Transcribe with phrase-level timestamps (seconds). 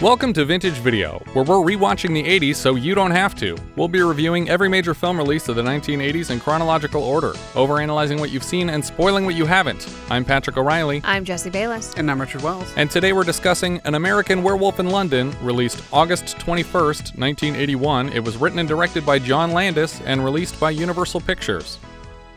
[0.00, 3.56] Welcome to Vintage Video, where we're rewatching the 80s so you don't have to.
[3.74, 8.30] We'll be reviewing every major film release of the 1980s in chronological order, overanalyzing what
[8.30, 9.92] you've seen and spoiling what you haven't.
[10.08, 11.94] I'm Patrick O'Reilly, I'm Jesse Bayless.
[11.94, 12.72] And I'm Richard Wells.
[12.76, 18.10] and today we're discussing An American Werewolf in London, released August 21st, 1981.
[18.10, 21.80] It was written and directed by John Landis and released by Universal Pictures.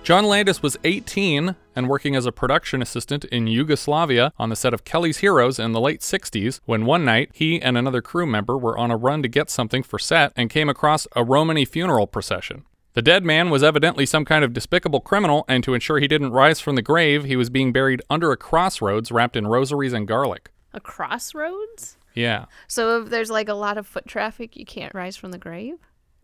[0.03, 4.73] John Landis was 18 and working as a production assistant in Yugoslavia on the set
[4.73, 8.57] of Kelly's Heroes in the late 60s when one night he and another crew member
[8.57, 12.07] were on a run to get something for set and came across a Romany funeral
[12.07, 12.65] procession.
[12.93, 16.31] The dead man was evidently some kind of despicable criminal, and to ensure he didn't
[16.33, 20.07] rise from the grave, he was being buried under a crossroads wrapped in rosaries and
[20.07, 20.51] garlic.
[20.73, 21.97] A crossroads?
[22.13, 25.37] Yeah, So if there's like a lot of foot traffic, you can't rise from the
[25.37, 25.77] grave?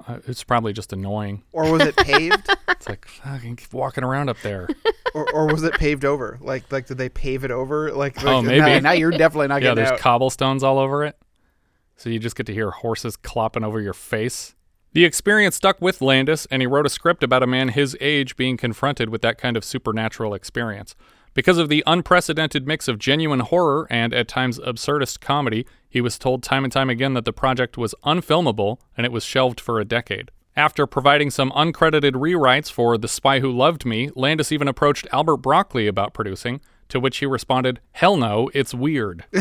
[0.08, 1.44] Uh, it's probably just annoying.
[1.54, 2.50] Or was it paved?
[2.70, 4.68] It's like, fucking keep walking around up there.
[5.16, 6.38] or, or was it paved over?
[6.40, 7.92] Like like did they pave it over?
[7.92, 8.60] Like, Oh, maybe.
[8.60, 10.00] Now, now you're definitely not yeah, getting there's out.
[10.00, 11.18] cobblestones all over it.
[11.96, 14.54] So you just get to hear horses clopping over your face.
[14.94, 18.36] The experience stuck with Landis, and he wrote a script about a man his age
[18.36, 20.96] being confronted with that kind of supernatural experience.
[21.38, 26.18] Because of the unprecedented mix of genuine horror and at times absurdist comedy, he was
[26.18, 29.80] told time and time again that the project was unfilmable and it was shelved for
[29.80, 30.32] a decade.
[30.56, 35.38] After providing some uncredited rewrites for The Spy Who Loved Me, Landis even approached Albert
[35.38, 39.24] Broccoli about producing, to which he responded, Hell no, it's weird.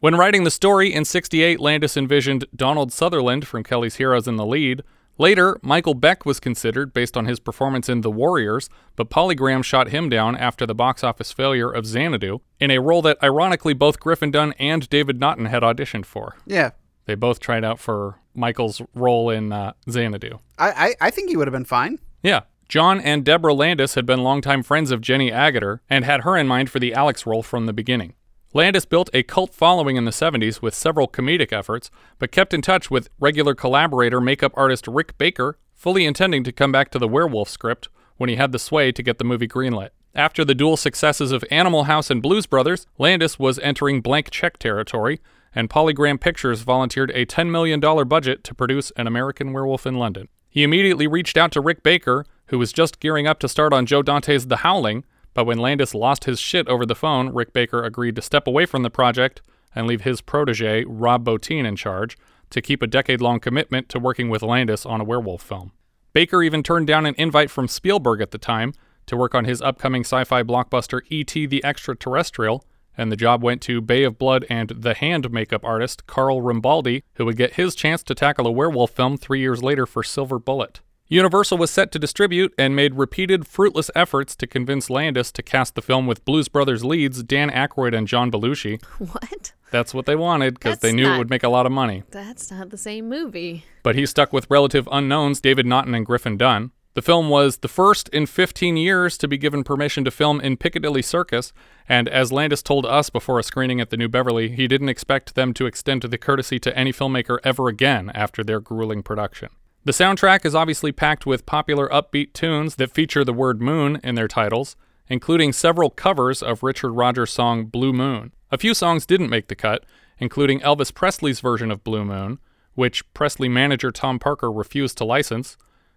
[0.00, 4.46] When writing the story in 68, Landis envisioned Donald Sutherland from Kelly's Heroes in the
[4.46, 4.82] lead.
[5.20, 9.90] Later, Michael Beck was considered based on his performance in The Warriors, but Polygram shot
[9.90, 14.00] him down after the box office failure of Xanadu, in a role that ironically both
[14.00, 16.36] Griffin Dunne and David Naughton had auditioned for.
[16.46, 16.70] yeah.
[17.04, 20.38] They both tried out for Michael's role in uh, Xanadu.
[20.58, 21.98] I, I, I think he would have been fine.
[22.22, 22.42] Yeah.
[22.68, 26.46] John and Deborah Landis had been longtime friends of Jenny Agutter and had her in
[26.46, 28.14] mind for the Alex role from the beginning.
[28.52, 31.88] Landis built a cult following in the 70s with several comedic efforts,
[32.18, 36.72] but kept in touch with regular collaborator makeup artist Rick Baker, fully intending to come
[36.72, 39.90] back to the werewolf script when he had the sway to get the movie greenlit.
[40.16, 44.58] After the dual successes of Animal House and Blues Brothers, Landis was entering blank check
[44.58, 45.20] territory,
[45.54, 47.78] and Polygram Pictures volunteered a $10 million
[48.08, 50.28] budget to produce An American Werewolf in London.
[50.48, 53.86] He immediately reached out to Rick Baker, who was just gearing up to start on
[53.86, 55.04] Joe Dante's The Howling,
[55.34, 58.66] but when Landis lost his shit over the phone, Rick Baker agreed to step away
[58.66, 59.42] from the project
[59.74, 62.16] and leave his protege, Rob Bottin, in charge
[62.50, 65.72] to keep a decade long commitment to working with Landis on a werewolf film.
[66.12, 68.72] Baker even turned down an invite from Spielberg at the time
[69.06, 71.46] to work on his upcoming sci fi blockbuster E.T.
[71.46, 72.64] the Extraterrestrial,
[72.96, 77.04] and the job went to Bay of Blood and The Hand makeup artist Carl Rambaldi,
[77.14, 80.38] who would get his chance to tackle a werewolf film three years later for Silver
[80.38, 80.80] Bullet.
[81.12, 85.74] Universal was set to distribute and made repeated fruitless efforts to convince Landis to cast
[85.74, 88.80] the film with Blues Brothers leads Dan Aykroyd and John Belushi.
[88.98, 89.52] What?
[89.72, 92.04] That's what they wanted because they knew it would make a lot of money.
[92.12, 93.64] That's not the same movie.
[93.82, 96.70] But he stuck with relative unknowns David Naughton and Griffin Dunne.
[96.94, 100.56] The film was the first in 15 years to be given permission to film in
[100.56, 101.52] Piccadilly Circus,
[101.88, 105.34] and as Landis told us before a screening at the New Beverly, he didn't expect
[105.34, 109.50] them to extend the courtesy to any filmmaker ever again after their grueling production.
[109.82, 114.14] The soundtrack is obviously packed with popular upbeat tunes that feature the word moon in
[114.14, 114.76] their titles,
[115.08, 118.32] including several covers of Richard Rodgers' song Blue Moon.
[118.52, 119.86] A few songs didn't make the cut,
[120.18, 122.38] including Elvis Presley's version of Blue Moon,
[122.74, 125.56] which Presley manager Tom Parker refused to license.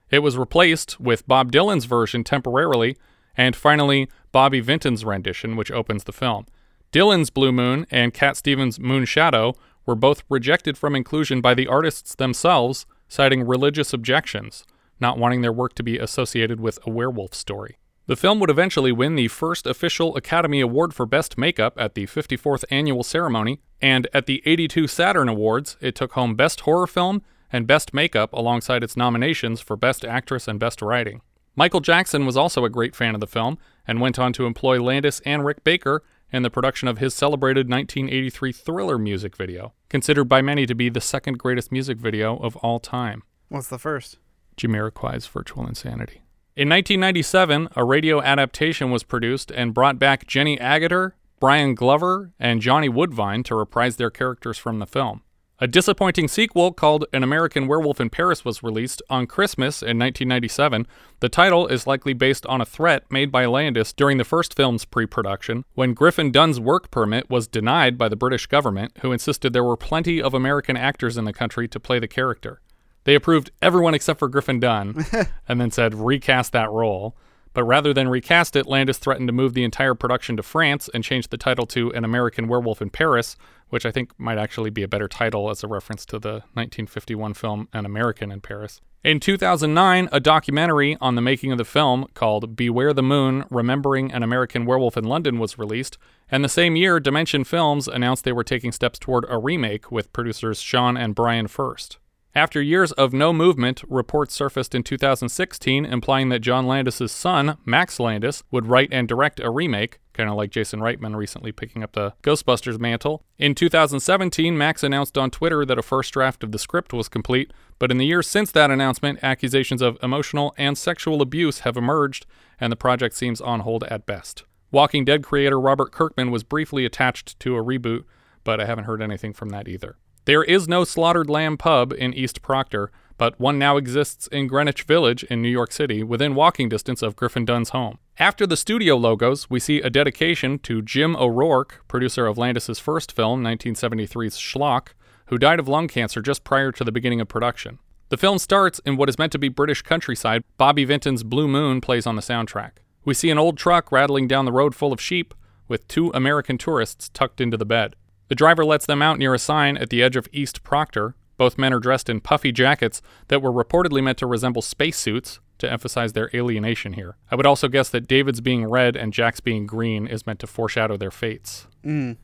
[0.09, 2.95] It was replaced with Bob Dylan's version temporarily,
[3.35, 6.45] and finally Bobby Vinton's rendition, which opens the film.
[6.93, 9.55] Dylan's Blue Moon and Cat Stevens' Moonshadow
[9.85, 14.65] were both rejected from inclusion by the artists themselves, citing religious objections,
[14.99, 17.77] not wanting their work to be associated with a werewolf story.
[18.05, 22.05] The film would eventually win the first official Academy Award for Best Makeup at the
[22.05, 27.21] 54th annual ceremony, and at the 82 Saturn Awards, it took home Best Horror Film
[27.49, 31.21] and Best Makeup alongside its nominations for Best Actress and Best Writing.
[31.55, 33.57] Michael Jackson was also a great fan of the film
[33.87, 37.69] and went on to employ Landis and Rick Baker in the production of his celebrated
[37.69, 42.57] 1983 thriller music video, considered by many to be the second greatest music video of
[42.57, 43.23] all time.
[43.49, 44.17] What's the first?
[44.57, 46.23] Jamiroquai's Virtual Insanity.
[46.55, 52.61] In 1997, a radio adaptation was produced and brought back Jenny Agutter, Brian Glover, and
[52.61, 55.21] Johnny Woodvine to reprise their characters from the film.
[55.59, 60.87] A disappointing sequel called An American Werewolf in Paris was released on Christmas in 1997.
[61.19, 64.83] The title is likely based on a threat made by Landis during the first film's
[64.83, 69.53] pre production when Griffin Dunne's work permit was denied by the British government, who insisted
[69.53, 72.59] there were plenty of American actors in the country to play the character.
[73.03, 75.05] They approved everyone except for Griffin Dunne
[75.47, 77.15] and then said recast that role.
[77.53, 81.03] But rather than recast it, Landis threatened to move the entire production to France and
[81.03, 83.35] change the title to An American Werewolf in Paris,
[83.69, 87.33] which I think might actually be a better title as a reference to the 1951
[87.33, 88.81] film An American in Paris.
[89.03, 94.13] In 2009, a documentary on the making of the film called Beware the Moon Remembering
[94.13, 95.97] an American Werewolf in London was released,
[96.31, 100.13] and the same year, Dimension Films announced they were taking steps toward a remake with
[100.13, 101.97] producers Sean and Bryan Furst.
[102.35, 107.99] After years of no movement, reports surfaced in 2016 implying that John Landis' son, Max
[107.99, 111.91] Landis, would write and direct a remake, kind of like Jason Reitman recently picking up
[111.91, 113.23] the Ghostbusters mantle.
[113.37, 117.53] In 2017, Max announced on Twitter that a first draft of the script was complete,
[117.77, 122.25] but in the years since that announcement, accusations of emotional and sexual abuse have emerged,
[122.59, 124.43] and the project seems on hold at best.
[124.71, 128.05] Walking Dead creator Robert Kirkman was briefly attached to a reboot,
[128.43, 129.97] but I haven't heard anything from that either.
[130.25, 134.83] There is no Slaughtered Lamb pub in East Proctor, but one now exists in Greenwich
[134.83, 137.99] Village in New York City, within walking distance of Griffin Dunne's home.
[138.17, 143.11] After the studio logos, we see a dedication to Jim O'Rourke, producer of Landis's first
[143.11, 144.93] film, 1973's Schlock,
[145.25, 147.79] who died of lung cancer just prior to the beginning of production.
[148.07, 150.43] The film starts in what is meant to be British countryside.
[150.57, 152.71] Bobby Vinton's Blue Moon plays on the soundtrack.
[153.03, 155.33] We see an old truck rattling down the road full of sheep,
[155.67, 157.97] with two American tourists tucked into the bed.
[158.33, 161.13] The driver lets them out near a sign at the edge of East Proctor.
[161.37, 165.71] Both men are dressed in puffy jackets that were reportedly meant to resemble spacesuits to
[165.71, 167.15] emphasize their alienation here.
[167.29, 170.47] I would also guess that David's being red and Jack's being green is meant to
[170.47, 171.67] foreshadow their fates.
[171.85, 172.17] Mm.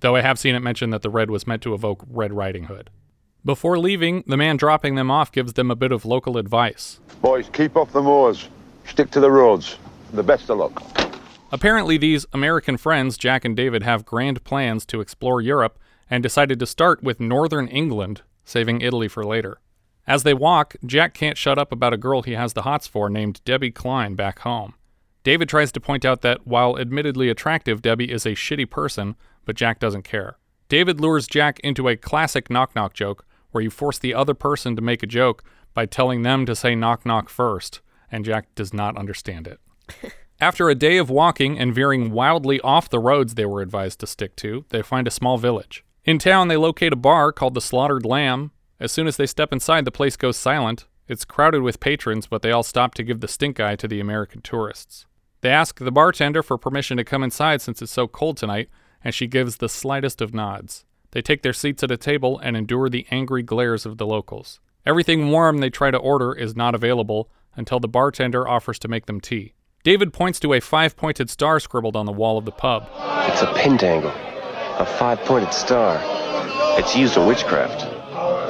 [0.00, 2.64] Though I have seen it mentioned that the red was meant to evoke Red Riding
[2.64, 2.88] Hood.
[3.44, 7.00] Before leaving, the man dropping them off gives them a bit of local advice.
[7.20, 8.48] Boys, keep off the moors.
[8.86, 9.76] Stick to the roads.
[10.14, 11.09] The best of luck.
[11.52, 16.60] Apparently, these American friends, Jack and David, have grand plans to explore Europe and decided
[16.60, 19.60] to start with northern England, saving Italy for later.
[20.06, 23.10] As they walk, Jack can't shut up about a girl he has the hots for
[23.10, 24.74] named Debbie Klein back home.
[25.22, 29.56] David tries to point out that while admittedly attractive, Debbie is a shitty person, but
[29.56, 30.38] Jack doesn't care.
[30.68, 34.76] David lures Jack into a classic knock knock joke where you force the other person
[34.76, 35.42] to make a joke
[35.74, 37.80] by telling them to say knock knock first,
[38.10, 39.60] and Jack does not understand it.
[40.42, 44.06] After a day of walking and veering wildly off the roads they were advised to
[44.06, 45.84] stick to, they find a small village.
[46.06, 48.50] In town, they locate a bar called the Slaughtered Lamb.
[48.80, 50.86] As soon as they step inside, the place goes silent.
[51.08, 54.00] It's crowded with patrons, but they all stop to give the stink eye to the
[54.00, 55.04] American tourists.
[55.42, 58.70] They ask the bartender for permission to come inside since it's so cold tonight,
[59.04, 60.86] and she gives the slightest of nods.
[61.10, 64.58] They take their seats at a table and endure the angry glares of the locals.
[64.86, 69.04] Everything warm they try to order is not available until the bartender offers to make
[69.04, 69.52] them tea.
[69.82, 72.86] David points to a five pointed star scribbled on the wall of the pub.
[73.30, 74.12] It's a pentangle,
[74.78, 75.98] a five pointed star.
[76.78, 77.86] It's used in witchcraft.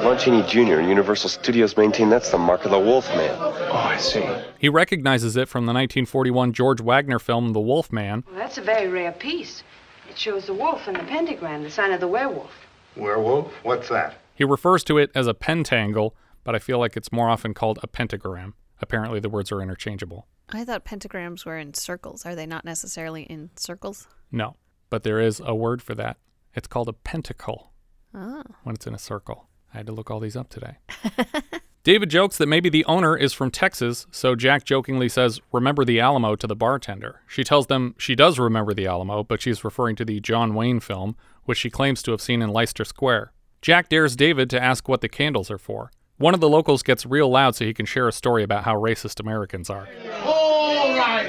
[0.03, 0.81] Lon Chaney Jr.
[0.81, 3.31] and Universal Studios maintain that's the mark of the Wolfman.
[3.39, 4.27] Oh, I see.
[4.59, 8.25] He recognizes it from the 1941 George Waggner film The Wolf Man.
[8.27, 9.63] Well, that's a very rare piece.
[10.09, 12.51] It shows the wolf and the pentagram, the sign of the werewolf.
[12.97, 13.53] Werewolf?
[13.63, 14.17] What's that?
[14.35, 16.11] He refers to it as a pentangle,
[16.43, 18.55] but I feel like it's more often called a pentagram.
[18.81, 20.27] Apparently, the words are interchangeable.
[20.53, 22.27] I thought pentagrams were in circles.
[22.27, 24.09] Are they not necessarily in circles?
[24.33, 24.57] No,
[24.89, 26.17] but there is a word for that.
[26.55, 27.73] It's called a pentacle
[28.15, 28.43] Oh.
[28.65, 29.49] when it's in a circle.
[29.73, 30.79] I had to look all these up today.
[31.85, 35.99] David jokes that maybe the owner is from Texas, so Jack jokingly says, Remember the
[36.01, 37.21] Alamo to the bartender.
[37.27, 40.81] She tells them she does remember the Alamo, but she's referring to the John Wayne
[40.81, 43.33] film, which she claims to have seen in Leicester Square.
[43.63, 45.91] Jack dares David to ask what the candles are for.
[46.19, 48.75] One of the locals gets real loud so he can share a story about how
[48.75, 49.89] racist Americans are.
[50.13, 50.40] All right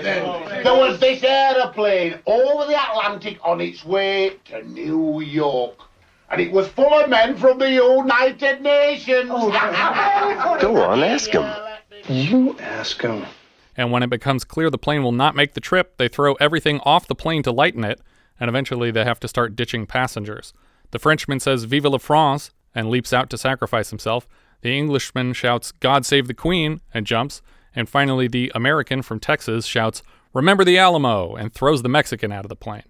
[0.05, 0.63] Oh, then.
[0.63, 5.75] There was this aeroplane over the Atlantic on its way to New York.
[6.29, 9.29] And it was full of men from the United Nations.
[9.33, 9.49] Oh,
[10.61, 11.45] Go on, ask him.
[12.07, 13.25] You ask him.
[13.75, 16.79] And when it becomes clear the plane will not make the trip, they throw everything
[16.81, 17.99] off the plane to lighten it,
[18.39, 20.53] and eventually they have to start ditching passengers.
[20.91, 24.27] The Frenchman says Vive la France and leaps out to sacrifice himself.
[24.61, 27.41] The Englishman shouts God save the Queen and jumps.
[27.75, 32.45] And finally, the American from Texas shouts Remember the Alamo and throws the Mexican out
[32.45, 32.83] of the plane.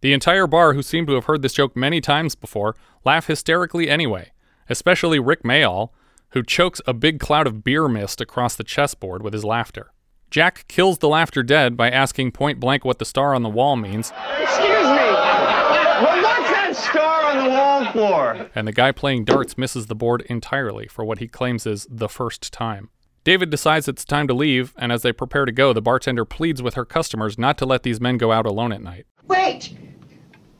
[0.00, 3.88] The entire bar, who seem to have heard this joke many times before, laugh hysterically
[3.88, 4.32] anyway,
[4.68, 5.90] especially Rick Mayall,
[6.30, 9.92] who chokes a big cloud of beer mist across the chessboard with his laughter.
[10.30, 13.76] Jack kills the laughter dead by asking point blank what the star on the wall
[13.76, 14.12] means.
[14.40, 14.70] Excuse me.
[14.70, 18.50] Well, what's that that star on the wall for?
[18.54, 22.08] and the guy playing darts misses the board entirely for what he claims is the
[22.08, 22.90] first time.
[23.22, 26.62] David decides it's time to leave, and as they prepare to go, the bartender pleads
[26.62, 29.06] with her customers not to let these men go out alone at night.
[29.26, 29.76] Wait!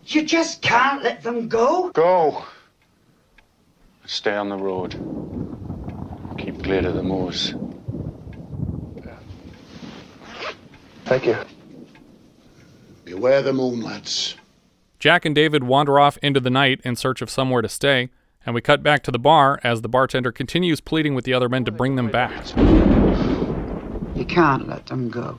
[0.05, 1.91] You just can't let them go?
[1.91, 2.45] Go.
[4.05, 4.93] Stay on the road.
[6.37, 7.55] Keep clear of the moors.
[11.05, 11.37] Thank you.
[13.05, 14.37] Beware the moon, lads.
[14.99, 18.11] Jack and David wander off into the night in search of somewhere to stay,
[18.47, 21.49] and we cut back to the bar as the bartender continues pleading with the other
[21.49, 22.49] men to bring them back.
[24.17, 25.39] You can't let them go.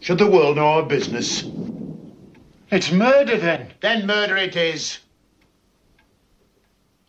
[0.00, 1.44] Should the world know our business?
[2.70, 3.72] It's murder then.
[3.80, 4.98] Then murder it is.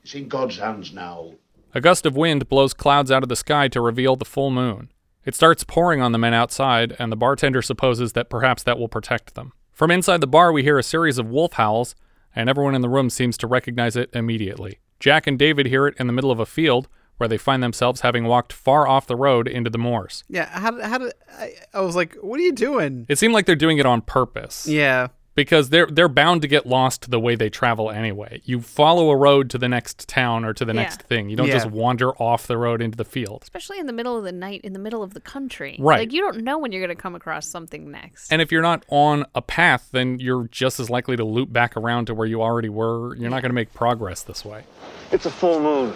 [0.03, 1.31] It's in God's hands now.
[1.73, 4.91] A gust of wind blows clouds out of the sky to reveal the full moon.
[5.25, 8.89] It starts pouring on the men outside, and the bartender supposes that perhaps that will
[8.89, 9.53] protect them.
[9.71, 11.95] From inside the bar, we hear a series of wolf howls,
[12.35, 14.79] and everyone in the room seems to recognize it immediately.
[14.99, 16.87] Jack and David hear it in the middle of a field,
[17.17, 20.23] where they find themselves having walked far off the road into the moors.
[20.29, 23.05] Yeah, how did, how did I, I was like, what are you doing?
[23.07, 24.67] It seemed like they're doing it on purpose.
[24.67, 25.09] Yeah.
[25.35, 28.41] Because they're they're bound to get lost the way they travel anyway.
[28.45, 30.81] You follow a road to the next town or to the Yeah.
[30.81, 31.29] next thing.
[31.29, 31.53] You don't Yeah.
[31.55, 33.39] just wander off the road into the field.
[33.43, 35.77] Especially in the middle of the night, in the middle of the country.
[35.79, 35.99] Right.
[35.99, 38.31] Like, you don't know when you're going to come across something next.
[38.31, 41.75] And if you're not on a path, then you're just as likely to loop back
[41.75, 43.15] around to where you already were.
[43.15, 44.63] You're not going to make progress this way.
[45.11, 45.93] It's a full moon.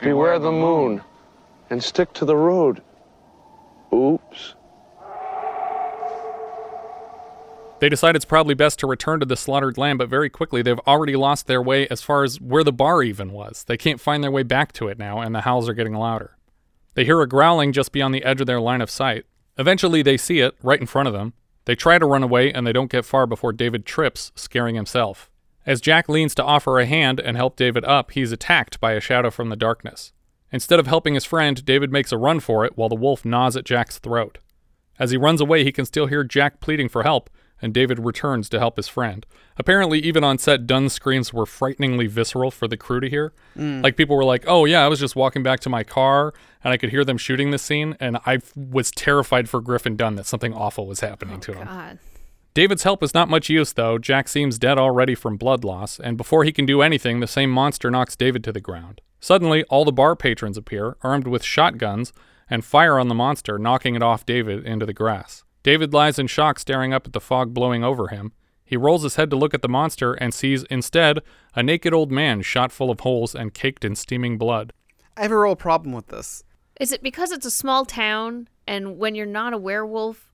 [0.00, 1.02] Beware the moon
[1.70, 2.82] and stick to the road.
[3.92, 4.54] Oops.
[7.80, 10.80] They decide it's probably best to return to the slaughtered lamb, but very quickly they've
[10.80, 13.64] already lost their way as far as where the bar even was.
[13.64, 16.36] They can't find their way back to it now, and the howls are getting louder.
[16.94, 19.26] They hear a growling just beyond the edge of their line of sight.
[19.56, 21.34] Eventually, they see it right in front of them.
[21.66, 25.30] They try to run away, and they don't get far before David trips, scaring himself.
[25.64, 29.00] As Jack leans to offer a hand and help David up, he's attacked by a
[29.00, 30.12] shadow from the darkness.
[30.50, 33.56] Instead of helping his friend, David makes a run for it while the wolf gnaws
[33.56, 34.38] at Jack's throat.
[34.98, 37.28] As he runs away, he can still hear Jack pleading for help,
[37.60, 39.26] and David returns to help his friend.
[39.56, 43.32] Apparently, even on set, Dunne's screams were frighteningly visceral for the crew to hear.
[43.56, 43.82] Mm.
[43.82, 46.72] Like, people were like, oh, yeah, I was just walking back to my car, and
[46.72, 50.26] I could hear them shooting this scene, and I was terrified for Griffin Dunne that
[50.26, 51.66] something awful was happening to him.
[51.66, 51.98] God.
[52.54, 53.98] David's help is not much use, though.
[53.98, 57.50] Jack seems dead already from blood loss, and before he can do anything, the same
[57.50, 59.00] monster knocks David to the ground.
[59.20, 62.12] Suddenly, all the bar patrons appear, armed with shotguns,
[62.50, 65.44] and fire on the monster, knocking it off David into the grass.
[65.68, 68.32] David lies in shock, staring up at the fog blowing over him.
[68.64, 71.18] He rolls his head to look at the monster and sees instead
[71.54, 74.72] a naked old man shot full of holes and caked in steaming blood.
[75.14, 76.42] I have a real problem with this.
[76.80, 80.27] Is it because it's a small town and when you're not a werewolf,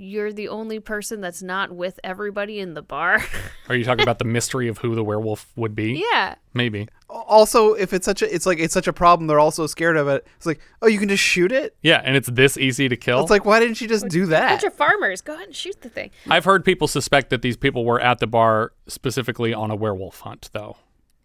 [0.00, 3.20] you're the only person that's not with everybody in the bar?
[3.68, 6.04] Are you talking about the mystery of who the werewolf would be?
[6.12, 6.36] yeah.
[6.54, 6.88] Maybe.
[7.10, 10.08] Also, if it's such a, it's like it's such a problem, they're also scared of
[10.08, 10.26] it.
[10.36, 11.76] It's like, oh, you can just shoot it.
[11.82, 13.20] Yeah, and it's this easy to kill.
[13.20, 14.44] It's like, why didn't you just do that?
[14.46, 15.20] A Bunch of farmers.
[15.20, 16.10] Go ahead and shoot the thing.
[16.28, 20.20] I've heard people suspect that these people were at the bar specifically on a werewolf
[20.20, 20.76] hunt, though.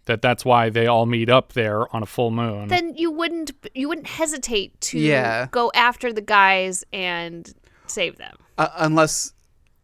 [0.05, 2.67] That that's why they all meet up there on a full moon.
[2.67, 5.47] Then you wouldn't you wouldn't hesitate to Yeah.
[5.51, 7.51] go after the guys and
[7.87, 8.37] save them.
[8.57, 9.33] Uh, unless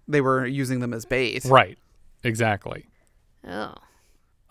[0.08, 1.46] they were using them as bait.
[1.46, 1.78] right.
[2.24, 2.86] Exactly.
[3.48, 3.74] Oh.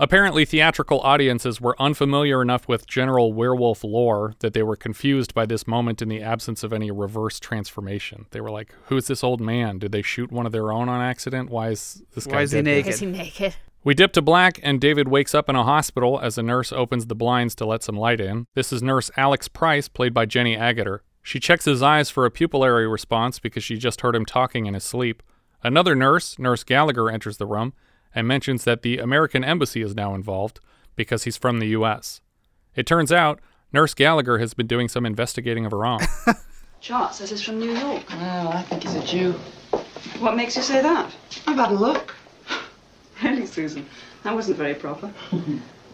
[0.00, 5.44] Apparently, theatrical audiences were unfamiliar enough with general werewolf lore that they were confused by
[5.44, 8.26] this moment in the absence of any reverse transformation.
[8.30, 9.78] They were like, "Who's this old man?
[9.78, 11.50] Did they shoot one of their own on accident?
[11.50, 12.94] Why is this guy Why is he dead now?" naked?
[12.94, 13.56] Is he naked?
[13.82, 17.06] We dip to black, and David wakes up in a hospital as a nurse opens
[17.06, 18.46] the blinds to let some light in.
[18.54, 21.00] This is nurse Alex Price, played by Jenny Agutter.
[21.28, 24.72] She checks his eyes for a pupillary response because she just heard him talking in
[24.72, 25.22] his sleep.
[25.62, 27.74] Another nurse, Nurse Gallagher, enters the room
[28.14, 30.58] and mentions that the American Embassy is now involved
[30.96, 32.22] because he's from the U.S.
[32.74, 33.40] It turns out
[33.74, 36.00] Nurse Gallagher has been doing some investigating of her own.
[36.80, 38.08] Chart says it's from New York.
[38.08, 39.32] Well, I think he's a Jew.
[40.20, 41.14] What makes you say that?
[41.46, 42.16] I've had a look.
[43.22, 43.84] Really, Susan?
[44.22, 45.12] That wasn't very proper.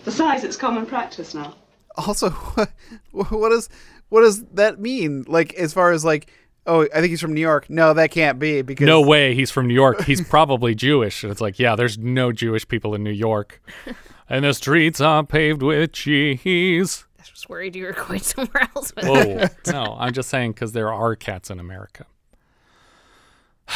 [0.04, 1.54] Besides, it's common practice now.
[1.96, 2.30] Also,
[3.10, 3.68] what, what does
[4.14, 5.24] what does that mean?
[5.26, 6.30] Like, as far as like,
[6.68, 7.68] oh, I think he's from New York.
[7.68, 10.04] No, that can't be because no way he's from New York.
[10.04, 11.24] He's probably Jewish.
[11.24, 13.60] And it's like, yeah, there's no Jewish people in New York.
[14.26, 17.04] And the streets are paved with cheese.
[17.18, 19.34] I was worried you were going somewhere else with Whoa.
[19.34, 19.54] that.
[19.66, 22.06] no, I'm just saying because there are cats in America.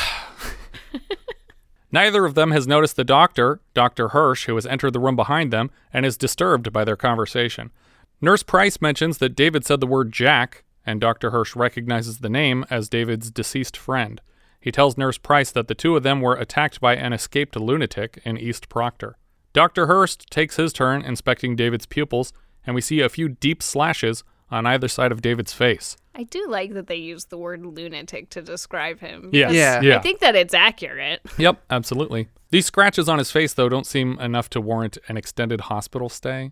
[1.93, 4.09] Neither of them has noticed the doctor, Dr.
[4.09, 7.71] Hirsch, who has entered the room behind them and is disturbed by their conversation.
[8.21, 11.31] Nurse Price mentions that David said the word Jack, and Dr.
[11.31, 14.21] Hirsch recognizes the name as David's deceased friend.
[14.61, 18.21] He tells Nurse Price that the two of them were attacked by an escaped lunatic
[18.25, 19.17] in East Proctor.
[19.53, 19.87] Dr.
[19.87, 22.33] Hirsch takes his turn inspecting David's pupils,
[22.67, 25.97] and we see a few deep slashes on either side of David's face.
[26.15, 29.31] I do like that they use the word lunatic to describe him.
[29.33, 29.53] Yes.
[29.53, 29.81] Yeah.
[29.81, 29.99] Yeah.
[29.99, 31.21] I think that it's accurate.
[31.39, 32.29] Yep, absolutely.
[32.51, 36.51] These scratches on his face, though, don't seem enough to warrant an extended hospital stay.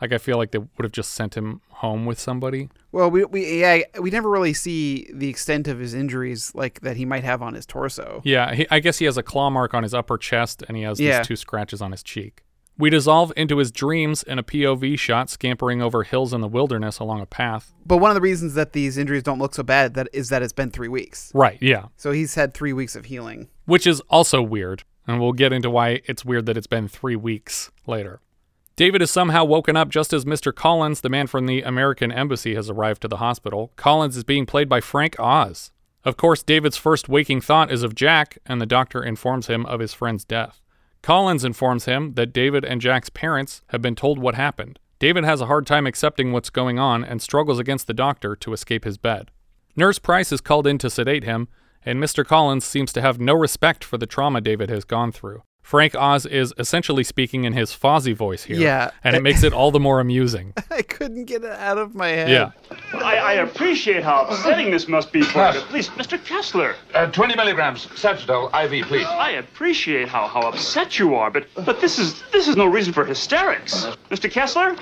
[0.00, 2.68] Like, I feel like they would have just sent him home with somebody.
[2.92, 6.96] Well, we we yeah, we never really see the extent of his injuries like that
[6.96, 8.20] he might have on his torso.
[8.24, 10.82] Yeah, he, I guess he has a claw mark on his upper chest and he
[10.84, 11.18] has Yeah.
[11.18, 12.42] these two scratches on his cheek.
[12.78, 17.00] We dissolve into his dreams in a POV shot scampering over hills in the wilderness
[17.00, 17.74] along a path.
[17.84, 20.42] But one of the reasons that these injuries don't look so bad that is that
[20.42, 21.32] it's been three weeks.
[21.34, 21.86] Right, yeah.
[21.96, 23.48] So he's had three weeks of healing.
[23.64, 27.16] Which is also weird, and we'll get into why it's weird that it's been three
[27.16, 28.20] weeks later.
[28.78, 30.54] David is somehow woken up just as Mr.
[30.54, 33.72] Collins, the man from the American Embassy, has arrived to the hospital.
[33.74, 35.72] Collins is being played by Frank Oz.
[36.04, 39.80] Of course, David's first waking thought is of Jack, and the doctor informs him of
[39.80, 40.60] his friend's death.
[41.02, 44.78] Collins informs him that David and Jack's parents have been told what happened.
[45.00, 48.52] David has a hard time accepting what's going on and struggles against the doctor to
[48.52, 49.32] escape his bed.
[49.74, 51.48] Nurse Price is called in to sedate him,
[51.84, 52.24] and Mr.
[52.24, 55.42] Collins seems to have no respect for the trauma David has gone through.
[55.62, 58.90] Frank Oz is essentially speaking in his Fozzie voice here, Yeah.
[59.04, 60.54] and it makes it all the more amusing.
[60.70, 62.30] I couldn't get it out of my head.
[62.30, 62.52] Yeah.
[62.94, 65.60] I, I appreciate how upsetting this must be for you.
[65.68, 66.22] Please, Mr.
[66.24, 66.74] Kessler.
[66.94, 69.04] Uh, 20 milligrams, Sagitol, IV, please.
[69.06, 72.94] I appreciate how, how upset you are, but but this is this is no reason
[72.94, 73.84] for hysterics.
[74.10, 74.30] Mr.
[74.30, 74.74] Kessler?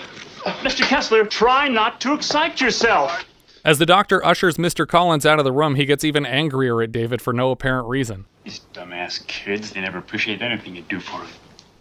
[0.62, 0.82] Mr.
[0.82, 3.24] Kessler, try not to excite yourself.
[3.66, 4.86] As the doctor ushers Mr.
[4.86, 8.26] Collins out of the room, he gets even angrier at David for no apparent reason.
[8.44, 11.30] These dumbass kids, they never appreciate anything you do for them.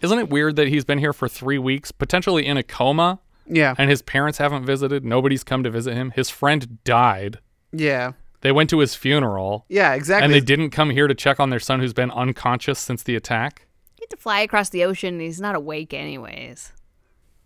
[0.02, 3.20] Isn't it weird that he's been here for three weeks, potentially in a coma?
[3.46, 3.76] Yeah.
[3.78, 5.06] And his parents haven't visited.
[5.06, 6.10] Nobody's come to visit him.
[6.10, 7.38] His friend died.
[7.72, 8.14] Yeah.
[8.42, 9.66] They went to his funeral.
[9.70, 10.26] Yeah, exactly.
[10.26, 13.16] And they didn't come here to check on their son who's been unconscious since the
[13.16, 13.68] attack.
[13.94, 16.72] He had to fly across the ocean and he's not awake anyways.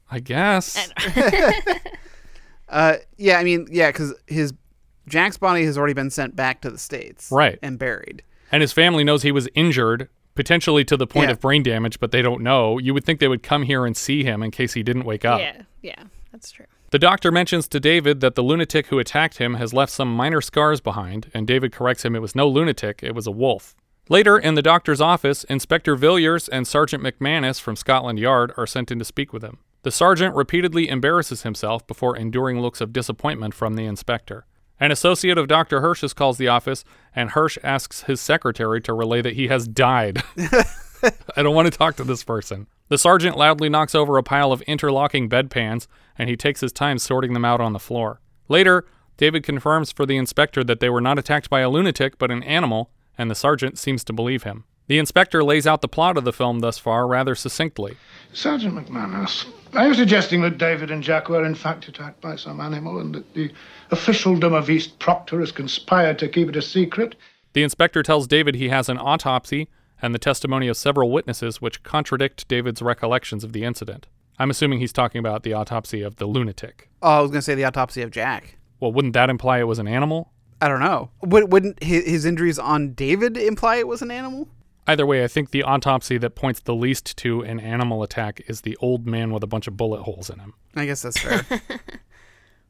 [0.09, 0.89] I guess.
[2.69, 4.53] Uh, yeah, I mean, yeah, because his
[5.07, 7.57] Jack's body has already been sent back to the states, Right.
[7.63, 8.21] and buried.
[8.51, 11.31] And his family knows he was injured, potentially to the point Yeah.
[11.33, 12.77] of brain damage, but they don't know.
[12.77, 15.25] You would think they would come here and see him in case he didn't wake
[15.25, 15.39] up.
[15.39, 16.65] Yeah, yeah, that's true.
[16.91, 20.41] The doctor mentions to David that the lunatic who attacked him has left some minor
[20.41, 23.75] scars behind, and David corrects him it was no lunatic, it was a wolf.
[24.09, 28.89] Later, in the doctor's office, Inspector Villiers and Sergeant McManus from Scotland Yard are sent
[28.91, 29.59] in to speak with him.
[29.83, 34.45] The sergeant repeatedly embarrasses himself before enduring looks of disappointment from the inspector.
[34.79, 35.81] An associate of Dr.
[35.81, 36.83] Hirsch's calls the office,
[37.15, 40.23] and Hirsch asks his secretary to relay that he has died.
[41.35, 42.67] I don't want to talk to this person.
[42.89, 45.87] The sergeant loudly knocks over a pile of interlocking bedpans,
[46.17, 48.21] and he takes his time sorting them out on the floor.
[48.47, 52.31] Later, David confirms for the inspector that they were not attacked by a lunatic but
[52.31, 54.63] an animal, and the sergeant seems to believe him.
[54.89, 57.95] The inspector lays out the plot of the film thus far rather succinctly.
[58.33, 62.59] Sergeant McManus, are you suggesting that David and Jack were in fact attacked by some
[62.59, 63.51] animal and that the
[63.91, 67.15] officialdom of East Proctor has conspired to keep it a secret?
[67.53, 69.69] The inspector tells David he has an autopsy
[70.01, 74.07] and the testimony of several witnesses which contradict David's recollections of the incident.
[74.39, 76.89] I'm assuming he's talking about the autopsy of the lunatic.
[77.03, 78.57] Oh, I was gonna say the autopsy of Jack.
[78.79, 80.31] Well, wouldn't that imply it was an animal?
[80.59, 81.11] I don't know.
[81.21, 84.47] Would, wouldn't his, his injuries on David imply it was an animal?
[84.89, 88.61] Either way, I think the autopsy that points the least to an animal attack is
[88.61, 90.53] the old man with a bunch of bullet holes in him.
[90.75, 91.43] I guess that's fair.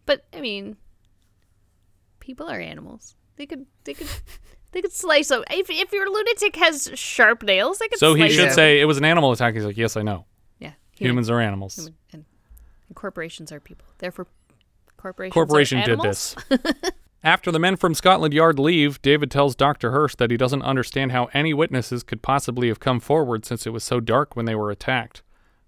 [0.05, 0.75] But I mean,
[2.19, 3.15] people are animals.
[3.35, 4.07] They could, they could,
[4.71, 5.43] they could slice up.
[5.51, 7.99] If if your lunatic has sharp nails, they could.
[7.99, 8.09] Slice.
[8.11, 9.53] So he should open- say it was an animal attack.
[9.53, 10.25] He's like, yes, I know.
[10.59, 11.75] Yeah, human- Humans are animals.
[11.75, 12.25] human- and,
[12.87, 13.85] and corporations are people.
[13.99, 14.27] Therefore,
[14.97, 15.33] corporations.
[15.33, 16.35] Corporation are did this.
[17.23, 19.91] After the men from Scotland Yard leave, David tells Dr.
[19.91, 23.73] Hirsch that he doesn't understand how any witnesses could possibly have come forward since it
[23.73, 25.21] was so dark when they were attacked.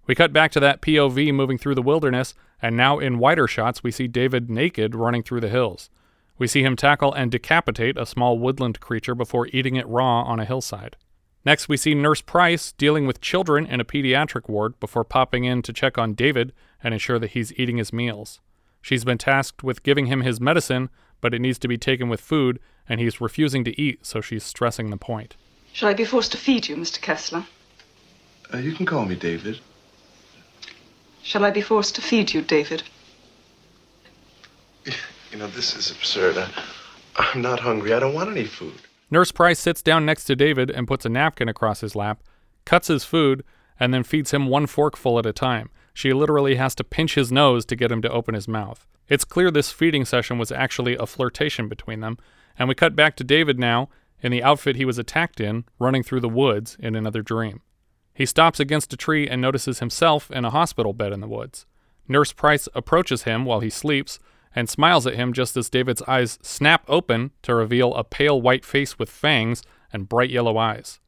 [0.06, 3.82] We cut back to that POV moving through the wilderness, and now in wider shots,
[3.82, 5.90] we see David naked running through the hills.
[6.38, 10.40] We see him tackle and decapitate a small woodland creature before eating it raw on
[10.40, 10.96] a hillside.
[11.44, 15.60] Next, we see Nurse Price dealing with children in a pediatric ward before popping in
[15.62, 18.40] to check on David and ensure that he's eating his meals.
[18.80, 20.88] She's been tasked with giving him his medicine,
[21.22, 24.44] but it needs to be taken with food, and he's refusing to eat, so she's
[24.44, 25.36] stressing the point.
[25.72, 27.00] Shall I be forced to feed you, Mr.
[27.00, 27.46] Kessler?
[28.52, 29.60] Uh, you can call me David.
[31.22, 32.82] Shall I be forced to feed you, David?
[35.30, 36.36] You know, this is absurd.
[36.36, 36.46] I,
[37.16, 37.94] I'm not hungry.
[37.94, 38.74] I don't want any food.
[39.10, 42.22] Nurse Price sits down next to David and puts a napkin across his lap,
[42.66, 43.42] cuts his food,
[43.80, 45.70] and then feeds him one forkful at a time.
[45.92, 48.86] She literally has to pinch his nose to get him to open his mouth.
[49.08, 52.18] It's clear this feeding session was actually a flirtation between them,
[52.58, 53.88] and we cut back to David now
[54.22, 57.60] in the outfit he was attacked in, running through the woods in another dream.
[58.14, 61.66] He stops against a tree and notices himself in a hospital bed in the woods.
[62.08, 64.18] Nurse Price approaches him while he sleeps
[64.54, 68.64] and smiles at him just as David's eyes snap open to reveal a pale white
[68.64, 71.00] face with fangs and bright yellow eyes.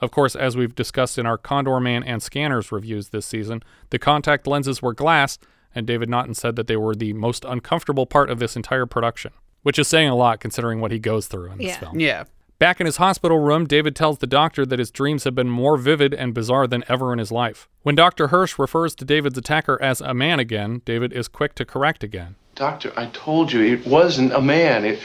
[0.00, 4.46] Of course, as we've discussed in our Condorman and Scanners reviews this season, the contact
[4.46, 5.38] lenses were glass,
[5.74, 9.32] and David Naughton said that they were the most uncomfortable part of this entire production,
[9.62, 11.78] which is saying a lot considering what he goes through in this Yeah.
[11.78, 12.00] film.
[12.00, 12.24] Yeah.
[12.60, 15.76] Back in his hospital room, David tells the doctor that his dreams have been more
[15.76, 17.68] vivid and bizarre than ever in his life.
[17.82, 18.28] When Dr.
[18.28, 22.36] Hirsch refers to David's attacker as a man again, David is quick to correct again.
[22.54, 24.84] Doctor, I told you it wasn't a man.
[24.84, 25.00] It,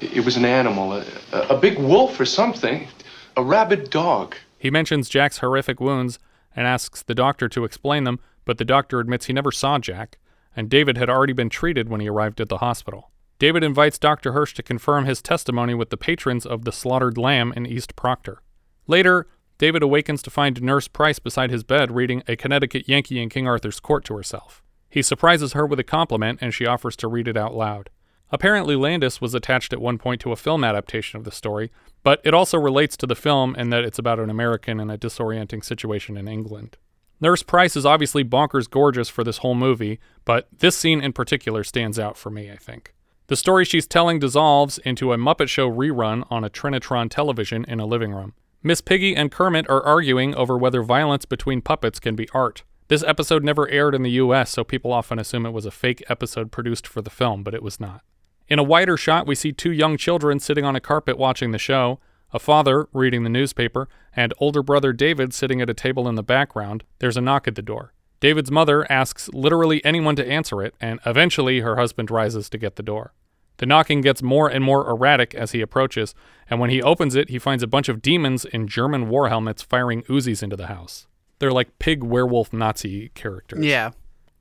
[0.00, 2.88] it was an animal, a, a big wolf or something,
[3.36, 4.36] a rabid dog.
[4.58, 6.18] He mentions Jack's horrific wounds
[6.54, 10.18] and asks the doctor to explain them, but the doctor admits he never saw Jack,
[10.56, 13.10] and David had already been treated when he arrived at the hospital.
[13.38, 14.32] David invites Dr.
[14.32, 18.42] Hirsch to confirm his testimony with the patrons of the slaughtered lamb in East Proctor.
[18.86, 23.28] Later, David awakens to find Nurse Price beside his bed reading a Connecticut Yankee in
[23.28, 24.62] King Arthur's court to herself.
[24.90, 27.88] He surprises her with a compliment and she offers to read it out loud.
[28.32, 31.70] Apparently, Landis was attached at one point to a film adaptation of the story,
[32.02, 34.98] but it also relates to the film in that it's about an American in a
[34.98, 36.76] disorienting situation in England.
[37.20, 41.62] Nurse Price is obviously bonkers gorgeous for this whole movie, but this scene in particular
[41.64, 42.94] stands out for me, I think.
[43.26, 47.78] The story she's telling dissolves into a Muppet Show rerun on a Trinitron television in
[47.78, 48.32] a living room.
[48.62, 52.62] Miss Piggy and Kermit are arguing over whether violence between puppets can be art.
[52.88, 56.02] This episode never aired in the US, so people often assume it was a fake
[56.08, 58.02] episode produced for the film, but it was not.
[58.50, 61.58] In a wider shot, we see two young children sitting on a carpet watching the
[61.58, 62.00] show,
[62.32, 66.22] a father reading the newspaper, and older brother David sitting at a table in the
[66.24, 66.82] background.
[66.98, 67.94] There's a knock at the door.
[68.18, 72.74] David's mother asks literally anyone to answer it, and eventually her husband rises to get
[72.74, 73.14] the door.
[73.58, 76.14] The knocking gets more and more erratic as he approaches,
[76.48, 79.62] and when he opens it, he finds a bunch of demons in German war helmets
[79.62, 81.06] firing Uzis into the house.
[81.38, 83.64] They're like pig werewolf Nazi characters.
[83.64, 83.92] Yeah.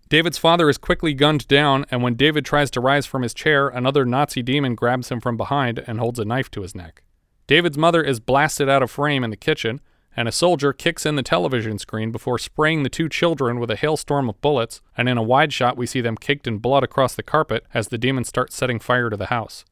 [0.09, 3.67] David's father is quickly gunned down, and when David tries to rise from his chair,
[3.67, 7.03] another Nazi demon grabs him from behind and holds a knife to his neck.
[7.45, 9.79] David's mother is blasted out of frame in the kitchen,
[10.17, 13.75] and a soldier kicks in the television screen before spraying the two children with a
[13.75, 17.13] hailstorm of bullets, and in a wide shot, we see them caked in blood across
[17.13, 19.63] the carpet as the demon starts setting fire to the house.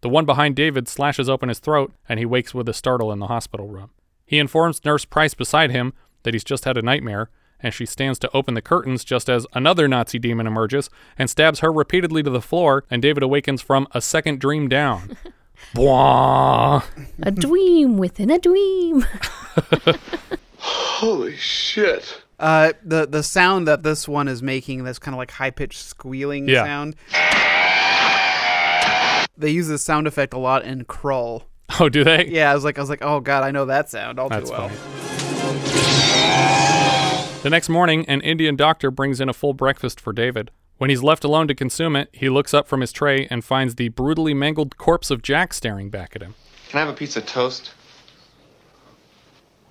[0.00, 3.18] The one behind David slashes open his throat, and he wakes with a startle in
[3.18, 3.90] the hospital room.
[4.24, 7.28] He informs Nurse Price beside him that he's just had a nightmare,
[7.62, 11.60] and she stands to open the curtains just as another Nazi demon emerges and stabs
[11.60, 15.16] her repeatedly to the floor, and David awakens from a second dream down.
[15.74, 16.82] Bwah.
[17.22, 19.06] A dream within a dream.
[20.58, 22.22] Holy shit.
[22.38, 25.78] Uh, the the sound that this one is making, this kind of like high pitched
[25.80, 26.64] squealing Yeah.
[26.64, 26.96] sound.
[29.36, 31.44] They use this sound effect a lot in Krull.
[31.80, 32.26] Oh, do they?
[32.26, 34.50] Yeah, I was like, I was like, oh god, I know that sound all That's
[34.50, 34.70] too well.
[37.42, 40.52] The next morning, an Indian doctor brings in a full breakfast for David.
[40.78, 43.74] When he's left alone to consume it, he looks up from his tray and finds
[43.74, 46.36] the brutally mangled corpse of Jack staring back at him.
[46.68, 47.74] Can I have a piece of toast?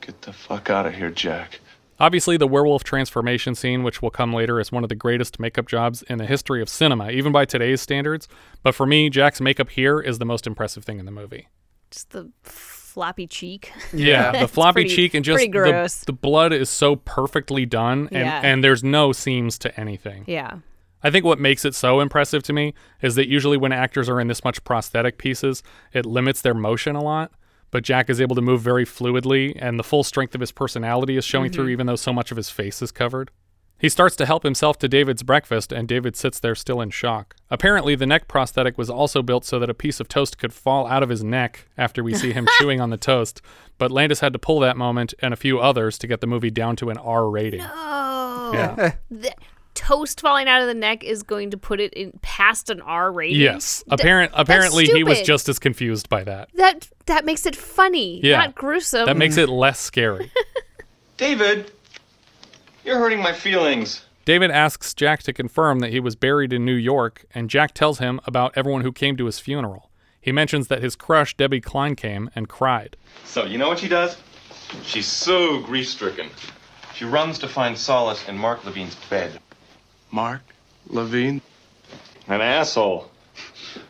[0.01, 1.61] Get the fuck out of here, Jack.
[1.97, 5.67] Obviously, the werewolf transformation scene, which will come later, is one of the greatest makeup
[5.67, 8.27] jobs in the history of cinema, even by today's standards.
[8.63, 11.47] But for me, Jack's makeup here is the most impressive thing in the movie.
[11.89, 12.31] Just the
[12.91, 13.71] floppy cheek.
[13.93, 18.25] Yeah, the floppy pretty- cheek and just the, the blood is so perfectly done, and,
[18.25, 18.41] Yeah.
[18.43, 20.23] and there's no seams to anything.
[20.27, 20.57] Yeah.
[21.03, 24.19] I think what makes it so impressive to me is that usually when actors are
[24.19, 27.31] in this much prosthetic pieces, it limits their motion a lot.
[27.71, 31.15] But Jack is able to move very fluidly, and the full strength of his personality
[31.17, 31.71] is showing through, Mhm.
[31.71, 33.31] even though so much of his face is covered.
[33.81, 37.35] He starts to help himself to David's breakfast, and David sits there still in shock.
[37.49, 40.85] Apparently, the neck prosthetic was also built so that a piece of toast could fall
[40.85, 43.41] out of his neck after we see him chewing on the toast.
[43.79, 46.51] But Landis had to pull that moment and a few others to get the movie
[46.51, 47.61] down to an R rating.
[47.63, 48.51] Oh.
[48.53, 48.93] Yeah.
[49.09, 49.33] the
[49.73, 53.11] toast falling out of the neck is going to put it in past an R
[53.11, 53.39] rating.
[53.41, 53.81] Yes.
[53.89, 56.49] Th- Apparent, that's apparently, he was just as confused by that.
[56.53, 56.87] that.
[57.07, 58.37] That makes it funny, Yeah.
[58.37, 59.07] not gruesome.
[59.07, 60.31] That makes it less scary.
[61.17, 61.71] David,
[62.83, 64.05] you're hurting my feelings.
[64.25, 67.99] David asks Jack to confirm that he was buried in New York, and Jack tells
[67.99, 69.89] him about everyone who came to his funeral.
[70.19, 72.95] He mentions that his crush, Debbie Klein, came and cried.
[73.25, 74.17] So, you know what she does?
[74.83, 76.29] She's so grief stricken.
[76.93, 79.39] She runs to find solace in Mark Levine's bed.
[80.11, 80.41] Mark
[80.87, 81.41] Levine?
[82.27, 83.09] An asshole.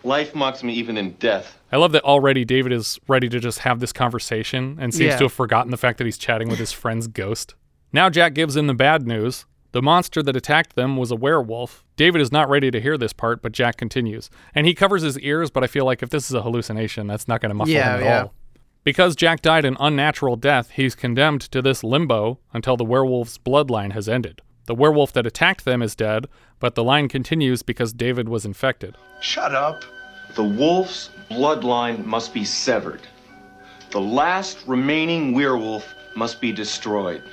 [0.06, 1.58] Life mocks me even in death.
[1.72, 5.18] I love that already David is ready to just have this conversation and seems Yeah.
[5.18, 7.56] to have forgotten the fact that he's chatting with his friend's ghost.
[7.94, 9.46] Now Jack gives in the bad news.
[9.74, 11.86] The monster that attacked them was a werewolf.
[11.96, 14.30] David is not ready to hear this part, but Jack continues.
[14.54, 17.28] And he covers his ears, but I feel like if this is a hallucination, that's
[17.28, 18.22] not going to muffle Yeah, him at yeah.
[18.24, 18.34] all.
[18.84, 23.94] Because Jack died an unnatural death, he's condemned to this limbo until the werewolf's bloodline
[23.94, 24.42] has ended.
[24.66, 26.28] The werewolf that attacked them is dead,
[26.60, 28.96] but the line continues because David was infected.
[29.22, 29.84] Shut up.
[30.36, 33.02] The wolf's bloodline must be severed.
[33.92, 37.24] The last remaining werewolf must be destroyed.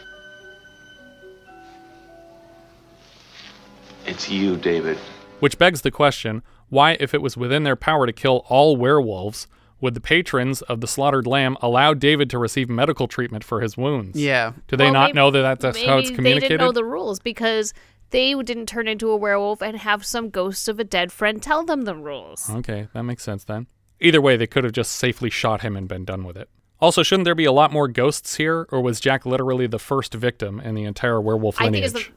[4.08, 4.96] It's you, David.
[5.40, 9.46] Which begs the question why, if it was within their power to kill all werewolves,
[9.80, 13.76] would the patrons of the slaughtered lamb allow David to receive medical treatment for his
[13.76, 14.18] wounds?
[14.20, 14.52] Yeah.
[14.66, 16.44] Do they Well, not maybe- know that that's how it's maybe communicated?
[16.44, 17.72] They didn't know the rules because
[18.10, 21.64] they didn't turn into a werewolf and have some ghost of a dead friend tell
[21.64, 22.50] them the rules.
[22.50, 23.66] Okay, that makes sense then.
[24.00, 26.48] Either way, they could have just safely shot him and been done with it.
[26.80, 30.14] Also, shouldn't there be a lot more ghosts here, or was Jack literally the first
[30.14, 31.94] victim in the entire werewolf I think lineage?
[31.94, 32.12] it's the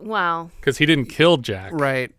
[0.00, 0.50] wow.
[0.60, 1.72] Because he didn't kill Jack.
[1.72, 2.12] Right.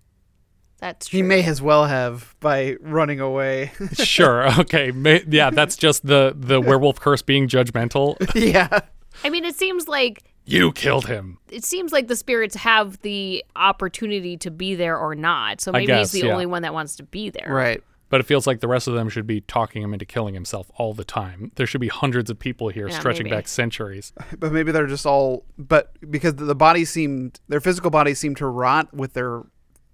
[0.80, 1.18] That's true.
[1.18, 3.72] He may as well have by running away.
[3.94, 4.48] sure.
[4.60, 4.92] Okay.
[4.92, 8.16] May, yeah, that's just the the werewolf curse being judgmental.
[8.36, 8.82] yeah.
[9.24, 11.40] I mean, it seems like You killed him.
[11.50, 15.62] it seems like the spirits have the opportunity to be there or not.
[15.62, 16.34] So maybe guess, he's the yeah.
[16.34, 17.48] only one that wants to be there.
[17.50, 17.84] Right.
[18.10, 20.72] But it feels like the rest of them should be talking him into killing himself
[20.78, 21.52] all the time.
[21.56, 23.36] There should be hundreds of people here Yeah, stretching maybe.
[23.36, 24.14] back centuries.
[24.40, 28.46] But maybe they're just all but because the bodies seemed their physical bodies seem to
[28.48, 29.44] rot with their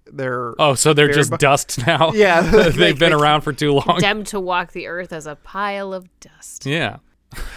[0.06, 2.12] their Oh, so they're just bo- dust now?
[2.12, 2.40] Yeah.
[2.42, 3.82] They've like- been like- around for too long.
[3.84, 6.66] Condemned to walk the earth as a pile of dust.
[6.66, 6.98] Yeah.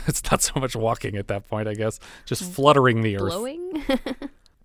[0.07, 1.99] it's not so much walking at that point, I guess.
[2.25, 2.51] Just mm.
[2.51, 3.31] fluttering the earth.
[3.31, 3.83] Blowing?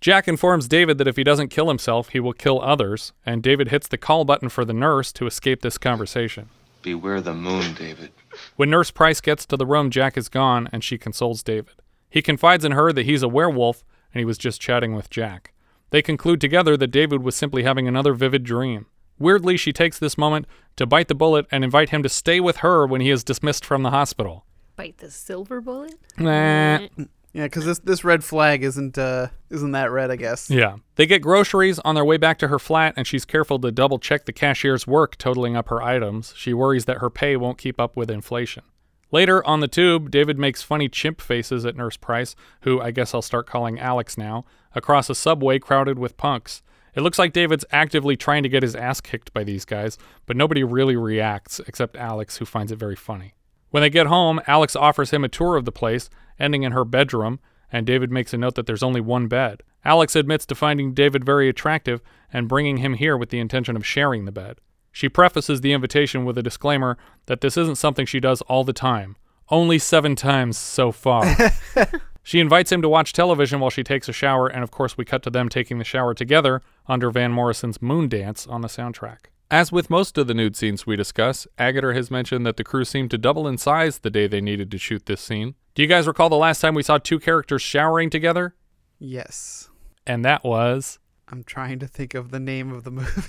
[0.02, 3.68] Jack informs David that if he doesn't kill himself, he will kill others, and David
[3.68, 6.48] hits the call button for the nurse to escape this conversation.
[6.82, 8.10] Beware the moon, David.
[8.56, 11.74] When Nurse Price gets to the room, Jack is gone, and she consoles David.
[12.10, 15.52] He confides in her that he's a werewolf, and he was just chatting with Jack.
[15.90, 18.86] They conclude together that David was simply having another vivid dream.
[19.20, 22.56] Weirdly, she takes this moment to bite the bullet and invite him to stay with
[22.56, 24.46] her when he is dismissed from the hospital.
[24.74, 25.94] Bite the silver bullet?
[26.18, 26.88] Nah.
[27.33, 30.11] Yeah, because this this red flag isn't uh isn't that red?
[30.11, 30.51] I guess.
[30.51, 30.77] Yeah.
[30.97, 33.99] They get groceries on their way back to her flat, and she's careful to double
[33.99, 36.35] check the cashier's work totaling up her items.
[36.37, 38.64] She worries that her pay won't keep up with inflation.
[39.11, 43.14] Later on the tube, David makes funny chimp faces at Nurse Price, who I guess
[43.14, 46.62] I'll start calling Alex now, across a subway crowded with punks.
[46.95, 50.37] It looks like David's actively trying to get his ass kicked by these guys, but
[50.37, 53.35] nobody really reacts except Alex, who finds it very funny.
[53.72, 56.85] When they get home, Alex offers him a tour of the place, ending in her
[56.85, 57.40] bedroom,
[57.72, 59.62] and David makes a note that there's only one bed.
[59.82, 63.87] Alex admits to finding David very attractive and bringing him here with the intention of
[63.87, 64.58] sharing the bed.
[64.92, 68.74] She prefaces the invitation with a disclaimer that this isn't something she does all the
[68.74, 69.16] time.
[69.48, 71.35] Only seven times so far.
[72.22, 75.06] she invites him to watch television while she takes a shower, and of course, we
[75.06, 79.32] cut to them taking the shower together under Van Morrison's Moondance on the soundtrack.
[79.52, 82.86] As with most of the nude scenes we discuss, Agutter has mentioned that the crew
[82.86, 85.56] seemed to double in size the day they needed to shoot this scene.
[85.74, 88.54] Do you guys recall the last time we saw two characters showering together?
[88.98, 89.68] Yes.
[90.06, 90.98] And that was.
[91.28, 93.28] I'm trying to think of the name of the movie.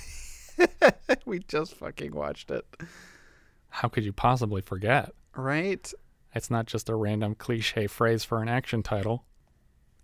[1.26, 2.64] we just fucking watched it.
[3.68, 5.12] How could you possibly forget?
[5.36, 5.92] Right?
[6.34, 9.26] It's not just a random cliche phrase for an action title.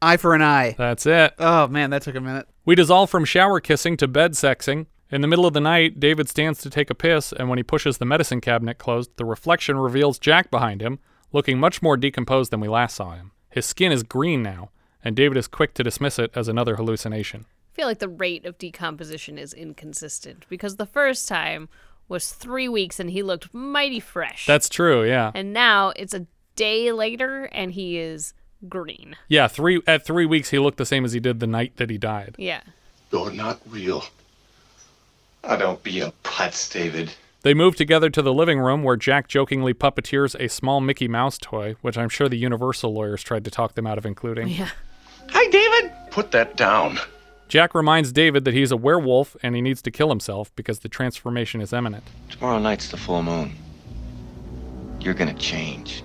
[0.02, 0.74] Eye for an eye.
[0.76, 1.32] That's it.
[1.38, 2.46] Oh man, that took a minute.
[2.66, 4.84] We dissolve from shower kissing to bed sexing.
[5.12, 7.64] In the middle of the night, David stands to take a piss, and when he
[7.64, 11.00] pushes the medicine cabinet closed, the reflection reveals Jack behind him,
[11.32, 13.32] looking much more decomposed than we last saw him.
[13.48, 14.70] His skin is green now,
[15.04, 17.46] and David is quick to dismiss it as another hallucination.
[17.72, 21.68] I feel like the rate of decomposition is inconsistent because the first time
[22.08, 24.46] was three weeks and he looked mighty fresh.
[24.46, 25.32] That's true, yeah.
[25.34, 28.34] And now it's a day later and he is
[28.68, 29.16] green.
[29.28, 31.90] Yeah, three at three weeks he looked the same as he did the night that
[31.90, 32.34] he died.
[32.38, 32.62] Yeah.
[33.12, 34.04] You're not real.
[35.44, 37.14] I don't be a putz, David.
[37.42, 41.38] They move together to the living room where Jack jokingly puppeteers a small Mickey Mouse
[41.38, 44.48] toy, which I'm sure the Universal lawyers tried to talk them out of including.
[44.48, 44.68] Yeah.
[45.30, 45.92] Hi, David.
[46.10, 46.98] Put that down.
[47.48, 50.88] Jack reminds David that he's a werewolf and he needs to kill himself because the
[50.88, 52.04] transformation is imminent.
[52.28, 53.52] Tomorrow night's the full moon.
[55.00, 56.04] You're gonna change.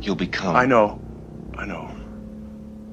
[0.00, 0.54] You'll become.
[0.54, 1.00] I know.
[1.56, 1.90] I know.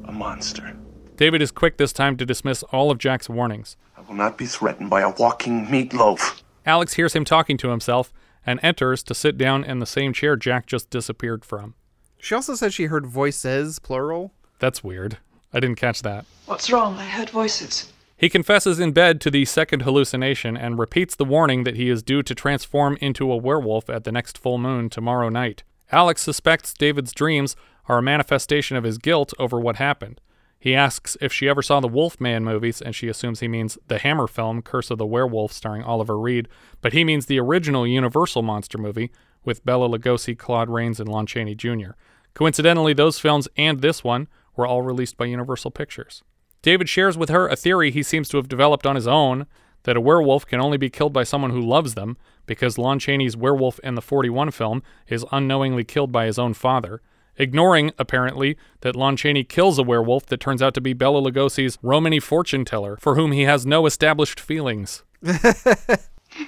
[0.06, 0.75] A monster.
[1.17, 3.75] David is quick this time to dismiss all of Jack's warnings.
[4.04, 6.42] I will not be threatened by a walking meatloaf.
[6.66, 8.12] Alex hears him talking to himself
[8.46, 11.76] and enters to sit down in the same chair Jack just disappeared from.
[12.18, 14.34] She also says she heard voices, plural.
[14.60, 15.20] That's weird.
[15.54, 16.26] I didn't catch that.
[16.48, 16.96] What's wrong?
[16.98, 17.94] I heard voices.
[18.18, 22.04] He confesses in bed to the second hallucination and repeats the warning that he is
[22.04, 25.63] due to transform into a werewolf at the next full moon tomorrow night.
[25.92, 27.56] Alex suspects David's dreams
[27.88, 30.20] are a manifestation of his guilt over what happened.
[30.63, 33.97] He asks if she ever saw the Wolfman movies, and she assumes he means the
[33.97, 36.47] Hammer film, Curse of the Werewolf, starring Oliver Reed,
[36.80, 39.12] but he means the original Universal monster movie,
[39.43, 41.91] with Bela Lugosi, Claude Rains, and Lon Chaney Jr.
[42.34, 46.23] Coincidentally, those films and this one were all released by Universal Pictures.
[46.62, 49.47] David shares with her a theory he seems to have developed on his own
[49.84, 53.36] that a werewolf can only be killed by someone who loves them, because Lon Chaney's
[53.36, 57.02] werewolf in the 41 film is unknowingly killed by his own father,
[57.38, 61.78] ignoring, apparently, that Lon Chaney kills a werewolf that turns out to be Bela Lugosi's
[61.82, 65.04] Romany fortune teller, for whom he has no established feelings.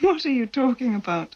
[0.02, 1.36] What are you talking about?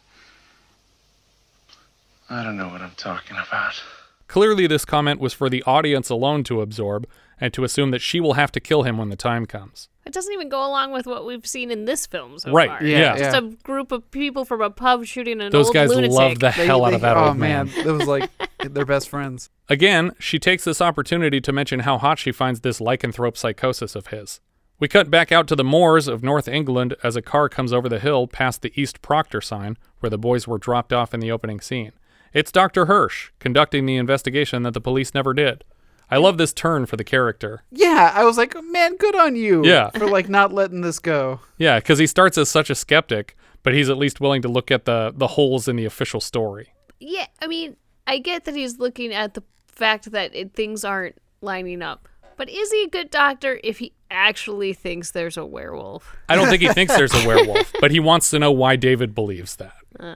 [2.28, 3.80] I don't know what I'm talking about.
[4.28, 7.06] Clearly, this comment was for the audience alone to absorb
[7.40, 9.88] and to assume that she will have to kill him when the time comes.
[10.06, 12.82] It doesn't even go along with what we've seen in this film so Right, far.
[12.84, 13.16] yeah.
[13.16, 13.38] Just Yeah.
[13.38, 16.12] a group of people from a pub shooting an Those old guys lunatic.
[16.16, 17.66] love the hell out of that oh old man.
[17.66, 18.30] man, it was like
[18.68, 19.50] they're best friends.
[19.68, 24.08] Again, she takes this opportunity to mention how hot she finds this lycanthrope psychosis of
[24.08, 24.40] his.
[24.78, 27.88] We cut back out to the moors of North England as a car comes over
[27.88, 31.30] the hill past the East Proctor sign where the boys were dropped off in the
[31.30, 31.92] opening scene.
[32.32, 32.86] It's Dr.
[32.86, 35.64] Hirsch conducting the investigation that the police never did.
[36.10, 37.62] I love this turn for the character.
[37.70, 39.64] Yeah, I was like, man, good on you.
[39.64, 39.90] Yeah.
[39.90, 41.40] for like not letting this go.
[41.58, 44.70] Yeah, because he starts as such a skeptic, but he's at least willing to look
[44.70, 46.72] at the, the holes in the official story.
[46.98, 51.16] Yeah, I mean, I get that he's looking at the fact that it, things aren't
[51.40, 52.08] lining up.
[52.36, 56.16] But is he a good doctor if he actually thinks there's a werewolf?
[56.28, 59.14] I don't think he thinks there's a werewolf, but he wants to know why David
[59.14, 59.74] believes that.
[59.98, 60.14] Uh,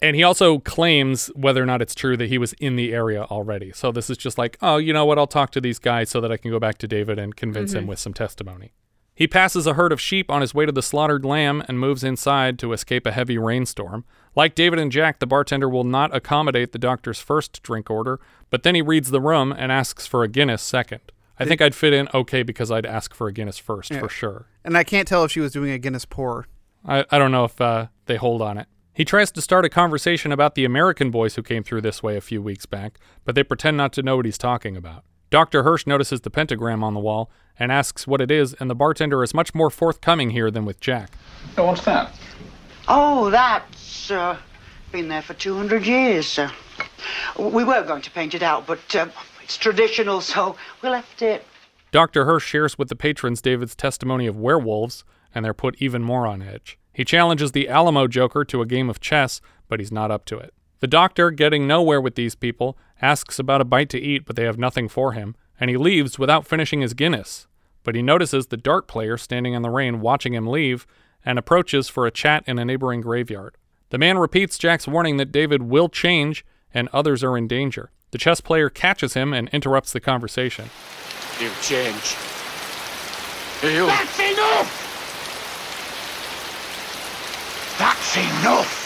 [0.00, 3.22] And he also claims whether or not it's true that he was in the area
[3.24, 3.70] already.
[3.72, 5.18] So this is just like, oh, you know what?
[5.18, 7.72] I'll talk to these guys so that I can go back to David and convince
[7.74, 7.88] him Mhm.
[7.88, 8.72] with some testimony.
[9.14, 12.02] He passes a herd of sheep on his way to the slaughtered lamb and moves
[12.02, 14.04] inside to escape a heavy rainstorm.
[14.34, 18.18] Like David and Jack, the bartender will not accommodate the doctor's first drink order,
[18.50, 21.00] but then he reads the room and asks for a Guinness second.
[21.38, 23.98] I think I'd fit in okay because I'd ask for a Guinness first Yeah.
[24.00, 24.46] for sure.
[24.64, 26.46] And I can't tell if she was doing a Guinness pour.
[26.86, 28.68] I, I don't know if uh, they hold on it.
[28.94, 32.16] He tries to start a conversation about the American boys who came through this way
[32.16, 35.04] a few weeks back, but they pretend not to know what he's talking about.
[35.30, 35.62] Dr.
[35.62, 39.22] Hirsch notices the pentagram on the wall and asks what it is, and the bartender
[39.22, 41.12] is much more forthcoming here than with Jack.
[41.56, 42.12] Oh, what's that?
[42.88, 44.36] Oh, that's uh,
[44.90, 46.38] been there for 200 years.
[46.38, 46.50] Uh,
[47.38, 49.06] we were going to paint it out, but uh,
[49.42, 51.46] it's traditional, so we left it.
[51.92, 52.24] Dr.
[52.24, 56.42] Hirsch shares with the patrons David's testimony of werewolves, and they're put even more on
[56.42, 56.78] edge.
[56.92, 60.38] He challenges the Alamo Joker to a game of chess, but he's not up to
[60.38, 60.52] it.
[60.80, 64.44] The doctor, getting nowhere with these people, asks about a bite to eat, but they
[64.44, 67.46] have nothing for him, and he leaves without finishing his Guinness.
[67.84, 70.86] But he notices the dart player standing in the rain watching him leave
[71.24, 73.56] and approaches for a chat in a neighboring graveyard.
[73.90, 77.90] The man repeats Jack's warning that David will change and others are in danger.
[78.10, 80.66] The chess player catches him and interrupts the conversation.
[81.40, 82.16] You change.
[83.62, 83.86] You.
[83.86, 84.78] That's enough!
[87.78, 88.80] That's enough!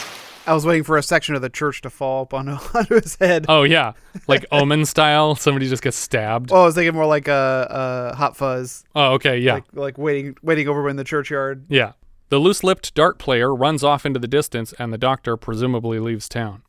[0.49, 3.17] I was waiting for a section of the church to fall up on, onto his
[3.17, 3.47] head.
[3.49, 3.93] Oh yeah,
[4.29, 5.35] like Omen style.
[5.35, 6.53] Somebody just gets stabbed.
[6.53, 8.85] Oh, I was thinking more like a, a hot fuzz.
[8.95, 11.65] Oh, okay, yeah, Like, like waiting, waiting over in the churchyard.
[11.69, 11.93] yeah.
[12.29, 16.63] The loose-lipped dart player runs off into the distance, and the doctor presumably leaves town.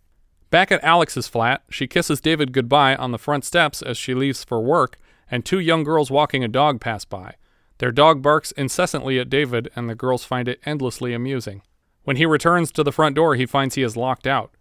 [0.52, 4.43] Back at Alex's flat, she kisses David goodbye on the front steps as she leaves
[4.43, 5.00] for work,
[5.32, 7.34] and two young girls walking a dog pass by.
[7.80, 11.63] Their dog barks incessantly at David, and the girls find it endlessly amusing.
[12.04, 14.52] When he returns to the front door, he finds he is locked out.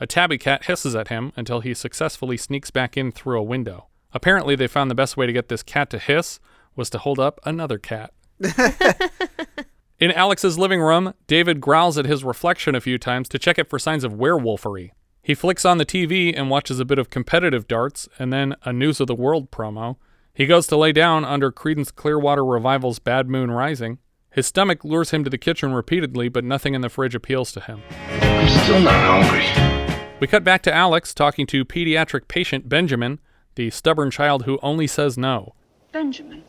[0.00, 3.88] A tabby cat hisses at him until he successfully sneaks back in through a window.
[4.12, 6.40] Apparently, they found the best way to get this cat to hiss
[6.74, 8.12] was to hold up another cat.
[9.98, 13.70] In Alex's living room, David growls at his reflection a few times to check it
[13.70, 14.92] for signs of werewolfery.
[15.22, 18.74] He flicks on the TV and watches a bit of competitive darts and then a
[18.74, 19.96] News of the World promo.
[20.34, 23.96] He goes to lay down under Creedence Clearwater Revival's Bad Moon Rising.
[24.30, 27.60] His stomach lures him to the kitchen repeatedly, but nothing in the fridge appeals to
[27.60, 27.80] him.
[28.20, 30.10] I'm still not hungry.
[30.20, 33.18] We cut back to Alex talking to pediatric patient Benjamin,
[33.54, 35.54] the stubborn child who only says no.
[35.90, 36.44] Benjamin,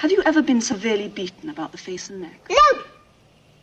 [0.00, 2.48] have you ever been severely beaten about the face and neck?
[2.48, 2.82] No!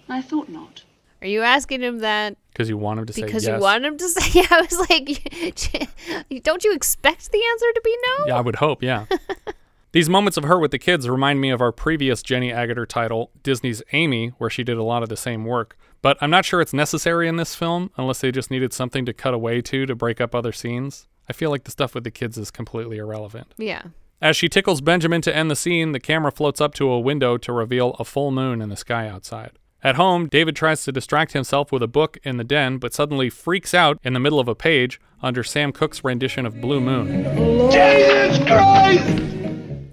[0.08, 0.84] I thought not.
[1.20, 3.56] Are you asking him that Because you want him to say because yes.
[3.56, 4.42] you want him to say?
[4.42, 8.26] Yeah, I was like, don't you expect the answer to be no?
[8.28, 9.06] Yeah, I would hope, yeah.
[9.94, 13.32] These moments of her with the kids remind me of our previous Jenny Agutter title,
[13.42, 15.76] Disney's Amy, where she did a lot of the same work.
[16.04, 19.14] But I'm not sure it's necessary in this film, unless they just needed something to
[19.14, 21.08] cut away to to break up other scenes.
[21.28, 23.56] I feel like the stuff with the kids is completely irrelevant.
[23.58, 23.82] Yeah.
[24.20, 27.38] As she tickles Benjamin to end the scene, the camera floats up to a window
[27.38, 29.52] to reveal a full moon in the sky outside.
[29.84, 33.30] At home, David tries to distract himself with a book in the den, but suddenly
[33.30, 37.26] freaks out in the middle of a page under Sam Cooke's rendition of Blue Moon.
[37.70, 39.22] Jesus Christ!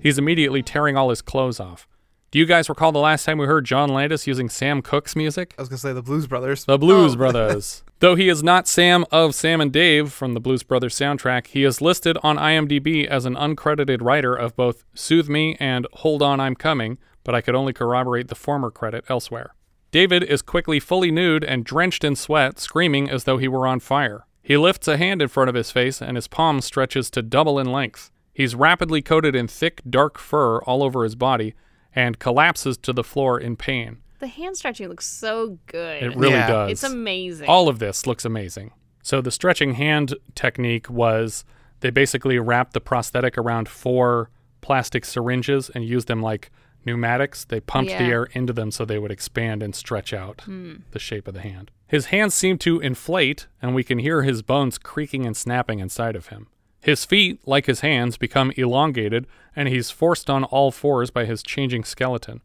[0.00, 1.86] He's immediately tearing all his clothes off.
[2.34, 5.54] Do you guys recall the last time we heard John Landis using Sam Cooke's music?
[5.56, 6.64] I was gonna say the Blues Brothers.
[6.64, 7.16] The Blues Oh.
[7.16, 7.84] Brothers.
[8.00, 11.62] Though he is not Sam of Sam and Dave from the Blues Brothers soundtrack, he
[11.62, 16.40] is listed on IMDb as an uncredited writer of both Soothe Me and Hold On
[16.40, 19.54] I'm Coming, but I could only corroborate the former credit elsewhere.
[19.92, 23.78] David is quickly fully nude and drenched in sweat, screaming as though he were on
[23.78, 24.26] fire.
[24.42, 27.60] He lifts a hand in front of his face and his palm stretches to double
[27.60, 28.10] in length.
[28.32, 31.54] He's rapidly coated in thick, dark fur all over his body
[31.94, 33.98] and collapses to the floor in pain.
[34.20, 36.02] The hand stretching looks so good.
[36.02, 36.70] It really does.
[36.72, 37.48] It's amazing.
[37.48, 38.72] All of this looks amazing.
[39.02, 41.44] So the stretching hand technique was
[41.80, 44.30] they basically wrapped the prosthetic around four
[44.62, 46.50] plastic syringes and used them like
[46.86, 47.44] pneumatics.
[47.44, 50.76] They pumped the air into them so they would expand and stretch out Hmm.
[50.92, 51.70] the shape of the hand.
[51.86, 56.16] His hands seem to inflate, and we can hear his bones creaking and snapping inside
[56.16, 56.48] of him.
[56.84, 59.26] His feet, like his hands, become elongated,
[59.56, 62.42] and he's forced on all fours by his changing skeleton.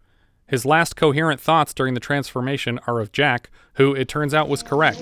[0.47, 4.63] His last coherent thoughts during the transformation are of Jack, who it turns out was
[4.63, 4.99] correct.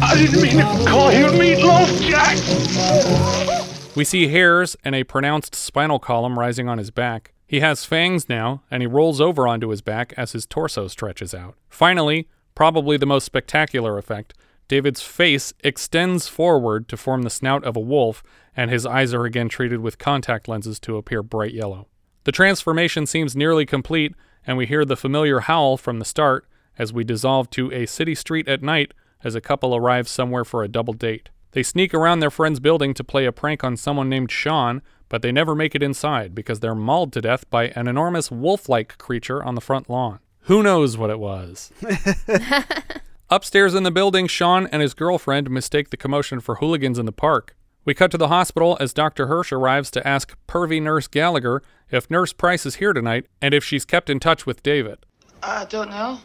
[0.00, 3.94] I didn't mean to call you meatloaf, Jack.
[3.94, 7.34] We see hairs and a pronounced spinal column rising on his back.
[7.46, 11.34] He has fangs now, and he rolls over onto his back as his torso stretches
[11.34, 11.56] out.
[11.68, 14.32] Finally, probably the most spectacular effect,
[14.68, 18.22] David's face extends forward to form the snout of a wolf,
[18.54, 21.88] and his eyes are again treated with contact lenses to appear bright yellow.
[22.24, 24.14] The transformation seems nearly complete,
[24.46, 26.46] and we hear the familiar howl from the start
[26.78, 28.92] as we dissolve to a city street at night
[29.24, 31.30] as a couple arrives somewhere for a double date.
[31.52, 35.22] They sneak around their friend's building to play a prank on someone named Sean, but
[35.22, 38.98] they never make it inside because they're mauled to death by an enormous wolf like
[38.98, 40.18] creature on the front lawn.
[40.42, 41.72] Who knows what it was?
[43.30, 47.12] Upstairs in the building, Sean and his girlfriend mistake the commotion for hooligans in the
[47.12, 47.54] park.
[47.84, 49.26] We cut to the hospital as Dr.
[49.26, 53.62] Hirsch arrives to ask pervy Nurse Gallagher if Nurse Price is here tonight and if
[53.62, 54.98] she's kept in touch with David.
[55.42, 56.20] I don't know.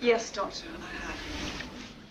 [0.00, 0.64] Yes, Doctor.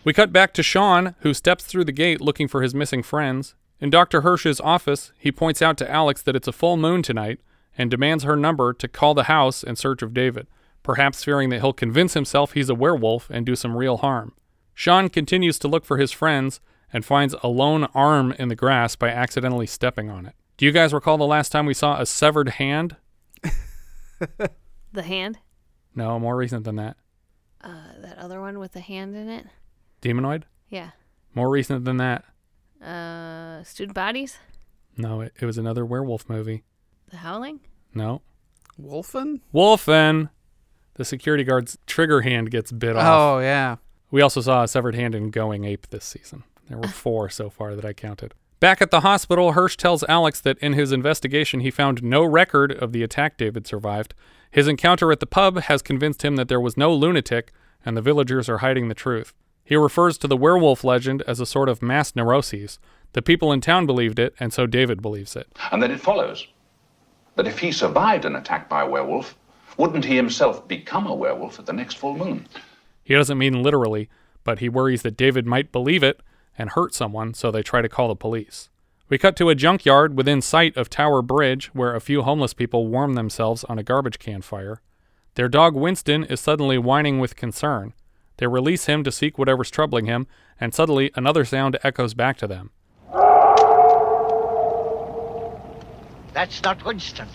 [0.04, 3.56] We cut back to Sean, who steps through the gate looking for his missing friends.
[3.82, 4.22] In Dr.
[4.22, 7.40] Hirsch's office, he points out to Alex that it's a full moon tonight
[7.80, 10.48] and demands her number to call the house in search of David,
[10.90, 14.34] perhaps fearing that he'll convince himself he's a werewolf and do some real harm.
[14.74, 16.60] Sean continues to look for his friends
[16.92, 20.34] and finds a lone arm in the grass by accidentally stepping on it.
[20.58, 22.96] Do you guys recall the last time we saw a severed hand?
[24.92, 25.38] The hand?
[25.94, 26.98] No, more recent than that.
[27.64, 27.70] Uh,
[28.00, 29.46] that other one with the hand in it?
[30.02, 30.46] Demonoid?
[30.70, 30.90] Yeah.
[31.36, 32.26] More recent than that.
[32.84, 34.40] Uh, student bodies?
[34.98, 36.64] No, it, it was another werewolf movie.
[37.12, 37.60] The howling?
[37.94, 38.24] No.
[38.82, 39.42] Wolfen?
[39.54, 40.32] Wolfen.
[41.00, 43.06] The security guard's trigger hand gets bit off.
[43.06, 43.78] Oh yeah.
[44.12, 46.44] We also saw a severed hand in Going Ape this season.
[46.68, 48.34] There were four so far that I counted.
[48.60, 52.74] Back at the hospital, Hirsch tells Alex that in his investigation he found no record
[52.74, 54.14] of the attack David survived.
[54.52, 57.54] His encounter at the pub has convinced him that there was no lunatic
[57.86, 59.34] and the villagers are hiding the truth.
[59.64, 62.78] He refers to the werewolf legend as a sort of mass neuroses.
[63.14, 65.48] The people in town believed it, and so David believes it.
[65.72, 66.46] And then it follows
[67.38, 69.38] that if he survived an attack by a werewolf,
[69.80, 72.46] wouldn't he himself become a werewolf at the next full moon?
[73.02, 74.10] He doesn't mean literally,
[74.44, 76.20] but he worries that David might believe it
[76.58, 78.70] and hurt someone, so they try to call the police.
[79.08, 82.88] We cut to a junkyard within sight of Tower Bridge where a few homeless people
[82.88, 84.82] warm themselves on a garbage can fire.
[85.36, 87.94] Their dog Winston is suddenly whining with concern.
[88.36, 90.28] They release him to seek whatever's troubling him,
[90.60, 92.72] and suddenly another sound echoes back to them.
[96.34, 97.30] That's not Winston.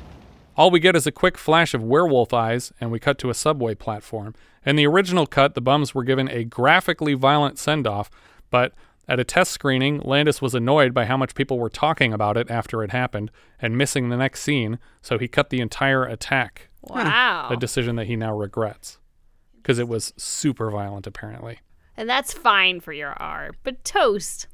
[0.56, 3.34] All we get is a quick flash of werewolf eyes, and we cut to a
[3.34, 4.34] subway platform.
[4.64, 8.08] In the original cut, the bums were given a graphically violent send off,
[8.50, 8.72] but
[9.08, 12.50] at a test screening, Landis was annoyed by how much people were talking about it
[12.50, 13.30] after it happened
[13.60, 16.68] and missing the next scene, so he cut the entire attack.
[16.82, 17.48] Wow.
[17.50, 18.98] A decision that he now regrets.
[19.56, 21.60] Because it was super violent, apparently.
[21.96, 24.46] And that's fine for your R, but toast.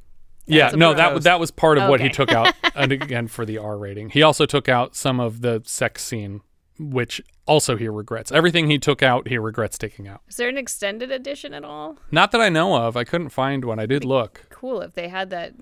[0.51, 1.25] Yeah, That's a no, that gross.
[1.25, 4.11] that was part of what he took out, and again for the R rating.
[4.11, 6.41] He also took out some of the sex scene,
[6.79, 8.31] which also he regrets.
[8.33, 10.21] Everything he took out, he regrets taking out.
[10.29, 11.99] Is there an extended edition at all?
[12.11, 12.97] Not that I know of.
[12.97, 13.79] I couldn't find one.
[13.79, 14.47] I did look.
[14.51, 15.55] Cool if they had that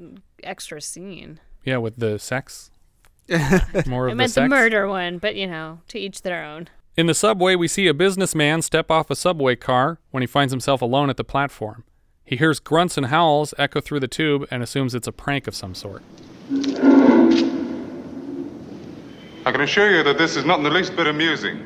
[0.42, 1.40] extra scene.
[1.64, 2.70] Yeah, with the sex.
[3.86, 4.44] More I of meant the sex.
[4.44, 6.68] the murder one, but you know, to each their own.
[6.96, 10.52] In the subway, we see a businessman step off a subway car when he finds
[10.52, 11.84] himself alone at the platform.
[12.28, 15.54] He hears grunts and howls echo through the tube and assumes it's a prank of
[15.54, 16.02] some sort.
[19.46, 21.56] I can assure you that this is not in the least bit amusing.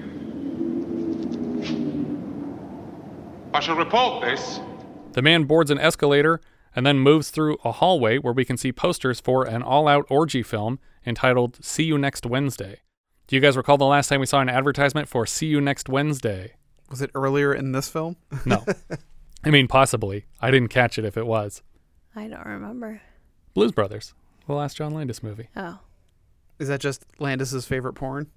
[3.53, 4.61] I shall report this.
[5.15, 6.41] The man boards an escalator
[6.77, 10.07] and then moves through a hallway where we can see posters for an all out
[10.09, 12.83] orgy film entitled See You Next Wednesday.
[13.27, 15.89] Do you guys recall the last time we saw an advertisement for See You Next
[15.89, 16.53] Wednesday?
[16.89, 18.15] Was it earlier in this film?
[18.47, 18.65] No.
[19.45, 20.27] I mean, possibly.
[20.41, 21.63] I didn't catch it if it was.
[22.15, 23.03] I don't remember.
[23.55, 24.15] Blues Brothers,
[24.47, 25.49] the last John Landis movie.
[25.57, 25.79] Oh.
[26.59, 28.29] Is that just Landis's favorite porn?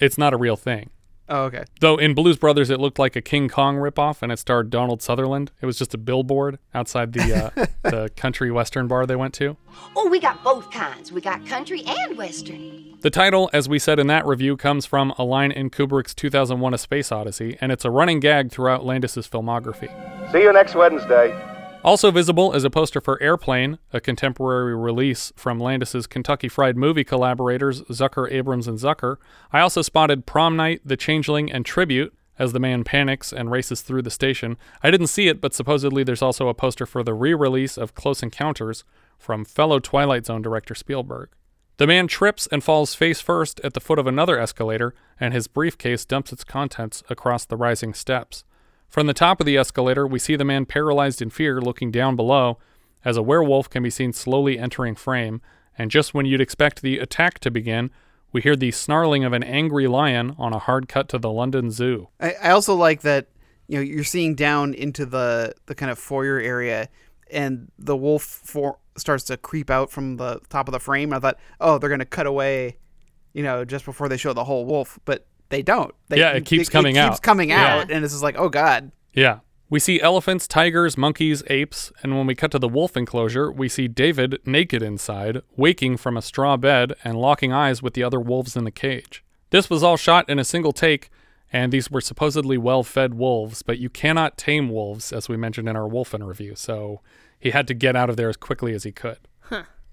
[0.00, 0.90] It's not a real thing.
[1.30, 1.62] Oh, okay.
[1.80, 5.00] Though in Blues Brothers, it looked like a King Kong ripoff, and it starred Donald
[5.00, 5.52] Sutherland.
[5.62, 9.56] It was just a billboard outside the uh, the country western bar they went to.
[9.94, 11.12] Oh, we got both kinds.
[11.12, 12.98] We got country and western.
[13.00, 16.74] The title, as we said in that review, comes from a line in Kubrick's 2001:
[16.74, 19.88] A Space Odyssey, and it's a running gag throughout Landis's filmography.
[20.32, 21.49] See you next Wednesday.
[21.82, 27.04] Also visible is a poster for Airplane, a contemporary release from Landis's Kentucky Fried Movie
[27.04, 29.16] collaborators Zucker, Abrams, and Zucker.
[29.50, 33.80] I also spotted Prom Night, The Changeling, and Tribute as the man panics and races
[33.80, 34.58] through the station.
[34.82, 37.94] I didn't see it, but supposedly there's also a poster for the re release of
[37.94, 38.84] Close Encounters
[39.18, 41.30] from fellow Twilight Zone director Spielberg.
[41.78, 45.48] The man trips and falls face first at the foot of another escalator, and his
[45.48, 48.44] briefcase dumps its contents across the rising steps.
[48.90, 52.16] From the top of the escalator, we see the man paralyzed in fear looking down
[52.16, 52.58] below
[53.04, 55.40] as a werewolf can be seen slowly entering frame,
[55.78, 57.90] and just when you'd expect the attack to begin,
[58.32, 61.70] we hear the snarling of an angry lion on a hard cut to the London
[61.70, 62.08] Zoo.
[62.18, 63.28] I, I also like that
[63.68, 66.88] you know you're seeing down into the the kind of foyer area,
[67.30, 71.12] and the wolf for, starts to creep out from the top of the frame.
[71.12, 72.78] I thought, oh, they're gonna cut away,
[73.32, 75.94] you know, just before they show the whole wolf, but they don't.
[76.08, 77.10] They, Yeah, it keeps coming it out.
[77.10, 77.76] Keeps coming Yeah.
[77.80, 78.90] out, and it's just like, oh god.
[79.12, 79.40] Yeah.
[79.68, 83.68] We see elephants, tigers, monkeys, apes, and when we cut to the wolf enclosure, we
[83.68, 88.18] see David naked inside, waking from a straw bed and locking eyes with the other
[88.18, 89.22] wolves in the cage.
[89.50, 91.08] This was all shot in a single take,
[91.52, 95.68] and these were supposedly well fed wolves, but you cannot tame wolves, as we mentioned
[95.68, 97.00] in our Wolfen review, so
[97.38, 99.18] he had to get out of there as quickly as he could.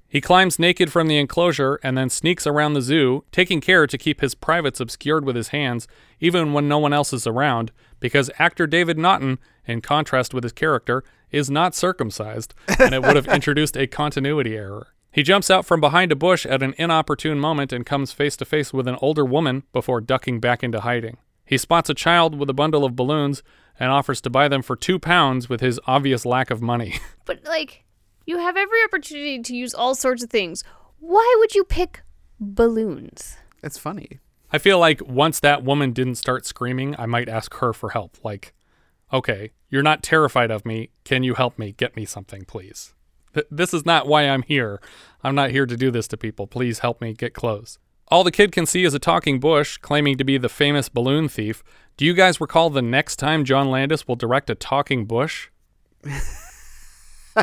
[0.08, 0.12] Huh.
[0.14, 3.98] He climbs naked from the enclosure and then sneaks around the zoo, taking care to
[3.98, 5.88] keep his privates obscured with his hands,
[6.20, 10.54] even when no one else is around, because actor David Naughton, in contrast with his
[10.54, 14.88] character, is not circumcised, and it would have introduced a continuity error.
[15.12, 18.46] He jumps out from behind a bush at an inopportune moment and comes face to
[18.46, 21.18] face with an older woman before ducking back into hiding.
[21.46, 23.42] He spots a child with a bundle of balloons
[23.80, 27.00] and offers to buy them for two pounds with his obvious lack of money.
[27.26, 27.84] But like,
[28.28, 30.64] you have every opportunity to use all sorts of things.
[31.00, 32.04] Why would you pick
[32.40, 33.38] balloons?
[33.64, 34.20] It's funny.
[34.52, 38.18] I feel like once that woman didn't start screaming, I might ask her for help.
[38.24, 38.54] Like,
[39.12, 40.90] okay, you're not terrified of me.
[41.06, 41.72] Can you help me?
[41.72, 42.94] Get me something, please.
[43.34, 44.82] Th- this is not why I'm here.
[45.24, 46.48] I'm not here to do this to people.
[46.48, 47.80] Please help me get close.
[48.10, 51.30] All the kid can see is a talking bush claiming to be the famous balloon
[51.30, 51.64] thief.
[51.96, 55.50] Do you guys recall the next time John Landis will direct a talking bush?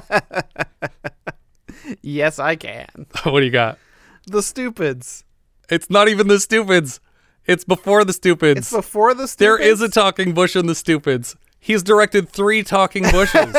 [2.03, 3.07] yes, I can.
[3.25, 3.79] what do you got?
[4.27, 5.25] The Stupids.
[5.69, 7.01] It's not even the Stupids.
[7.47, 8.59] It's before the Stupids.
[8.59, 9.37] It's before the Stupids.
[9.37, 11.37] There is a talking bush in the Stupids.
[11.61, 13.55] He's directed three talking bushes.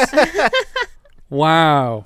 [1.29, 2.05] wow.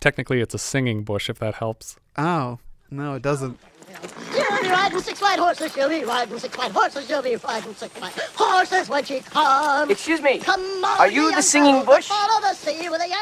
[0.00, 1.96] Technically, it's a singing bush, if that helps.
[2.16, 2.58] Oh
[2.90, 3.58] no, it doesn't.
[4.62, 5.72] She'll be riding six white horses.
[5.72, 7.06] She'll be riding six white horses.
[7.06, 9.90] She'll be riding six white horses when she comes.
[9.90, 10.38] Excuse me.
[10.38, 12.06] Come on, Are you the young singing bush?
[12.08, 13.12] Follow the sea with a.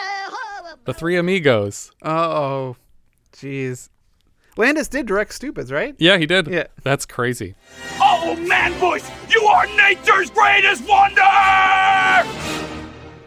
[0.85, 1.91] The Three Amigos.
[2.03, 2.77] Oh,
[3.33, 3.89] jeez.
[4.57, 5.95] Landis did direct Stupids, right?
[5.99, 6.47] Yeah, he did.
[6.47, 6.67] Yeah.
[6.83, 7.55] That's crazy.
[8.01, 11.23] Oh, man, Bush, you are nature's greatest wonder!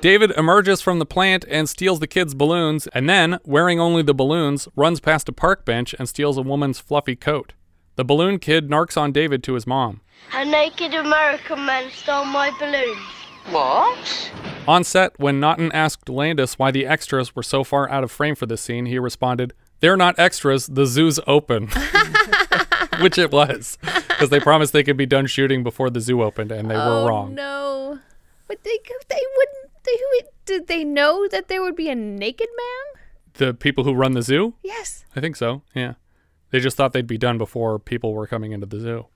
[0.01, 4.13] David emerges from the plant and steals the kids' balloons, and then, wearing only the
[4.13, 7.53] balloons, runs past a park bench and steals a woman's fluffy coat.
[7.95, 10.01] The balloon kid narks on David to his mom.
[10.33, 12.97] A naked American man stole my balloons.
[13.51, 14.31] What?
[14.67, 18.33] On set, when Naughton asked Landis why the extras were so far out of frame
[18.33, 21.67] for this scene, he responded, They're not extras, the zoo's open.
[23.01, 26.51] Which it was, because they promised they could be done shooting before the zoo opened,
[26.51, 27.35] and they oh, were wrong.
[27.35, 27.99] No,
[28.47, 28.79] but they
[29.09, 29.83] they wouldn't.
[29.83, 33.03] They who did they know that there would be a naked man?
[33.33, 34.53] The people who run the zoo?
[34.63, 35.05] Yes.
[35.15, 35.93] I think so, yeah.
[36.53, 39.07] They just thought they'd be done before people were coming into the zoo.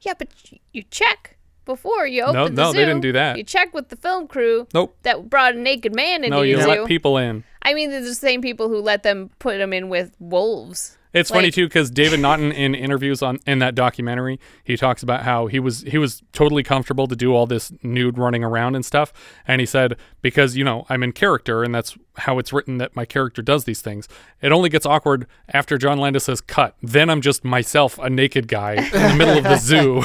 [0.00, 0.28] Yeah, but
[0.72, 2.76] you check before you open No, the no, zoo.
[2.76, 3.38] they didn't do that.
[3.38, 4.66] You check with the film crew.
[4.74, 4.96] Nope.
[5.02, 6.38] That brought a naked man into the zoo.
[6.38, 7.44] no, you your let people in.
[7.62, 10.98] I mean, they're the same people who let them put them in with wolves.
[11.12, 15.22] It's funny too because David Naughton in interviews on in that documentary he talks about
[15.22, 18.84] how he was he was totally comfortable to do all this nude running around and
[18.84, 19.12] stuff
[19.46, 22.96] and he said because you know I'm in character and that's how it's written that
[22.96, 24.08] my character does these things
[24.40, 28.48] it only gets awkward after John Landis says cut then I'm just myself a naked
[28.48, 30.04] guy in the middle of the zoo.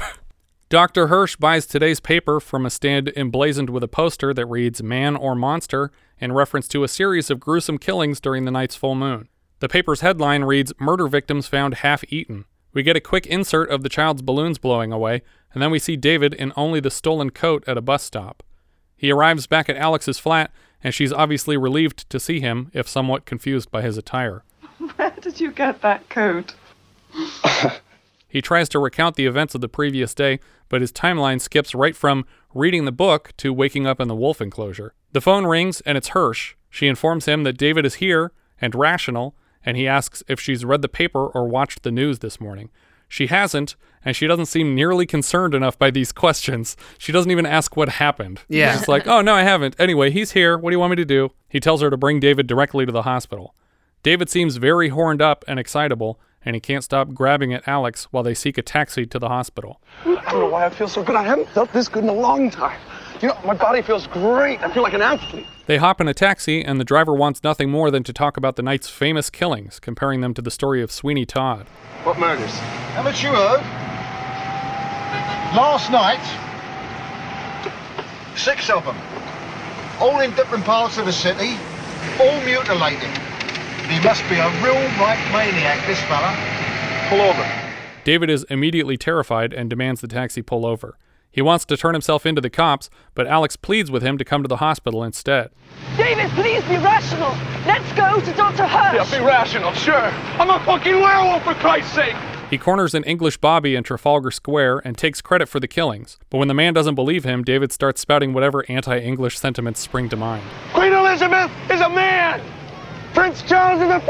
[0.69, 1.07] Dr.
[1.07, 5.33] Hirsch buys today's paper from a stand emblazoned with a poster that reads Man or
[5.33, 9.29] Monster in reference to a series of gruesome killings during the night's full moon.
[9.59, 13.81] The paper's headline reads Murder Victims Found Half Eaten, We get a quick insert of
[13.81, 17.63] the child's balloons blowing away, and then we see David in only the stolen coat
[17.65, 18.43] at a bus stop.
[18.95, 20.51] He arrives back at Alex's flat,
[20.83, 24.43] and she's obviously relieved to see him, if somewhat confused by his attire.
[24.95, 26.53] Where did you get that coat?
[28.27, 30.39] He tries to recount the events of the previous day,
[30.69, 34.41] but his timeline skips right from reading the book to waking up in the wolf
[34.41, 34.93] enclosure.
[35.13, 36.55] The phone rings, and it's Hirsch.
[36.69, 39.33] She informs him that David is here and rational,
[39.67, 42.69] and he asks if she's read the paper or watched the news this morning.
[43.09, 46.77] She hasn't, and she doesn't seem nearly concerned enough by these questions.
[46.97, 48.39] She doesn't even ask what happened.
[48.47, 48.77] Yeah.
[48.77, 49.75] She's like, oh, no, I haven't.
[49.77, 50.57] Anyway, he's here.
[50.57, 51.31] What do you want me to do?
[51.49, 53.55] He tells her to bring David directly to the hospital.
[54.03, 58.23] David seems very horned up and excitable, and he can't stop grabbing at Alex while
[58.23, 59.81] they seek a taxi to the hospital.
[60.05, 61.17] I don't know why I feel so good.
[61.17, 62.79] I haven't felt this good in a long time.
[63.21, 64.61] You know, my body feels great.
[64.61, 65.45] I feel like an athlete.
[65.67, 68.55] They hop in a taxi, and the driver wants nothing more than to talk about
[68.55, 71.67] the night's famous killings, comparing them to the story of Sweeney Todd.
[72.05, 72.53] What murders?
[72.95, 73.59] Haven't you heard?
[75.53, 76.23] Last night,
[78.37, 78.95] six of them,
[79.99, 81.57] all in different parts of the city,
[82.17, 83.11] all mutilated.
[83.89, 86.33] He must be a real right maniac, this fella.
[87.09, 87.45] Pull over.
[88.05, 90.97] David is immediately terrified and demands the taxi pull over.
[91.37, 94.41] He wants to turn himself into the cops, but Alex pleads with him to come
[94.41, 95.51] to the hospital instead.
[95.95, 97.29] David, please be rational.
[97.63, 98.65] Let's go to Dr.
[98.65, 99.11] Hirsch.
[99.11, 99.93] Yeah, be rational, sure.
[100.39, 102.15] I'm a fucking werewolf, for Christ's sake.
[102.49, 106.17] He corners an English Bobby in Trafalgar Square and takes credit for the killings.
[106.31, 110.09] But when the man doesn't believe him, David starts spouting whatever anti English sentiments spring
[110.09, 110.43] to mind.
[110.73, 112.41] Queen Elizabeth is a man.
[113.13, 114.09] Prince Charles is a f-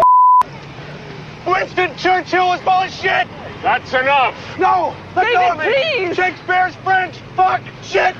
[1.45, 3.27] Winston Churchill is full of shit.
[3.61, 4.35] That's enough.
[4.59, 5.73] No, let David, go of me.
[6.07, 6.15] please.
[6.15, 7.17] Shakespeare's French.
[7.35, 7.61] Fuck.
[7.83, 8.15] Shit.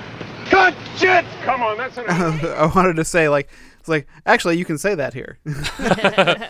[0.50, 1.26] Good shit.
[1.44, 2.44] Come on, that's enough.
[2.44, 5.40] I wanted to say like it's like actually you can say that here.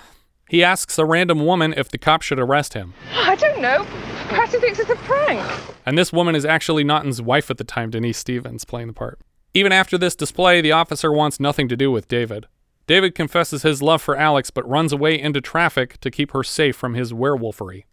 [0.49, 2.93] He asks a random woman if the cop should arrest him.
[3.13, 3.85] I don't know.
[4.29, 5.45] Perhaps he thinks it's a prank.
[5.85, 9.19] And this woman is actually Naughton's wife at the time, Denise Stevens, playing the part.
[9.53, 12.47] Even after this display, the officer wants nothing to do with David.
[12.85, 16.77] David confesses his love for Alex but runs away into traffic to keep her safe
[16.77, 17.85] from his werewolfery.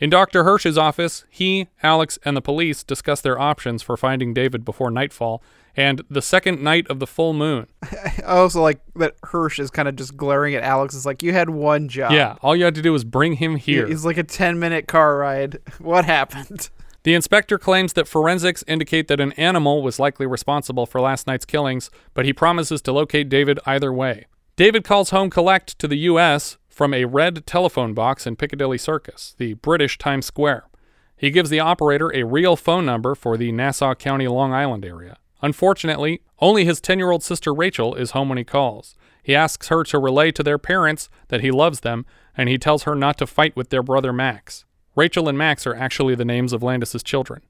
[0.00, 0.44] In Dr.
[0.44, 5.42] Hirsch's office, he, Alex, and the police discuss their options for finding David before nightfall
[5.76, 7.66] and the second night of the full moon.
[8.20, 10.94] Oh, I also like that Hirsch is kind of just glaring at Alex.
[10.94, 12.12] It's like you had one job.
[12.12, 13.86] Yeah, all you had to do was bring him here.
[13.86, 15.58] It's like a ten minute car ride.
[15.78, 16.68] What happened?
[17.04, 21.46] The inspector claims that forensics indicate that an animal was likely responsible for last night's
[21.46, 24.26] killings, but he promises to locate David either way.
[24.56, 26.57] David calls home collect to the U.S.
[26.78, 30.68] from a red telephone box in Piccadilly Circus, the British Times Square.
[31.16, 35.16] He gives the operator a real phone number for the Nassau County, Long Island area.
[35.42, 38.94] Unfortunately, only his 10 year old sister Rachel is home when he calls.
[39.20, 42.06] He asks her to relay to their parents that he loves them,
[42.36, 44.64] and he tells her not to fight with their brother Max.
[44.94, 47.42] Rachel and Max are actually the names of Landis's children.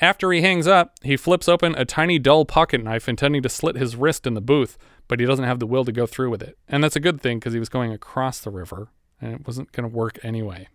[0.00, 3.76] After he hangs up, he flips open a tiny dull pocket knife intending to slit
[3.76, 4.78] his wrist in the booth,
[5.08, 6.56] but he doesn't have the will to go through with it.
[6.66, 8.88] And that's a good thing because he was going across the river,
[9.20, 10.68] and it wasn't going to work anyway.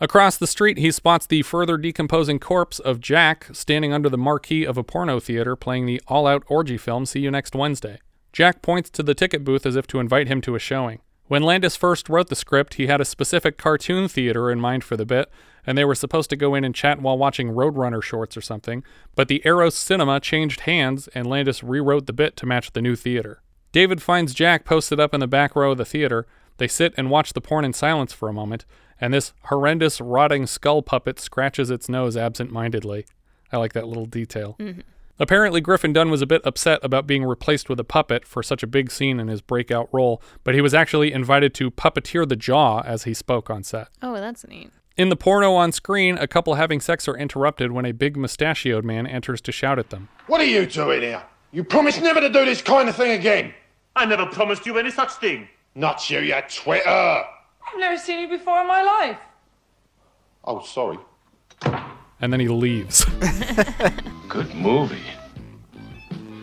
[0.00, 4.64] Across the street, he spots the further decomposing corpse of Jack standing under the marquee
[4.64, 8.00] of a porno theater playing the all out orgy film See You Next Wednesday.
[8.32, 11.00] Jack points to the ticket booth as if to invite him to a showing.
[11.26, 14.96] When Landis first wrote the script, he had a specific cartoon theater in mind for
[14.96, 15.30] the bit,
[15.66, 18.82] and they were supposed to go in and chat while watching Roadrunner shorts or something,
[19.14, 22.96] but the Eros Cinema changed hands and Landis rewrote the bit to match the new
[22.96, 23.42] theater.
[23.72, 26.26] David finds Jack posted up in the back row of the theater.
[26.58, 28.66] They sit and watch the porn in silence for a moment,
[29.00, 33.06] and this horrendous, rotting skull puppet scratches its nose absent mindedly.
[33.50, 34.56] I like that little detail.
[34.58, 34.80] Mm-hmm.
[35.18, 38.62] Apparently, Griffin Dunne was a bit upset about being replaced with a puppet for such
[38.62, 42.36] a big scene in his breakout role, but he was actually invited to puppeteer the
[42.36, 43.88] jaw as he spoke on set.
[44.02, 44.70] Oh, that's neat.
[45.02, 48.84] In the porno on screen, a couple having sex are interrupted when a big mustachioed
[48.84, 50.08] man enters to shout at them.
[50.28, 51.24] What are you doing here?
[51.50, 53.52] You promised never to do this kind of thing again.
[53.96, 55.48] I never promised you any such thing.
[55.74, 56.88] Not you, you Twitter.
[56.88, 59.18] I've never seen you before in my life.
[60.44, 60.98] Oh, sorry.
[62.20, 63.04] And then he leaves.
[64.28, 65.02] Good movie.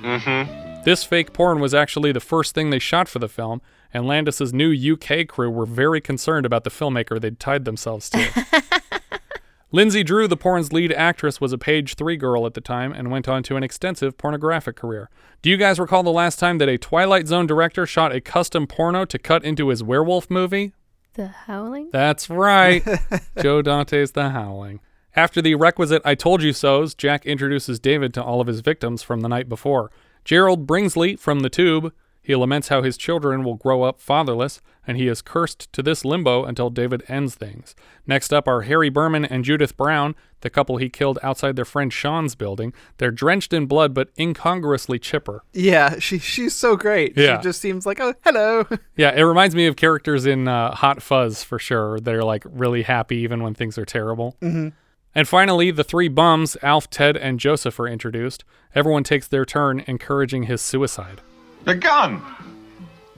[0.02, 0.84] Mm-hmm.
[0.84, 3.62] This fake porn was actually the first thing they shot for the film,
[3.94, 8.20] and Landis's new UK crew were very concerned about the filmmaker they'd tied themselves to.
[9.74, 13.12] Linzi Drew, the porn's lead actress, was a page three girl at the time and
[13.12, 15.12] went on to an extensive pornographic career.
[15.44, 18.66] Do you guys recall the last time that a Twilight Zone director shot a custom
[18.66, 20.74] porno to cut into his werewolf movie?
[21.14, 21.90] The Howling?
[21.92, 22.84] That's right.
[23.42, 24.80] Joe Dante's The Howling.
[25.16, 29.04] After the requisite I told you so's, Jack introduces David to all of his victims
[29.04, 29.92] from the night before.
[30.26, 34.98] Gerald Bringsley from The Tube, He laments how his children will grow up fatherless, and
[34.98, 37.76] he is cursed to this limbo until David ends things.
[38.06, 41.92] Next up are Harry Berman and Judith Brown, the couple he killed outside their friend
[41.92, 42.74] Sean's building.
[42.98, 45.44] They're drenched in blood but incongruously chipper.
[45.54, 47.18] Yeah, she she's so great.
[47.18, 47.38] Yeah.
[47.40, 48.66] She just seems like, oh, hello.
[48.96, 52.00] Yeah, it reminds me of characters in uh, Hot Fuzz for sure.
[52.00, 54.36] They're like really happy even when things are terrible.
[54.42, 54.74] Mhm.
[55.16, 58.44] And finally, the three bums, Alf, Ted, and Joseph, are introduced.
[58.76, 61.22] Everyone takes their turn encouraging his suicide.
[61.70, 62.20] A gun!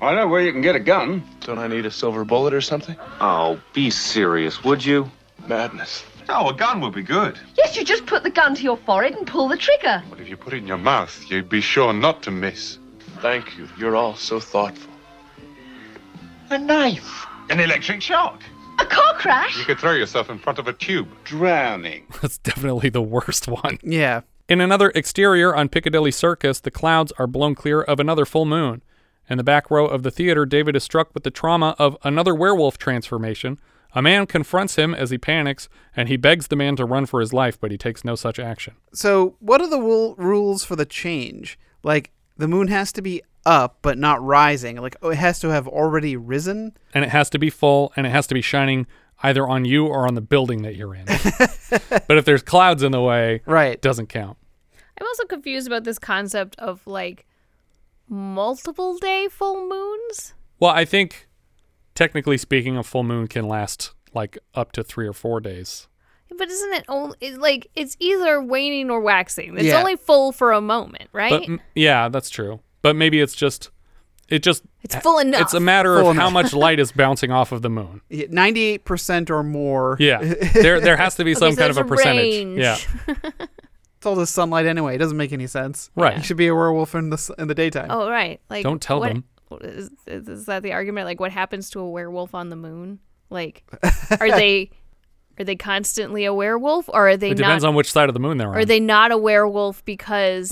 [0.01, 1.23] I know where you can get a gun.
[1.39, 2.97] Don't I need a silver bullet or something?
[3.21, 5.09] Oh, be serious, would you?
[5.47, 6.03] Madness.
[6.27, 7.39] Oh, a gun would be good.
[7.57, 10.03] Yes, you just put the gun to your forehead and pull the trigger.
[10.09, 12.77] But if you put it in your mouth, you'd be sure not to miss.
[13.21, 13.69] Thank you.
[13.77, 14.91] You're all so thoughtful.
[16.49, 17.25] A knife.
[17.49, 18.43] An electric shock.
[18.79, 19.57] A car crash?
[19.57, 21.07] You could throw yourself in front of a tube.
[21.23, 22.05] Drowning.
[22.21, 23.79] That's definitely the worst one.
[23.81, 24.23] Yeah.
[24.51, 28.81] In another exterior on Piccadilly Circus, the clouds are blown clear of another full moon.
[29.29, 32.35] In the back row of the theater, David is struck with the trauma of another
[32.35, 33.61] werewolf transformation.
[33.95, 37.21] A man confronts him as he panics, and he begs the man to run for
[37.21, 38.73] his life, but he takes no such action.
[38.91, 41.57] So, what are the rule- rules for the change?
[41.81, 44.75] Like, the moon has to be up but not rising.
[44.75, 46.75] Like, oh, it has to have already risen.
[46.93, 48.85] And it has to be full, and it has to be shining
[49.23, 51.05] either on you or on the building that you're in.
[52.07, 54.37] but if there's clouds in the way, right, it doesn't count.
[55.01, 57.25] I'm also confused about this concept of like
[58.07, 60.33] multiple day full moons.
[60.59, 61.27] Well, I think
[61.95, 65.87] technically speaking, a full moon can last like up to three or four days.
[66.37, 69.55] But isn't it only it, like it's either waning or waxing?
[69.57, 69.79] It's Yeah.
[69.79, 71.45] only full for a moment, right?
[71.47, 72.59] But yeah, that's true.
[72.81, 73.69] But maybe it's just
[74.29, 75.41] it just It's full enough.
[75.41, 78.01] It's a matter Full of how much light is bouncing off of the moon.
[78.09, 79.97] Ninety-eight percent or more.
[79.99, 80.21] Yeah.
[80.53, 82.33] There there has to be Okay, some so kind of a a percentage.
[82.45, 82.59] range.
[82.59, 82.77] Yeah.
[84.01, 84.95] It's all just sunlight anyway.
[84.95, 85.91] It doesn't make any sense.
[85.95, 86.17] Right.
[86.17, 87.85] You should be a werewolf in the s- in the daytime.
[87.91, 88.41] oh, right.
[88.49, 89.25] Like Don't tell what- them.
[89.61, 91.05] Is, is, is that the argument?
[91.05, 92.97] Like, what happens to a werewolf on the moon?
[93.29, 93.63] Like,
[94.19, 94.71] are they
[95.39, 97.69] are they constantly a werewolf, or are they It depends not?
[97.69, 98.55] on which side of the moon they're on.
[98.57, 100.51] Are they not a werewolf because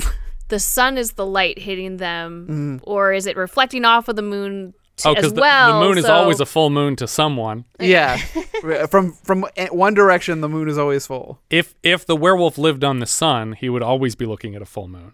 [0.50, 2.80] the sun is the light hitting them, Mm.
[2.84, 5.80] or is it reflecting off of the moon t- Oh, as because the, well?
[5.80, 7.66] the moon is so- always a full moon to someone.
[7.80, 8.18] Yeah.
[8.88, 11.40] from from one direction, the moon is always full.
[11.50, 14.66] If if the werewolf lived on the sun, he would always be looking at a
[14.66, 15.14] full moon,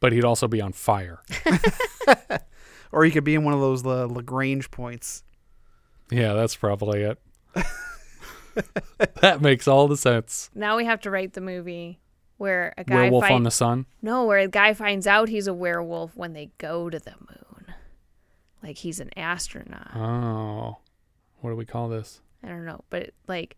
[0.00, 1.20] but he'd also be on fire.
[2.94, 5.24] Or he could be in one of those uh, Lagrange points.
[6.10, 7.18] yeah, that's probably it.
[9.22, 10.50] that makes all the sense.
[10.54, 12.00] Now we have to write the movie
[12.36, 13.86] where a guy Werewolf find- on the sun.
[14.02, 17.51] No, where a guy finds out he's a werewolf when they go to the moon,
[18.62, 19.94] like he's an astronaut.
[19.94, 20.78] Oh,
[21.40, 22.20] what do we call this?
[22.42, 23.56] I don't know, but it, like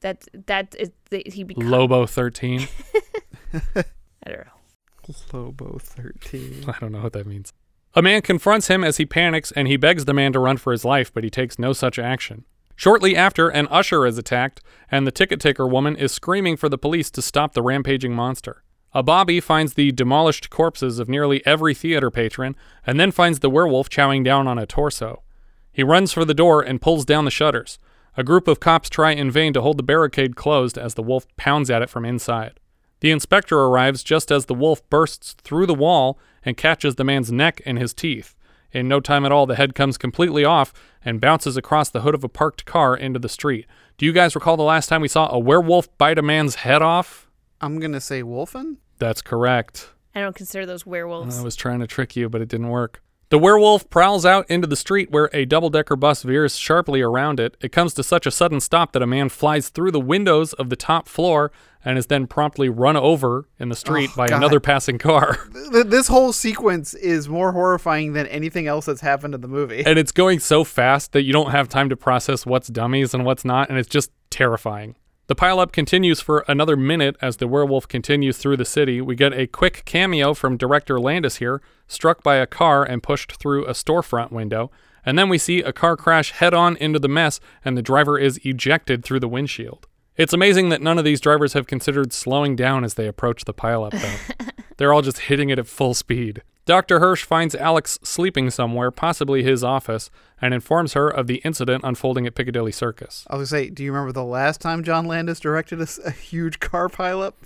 [0.00, 2.68] that that is the, he becomes Lobo thirteen.
[3.54, 3.84] I
[4.26, 5.14] don't know.
[5.32, 6.64] Lobo thirteen.
[6.68, 7.52] I don't know what that means.
[7.94, 10.70] A man confronts him as he panics, and he begs the man to run for
[10.70, 12.44] his life, but he takes no such action.
[12.74, 16.76] Shortly after, an usher is attacked, and the ticket taker woman is screaming for the
[16.76, 18.62] police to stop the rampaging monster.
[18.96, 23.50] A Bobby finds the demolished corpses of nearly every theater patron, and then finds the
[23.50, 25.22] werewolf chowing down on a torso.
[25.70, 27.78] He runs for the door and pulls down the shutters.
[28.16, 31.26] A group of cops try in vain to hold the barricade closed as the wolf
[31.36, 32.58] pounds at it from inside.
[33.00, 37.30] The inspector arrives just as the wolf bursts through the wall and catches the man's
[37.30, 38.34] neck in his teeth.
[38.72, 40.72] In no time at all, the head comes completely off
[41.04, 43.66] and bounces across the hood of a parked car into the street.
[43.98, 46.80] Do you guys recall the last time we saw a werewolf bite a man's head
[46.80, 47.28] off?
[47.60, 48.78] I'm gonna say Wolfen.
[48.98, 49.90] That's correct.
[50.14, 51.38] I don't consider those werewolves.
[51.38, 53.02] I was trying to trick you, but it didn't work.
[53.28, 57.40] The werewolf prowls out into the street where a double decker bus veers sharply around
[57.40, 57.56] it.
[57.60, 60.70] It comes to such a sudden stop that a man flies through the windows of
[60.70, 61.50] the top floor
[61.84, 64.36] and is then promptly run over in the street Oh, by God.
[64.36, 65.38] another passing car.
[65.86, 69.84] This whole sequence is more horrifying than anything else that's happened in the movie.
[69.84, 73.24] and it's going so fast that you don't have time to process what's dummies and
[73.24, 74.94] what's not, and it's just terrifying.
[75.28, 79.00] The pileup continues for another minute as the werewolf continues through the city.
[79.00, 83.32] We get a quick cameo from director Landis here, struck by a car and pushed
[83.32, 84.70] through a storefront window.
[85.04, 88.16] And then we see a car crash head on into the mess, and the driver
[88.16, 89.88] is ejected through the windshield.
[90.16, 93.54] It's amazing that none of these drivers have considered slowing down as they approach the
[93.54, 94.46] pileup, though.
[94.76, 96.42] They're all just hitting it at full speed.
[96.66, 96.98] Dr.
[96.98, 100.10] Hirsch finds Alex sleeping somewhere, possibly his office,
[100.42, 103.24] and informs her of the incident unfolding at Piccadilly Circus.
[103.30, 106.60] I was gonna say, do you remember the last time John Landis directed a huge
[106.60, 107.34] car pileup?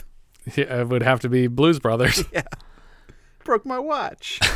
[0.57, 2.25] Yeah, it would have to be Blues Brothers.
[2.33, 2.43] yeah.
[3.45, 4.41] Broke my watch.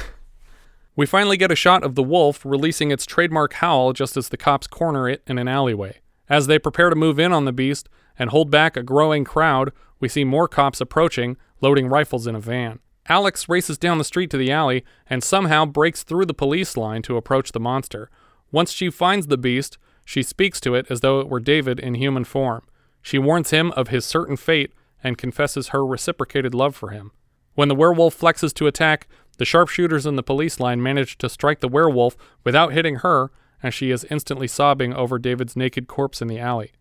[0.96, 4.36] We finally get a shot of the wolf releasing its trademark howl just as the
[4.36, 5.98] cops corner it in an alleyway.
[6.28, 9.72] As they prepare to move in on the beast and hold back a growing crowd,
[9.98, 12.78] we see more cops approaching, loading rifles in a van.
[13.08, 17.02] Alex races down the street to the alley and somehow breaks through the police line
[17.02, 18.10] to approach the monster.
[18.50, 21.94] Once she finds the beast, she speaks to it as though it were David in
[21.94, 22.62] human form.
[23.02, 27.12] She warns him of his certain fate and confesses her reciprocated love for him.
[27.54, 31.60] When the werewolf flexes to attack, the sharpshooters in the police line manage to strike
[31.60, 33.30] the werewolf without hitting her,
[33.62, 36.72] and she is instantly sobbing over David's naked corpse in the alley.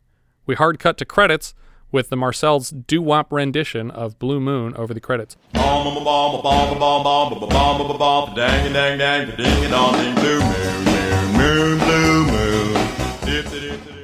[0.45, 1.53] We hard cut to credits
[1.93, 5.37] with the Marcels' doo-wop rendition of Blue Moon over the credits.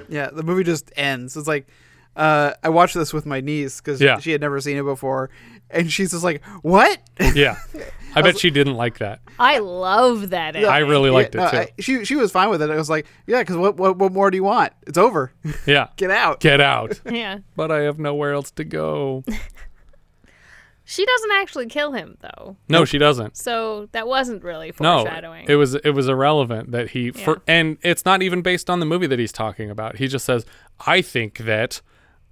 [0.10, 1.38] Yeah, the movie just ends.
[1.38, 1.68] It's like
[2.16, 4.20] uh, I watched this with my niece because Yeah.
[4.20, 5.30] she had never seen it before,
[5.72, 7.00] and she's just like, "What?"
[7.36, 7.58] Yeah.
[8.16, 9.20] I bet she didn't like that.
[9.38, 10.56] I love that.
[10.56, 10.66] ending.
[10.72, 11.58] I really liked Yeah, it no, too.
[11.58, 12.70] I- she she was fine with it.
[12.72, 14.74] I was like, "Yeah, because what, what what more do you want?
[14.88, 15.32] It's over.
[15.68, 15.90] Yeah.
[15.98, 16.40] Get out.
[16.40, 17.00] Get out.
[17.12, 17.40] Yeah.
[17.56, 19.24] But I have nowhere else to go.
[20.86, 22.58] She doesn't actually kill him though.
[22.68, 23.38] No, she doesn't.
[23.38, 25.46] So that wasn't really No, foreshadowing.
[25.48, 27.24] it was it was irrelevant that he Yeah.
[27.26, 29.98] for, and it's not even based on the movie that he's talking about.
[29.98, 30.46] He just says,
[30.88, 31.82] "I think that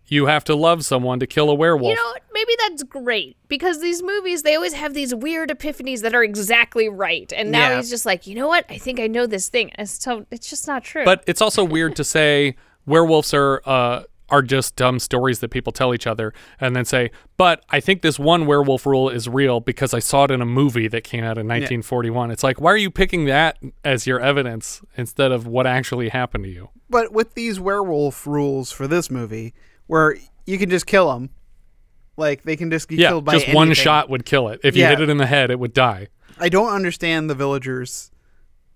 [0.08, 2.22] you have to love someone to kill a werewolf." You know, what?
[2.34, 6.89] maybe that's great because these movies they always have these weird epiphanies that are exactly
[6.89, 7.78] right, and now Yeah.
[7.78, 8.66] he's just like, you know what?
[8.70, 11.05] I think I know this thing, and so it's just not true.
[11.05, 12.55] But it's also weird to say
[12.86, 17.12] werewolves are uh, are just dumb stories that people tell each other, and then say,
[17.38, 20.45] "But I think this one werewolf rule is real because I saw it in a
[20.45, 24.20] movie that came out in 1941." It's like, why are you picking that as your
[24.20, 26.70] evidence instead of what actually happened to you?
[26.89, 29.53] But with these werewolf rules for this movie,
[29.88, 30.15] where
[30.45, 31.29] you can just kill them,
[32.15, 34.59] like they can just be yeah, killed by just one shot would kill it.
[34.63, 34.89] If you Yeah.
[34.91, 36.07] hit it in the head, it would die.
[36.39, 38.11] I don't understand the villagers.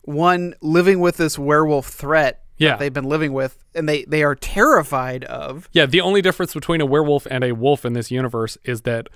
[0.03, 2.69] One living with this werewolf threat Yeah.
[2.71, 5.69] that they've been living with, and they they are terrified of.
[5.71, 9.07] Yeah, the only difference between a werewolf and a wolf in this universe is that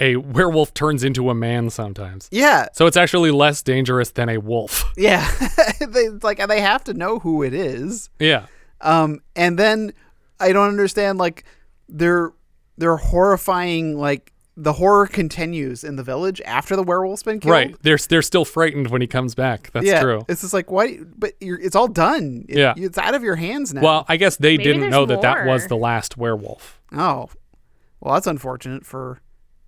[0.00, 2.28] a werewolf turns into a man sometimes.
[2.30, 2.66] Yeah.
[2.72, 4.84] So it's actually less dangerous than a wolf.
[4.96, 5.28] Yeah,
[5.80, 8.10] they it's like they have to know who it is.
[8.18, 8.46] Yeah.
[8.80, 9.92] Um, and then
[10.40, 11.44] I don't understand like
[11.88, 12.32] they're
[12.76, 17.52] they're horrifying like the horror continues in the village after the werewolf's been killed.
[17.52, 17.76] Right.
[17.82, 19.70] They're they're still frightened when he comes back.
[19.72, 20.24] That's yeah, true.
[20.28, 22.44] It's just like why, but you're, it's all done.
[22.48, 22.74] It- Yeah.
[22.76, 23.82] it's out of your hands now.
[23.82, 27.28] Well, I guess they Maybe didn't there's know that that was the last werewolf oh,
[28.00, 29.20] well, that's unfortunate for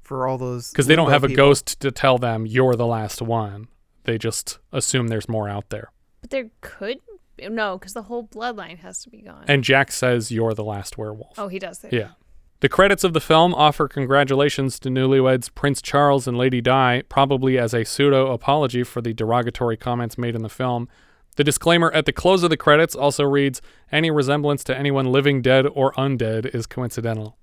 [0.03, 2.87] for all those because they don't limbo have a ghost to tell them you're the
[2.87, 3.69] last one.
[4.05, 5.93] They just assume there's more out there.
[6.21, 6.99] but there could
[7.49, 9.45] no, because the whole bloodline has to be gone.
[9.49, 11.39] And Jack says you're the last werewolf.
[11.39, 11.93] oh, he does that.
[11.93, 12.11] Yeah.
[12.61, 17.57] The credits of the film offer congratulations to newlyweds Prince Charles and Lady Di, probably
[17.57, 20.87] as a pseudo apology for the derogatory comments made in the film.
[21.37, 25.41] The disclaimer at the close of the credits also reads Any resemblance to anyone living,
[25.41, 27.39] dead, or undead is coincidental,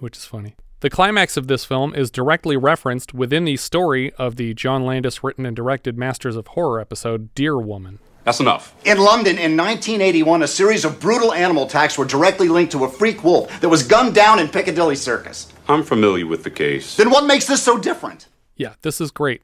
[0.00, 0.56] which is funny.
[0.80, 5.22] The climax of this film is directly referenced within the story of the John Landis
[5.22, 8.00] written and directed Masters of Horror episode Deer Woman.
[8.26, 8.74] That's enough.
[8.84, 12.88] In London in 1981, a series of brutal animal attacks were directly linked to a
[12.90, 15.52] freak wolf that was gunned down in Piccadilly Circus.
[15.68, 16.96] I'm familiar with the case.
[16.96, 18.26] Then what makes this so different?
[18.56, 19.42] Yeah, this is great.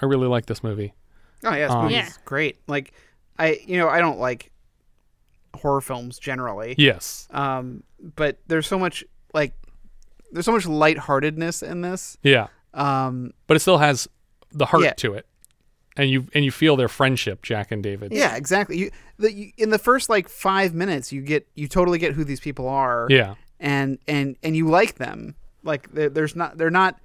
[0.00, 0.94] I really like this movie.
[1.44, 2.08] Oh yeah, this Um, movie's Yeah.
[2.24, 2.56] great.
[2.66, 2.92] Like
[3.38, 4.50] I, you know, I don't like
[5.54, 6.74] horror films generally.
[6.78, 7.28] Yes.
[7.32, 7.82] Um,
[8.16, 9.04] but there's so much
[9.34, 9.52] like
[10.30, 12.16] there's so much lightheartedness in this.
[12.22, 12.46] Yeah.
[12.72, 14.08] Um, but it still has
[14.52, 14.92] the heart Yeah.
[14.94, 15.26] to it,
[15.96, 18.12] and you and you feel their friendship, Jack and David.
[18.12, 18.78] Yeah, exactly.
[18.78, 22.24] You, the, you in the first like five minutes, you get you totally get who
[22.24, 23.06] these people are.
[23.10, 23.34] Yeah.
[23.60, 25.34] and and and you like them.
[25.62, 26.98] Like there- there's not they're not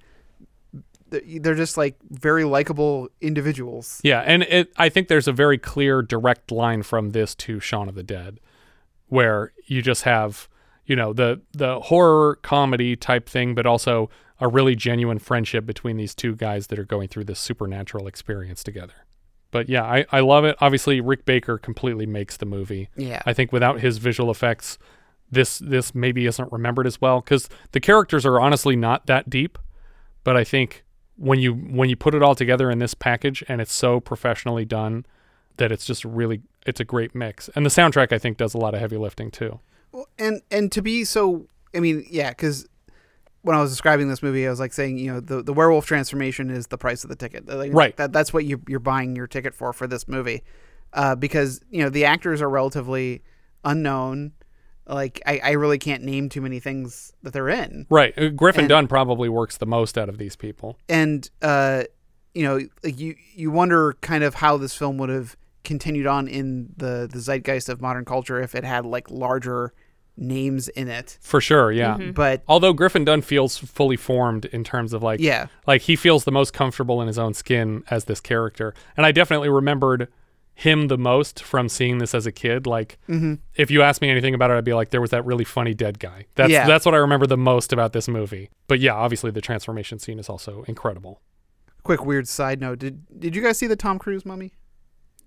[1.10, 4.00] they're just like very likable individuals.
[4.04, 7.88] Yeah, and it I think there's a very clear direct line from this to Shaun
[7.88, 8.40] of the Dead
[9.06, 10.48] where you just have,
[10.84, 14.10] you know, the the horror comedy type thing but also
[14.40, 18.62] a really genuine friendship between these two guys that are going through this supernatural experience
[18.62, 18.94] together.
[19.50, 20.56] But yeah, I, I love it.
[20.60, 22.88] Obviously, Rick Baker completely makes the movie.
[22.96, 23.22] Yeah.
[23.24, 24.78] I think without his visual effects,
[25.30, 29.58] this this maybe isn't remembered as well because the characters are honestly not that deep.
[30.24, 30.84] But I think
[31.16, 34.64] when you when you put it all together in this package and it's so professionally
[34.64, 35.04] done
[35.56, 37.48] that it's just really it's a great mix.
[37.54, 39.60] And the soundtrack I think does a lot of heavy lifting too.
[39.92, 42.66] Well, and and to be so, I mean, yeah, because
[43.48, 45.86] when I was describing this movie, I was like saying, you know, the, the werewolf
[45.86, 47.48] transformation is the price of the ticket.
[47.48, 47.96] Like, Right.
[47.96, 50.42] That that's what you you're buying your ticket for for this movie,
[50.92, 53.22] uh, because you know the actors are relatively
[53.64, 54.32] unknown.
[54.86, 57.86] Like I, I really can't name too many things that they're in.
[57.90, 58.12] Right.
[58.18, 60.78] Uh, Griffin And- Dunne probably works the most out of these people.
[60.88, 61.84] and uh,
[62.34, 66.28] you know, like you you wonder kind of how this film would have continued on
[66.28, 69.72] in the the zeitgeist of modern culture if it had like larger
[70.20, 71.16] names in it.
[71.20, 71.96] For sure, yeah.
[71.96, 72.14] Mhm.
[72.14, 75.46] But- although Griffin Dunne feels fully formed in terms of like Yeah.
[75.66, 78.74] like he feels the most comfortable in his own skin as this character.
[78.96, 80.08] And I definitely remembered
[80.54, 82.66] him the most from seeing this as a kid.
[82.66, 83.38] Like Mhm.
[83.54, 85.72] if you asked me anything about it, I'd be like, there was that really funny
[85.72, 86.26] dead guy.
[86.34, 86.66] That's Yeah.
[86.66, 88.50] that's what I remember the most about this movie.
[88.66, 91.20] But yeah, obviously the transformation scene is also incredible.
[91.84, 94.52] Quick weird side note: Did did you guys see the Tom Cruise mummy?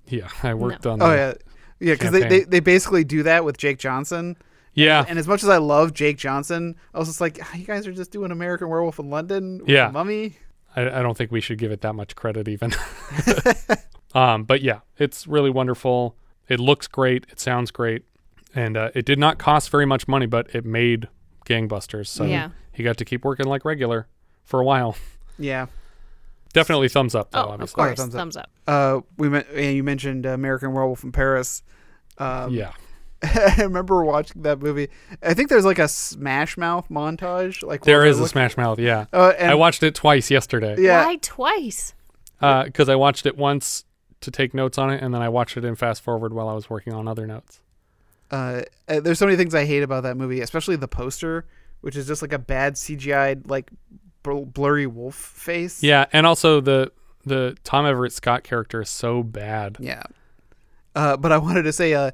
[0.06, 1.00] Yeah, I worked on.
[1.00, 1.06] that.
[1.06, 1.34] Oh yeah,
[1.80, 4.36] yeah, because they, they they basically do that with Jake Johnson.
[4.74, 5.04] Yeah.
[5.08, 7.86] And as much as I love Jake Johnson, I was just like, "Ah, you guys
[7.88, 9.60] are just doing American Werewolf in London.
[9.60, 9.90] with Yeah.
[9.92, 10.36] Mummy.
[10.76, 12.72] I, I don't think we should give it that much credit even.
[14.16, 16.16] um, but yeah, it's really wonderful.
[16.48, 17.26] It looks great.
[17.30, 18.04] It sounds great,
[18.56, 21.08] and uh, it did not cost very much money, but it made
[21.46, 22.08] gangbusters.
[22.08, 22.50] So Yeah.
[22.72, 24.08] he got to keep working like regular
[24.44, 24.96] for a while.
[25.38, 25.68] Yeah.
[26.54, 27.56] Definitely thumbs up though.
[27.58, 28.00] Oh, of course.
[28.06, 28.50] Thumbs up.
[28.68, 31.64] Uh, we met, and you mentioned American Werewolf in Paris.
[32.18, 32.72] Um, Yeah.
[33.36, 34.90] I remember watching that movie.
[35.22, 37.62] I think there's like a Smash Mouth montage.
[37.64, 38.80] Like There where is they're a Smash Mouth.
[38.80, 40.76] Yeah, Uh, and- I watched it twice yesterday.
[40.80, 41.06] Yeah.
[41.06, 41.94] Why twice?
[42.40, 43.86] because I watched it once
[44.22, 46.54] to take notes on it, and then I watched it in fast forward while I
[46.54, 47.60] was working on other notes.
[48.32, 51.46] Uh, uh, there's so many things I hate about that movie, especially the poster,
[51.82, 53.70] which is just like a bad CGI like
[54.24, 55.84] bl- blurry wolf face.
[55.84, 56.92] Yeah, and also the
[57.26, 59.78] the Tom Everett Scott character is so bad.
[59.80, 60.04] Yeah.
[60.96, 62.12] Uh, but I wanted to say, uh,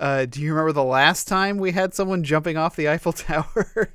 [0.00, 3.92] uh, do you remember the last time we had someone jumping off the Eiffel Tower?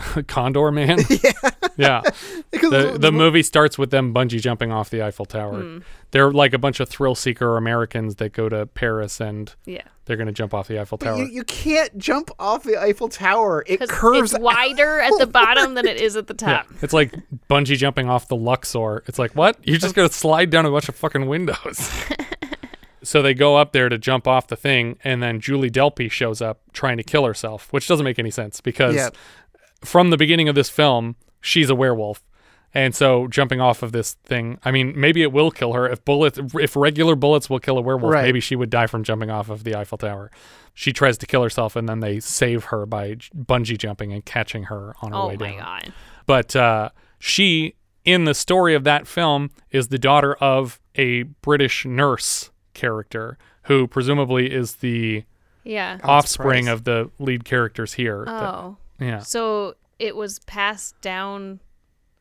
[0.00, 1.04] Condorman.
[1.22, 2.00] yeah, yeah.
[2.50, 5.60] Because The the- the movie starts with them bungee jumping off the Eiffel Tower.
[5.62, 5.78] Hmm.
[6.12, 9.82] They're like a bunch of thrill seeker Americans that go to Paris and Yeah.
[10.06, 11.18] they're gonna jump off the Eiffel Tower.
[11.18, 13.62] you, you can't jump off the Eiffel Tower.
[13.66, 14.32] It curves.
[14.32, 16.66] It's wider at the bottom than it is at the yeah, top.
[16.80, 17.14] it's like
[17.50, 19.04] bungee jumping off the Luxor.
[19.06, 19.58] It's like what?
[19.64, 21.90] You're just gonna slide down a bunch of fucking windows.
[23.02, 26.40] So they go up there to jump off the thing, and then Julie Delpy shows
[26.42, 29.10] up trying to kill herself, which doesn't make any sense because Yeah.
[29.82, 32.22] from the beginning of this film, she's a werewolf.
[32.72, 36.04] And so jumping off of this thing, I mean, maybe it will kill her if
[36.04, 38.22] bullets if regular bullets will kill a werewolf, Right.
[38.22, 40.30] maybe she would die from jumping off of the Eiffel Tower.
[40.72, 44.64] She tries to kill herself and then they save her by bungee jumping and catching
[44.64, 45.58] her on her Oh way my down.
[45.58, 45.92] god.
[46.26, 47.74] But uh, she,
[48.04, 53.86] in the story of that film, is the daughter of a British nurse character who
[53.86, 55.24] presumably is the
[55.64, 55.98] Yeah.
[56.02, 58.24] offspring of the lead characters here.
[58.24, 58.76] That- Oh.
[58.98, 59.18] yeah.
[59.20, 61.60] So it was passed down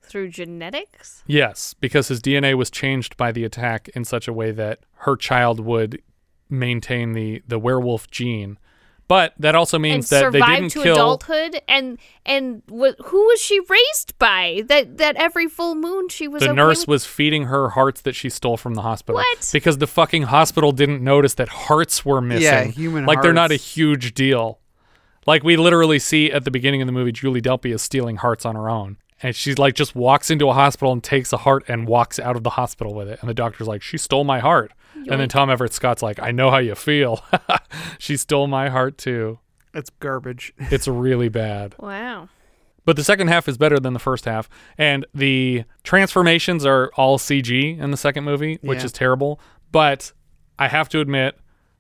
[0.02, 1.24] through genetics?
[1.28, 5.16] Yes, because his DNA was changed by the attack in such a way that her
[5.16, 6.02] child would
[6.50, 8.58] maintain the the werewolf gene.
[9.10, 12.94] But that also And means that they survived didn't to kill adulthood and and wh-
[13.06, 14.64] who was she raised by?
[14.68, 18.02] That that every full moon she was the okay nurse with- was feeding her hearts
[18.02, 19.16] that she stole from the hospital.
[19.16, 19.50] What?
[19.52, 22.44] Because the fucking hospital didn't notice that hearts were missing.
[22.44, 24.60] Yeah, human Like they're not a huge deal.
[25.26, 28.46] Like we literally see at the beginning of the movie, Julie Delpy is stealing hearts
[28.46, 28.98] on her own.
[29.24, 32.36] And she's like just walks into a hospital and takes a heart and walks out
[32.36, 33.20] of the hospital with it.
[33.22, 34.72] And the doctor's like, She stole my heart.
[34.96, 37.24] And then Tom Everett Scott's like, I know how you feel.
[38.00, 39.40] she stole my heart too.
[39.74, 40.54] It's garbage.
[40.60, 41.76] It's really bad.
[41.80, 42.30] Wow.
[42.86, 44.50] But the second half is better than the first half.
[44.78, 48.86] And the transformations are all CG in the second movie, which Yeah.
[48.86, 49.40] is terrible.
[49.72, 50.12] But
[50.58, 51.38] I have to admit,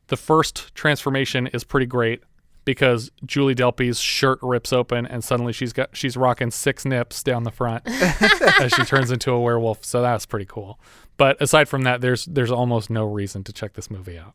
[0.08, 2.22] the first transformation is pretty great
[2.66, 7.44] because Julie Delpy's shirt rips open and suddenly she's got she's rocking six nips down
[7.44, 7.84] the front
[8.62, 9.84] as she turns into a werewolf.
[9.86, 10.80] So that's pretty cool.
[11.18, 14.34] But aside from that, there's there's almost no reason to check this movie out.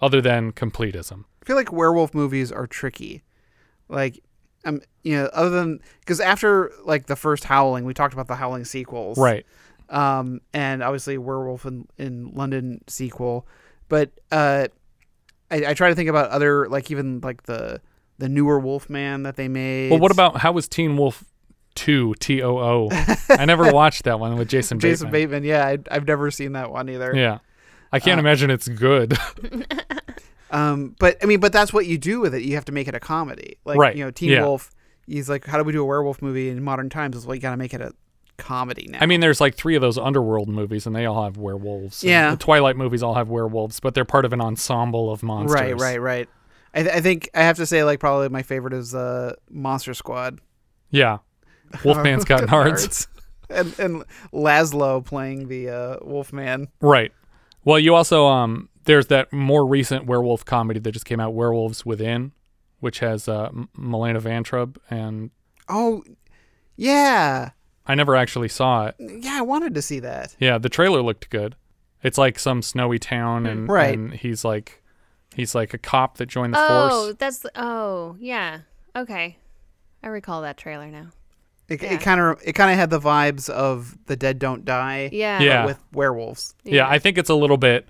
[0.00, 1.24] Other than completism.
[1.42, 3.22] I feel like werewolf movies are tricky.
[3.88, 4.22] Like,
[4.64, 8.34] um, you know, other than because after like the first Howling, we talked about the
[8.34, 9.46] Howling sequels, Right.
[9.90, 13.46] Um, and obviously Werewolf in, in London sequel,
[13.88, 14.68] but uh,
[15.54, 17.80] I, I try to think about other like even like the
[18.18, 19.90] the newer Wolfman that they made.
[19.90, 21.24] Well, what about how was Teen Wolf
[21.74, 22.88] 2 T O O?
[23.30, 24.90] I never watched that one with Jason Bateman.
[24.92, 25.44] Jason Bateman?
[25.44, 27.12] Yeah, I, I've never seen that one either.
[27.14, 27.38] Yeah.
[27.92, 29.16] I can't Uh, imagine it's good.
[30.50, 32.42] Um, but I mean, but that's what you do with it.
[32.42, 34.42] You have to make it a comedy, like Right, you know, Teen yeah.
[34.44, 34.70] Wolf.
[35.04, 37.16] He's like, how do we do a werewolf movie in modern times?
[37.16, 37.92] Is well, you got to make it a
[38.36, 38.98] comedy now.
[39.00, 42.02] I mean, there's like three of those underworld movies, and they all have werewolves.
[42.04, 42.30] Yeah.
[42.32, 45.54] The Twilight movies all have werewolves, but they're part of an ensemble of monsters.
[45.60, 46.28] Right, right, right.
[46.74, 49.94] I, th- I think I have to say, like, probably my favorite is uh, Monster
[49.94, 50.40] Squad.
[50.90, 51.18] Yeah.
[51.84, 53.06] Wolfman's got hearts.
[53.50, 56.68] and and Laszlo playing the uh, Wolfman.
[56.80, 57.12] Right.
[57.64, 61.86] Well, you also um there's that more recent werewolf comedy that just came out, Werewolves
[61.86, 62.32] Within,
[62.80, 65.30] which has uh, M- Milana Vayntrub, and
[65.68, 66.02] Oh,
[66.76, 67.50] yeah,
[67.86, 68.96] I never actually saw it.
[68.98, 69.36] yeah.
[69.38, 70.36] I wanted to see that.
[70.38, 71.56] Yeah, the trailer looked good.
[72.02, 73.50] It's like some snowy town, hmm.
[73.50, 73.98] and, Right.
[73.98, 74.82] and he's like
[75.34, 76.92] He's like a cop that joined the oh, force.
[76.94, 78.60] Oh, that's oh yeah.
[78.94, 79.36] Okay,
[80.02, 81.08] I recall that trailer now.
[81.68, 81.94] It Yeah.
[81.94, 85.10] it kind of it kind of had the vibes of The Dead Don't Die.
[85.12, 85.40] Yeah.
[85.40, 85.66] Yeah.
[85.66, 86.54] With werewolves.
[86.62, 86.88] Yeah.
[86.88, 87.88] I think it's a little bit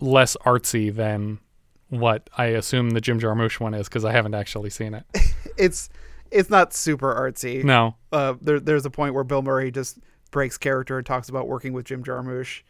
[0.00, 1.40] less artsy than
[1.88, 5.04] what I assume the Jim Jarmusch one is because I haven't actually seen it.
[5.58, 5.88] It's
[6.30, 7.64] it's not super artsy.
[7.64, 7.96] No.
[8.12, 9.98] Uh, there there's a point where Bill Murray just
[10.30, 12.62] breaks character and talks about working with Jim Jarmusch.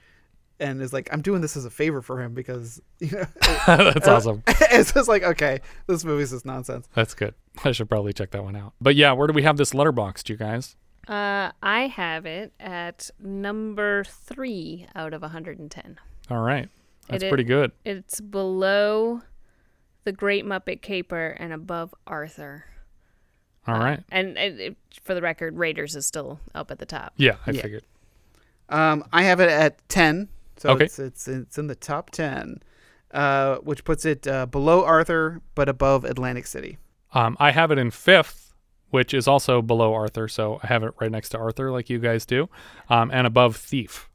[0.59, 3.27] And is like, I'm doing this as a favor for him because you know
[3.67, 4.43] That's awesome.
[4.47, 6.89] it's just like, okay, this movie's just nonsense.
[6.95, 7.35] That's good.
[7.65, 8.73] I should probably check that one out.
[8.81, 10.77] But yeah, where do we have this letterboxed, you guys?
[11.09, 15.99] Uh, I have it at number three out of 110.
[16.31, 16.69] All right.
[17.09, 17.71] That's It pretty good.
[17.85, 19.21] It's below
[20.05, 22.65] the Great Muppet Caper and above Arthur.
[23.67, 24.03] All right.
[24.11, 27.13] And, and for the record, Raiders is still up at the top.
[27.17, 27.63] Yeah, I Yeah.
[27.63, 27.85] figured.
[28.69, 30.85] Um, I have it at ten, so Okay.
[30.87, 32.61] it's it's it's in the top ten,
[33.13, 36.79] uh, which puts it uh, below Arthur but above Atlantic City.
[37.15, 38.53] Um, I have it in fifth,
[38.91, 41.99] which is also below Arthur, so I have it right next to Arthur, like you
[42.01, 42.49] guys do,
[42.91, 44.09] um, and above Thief.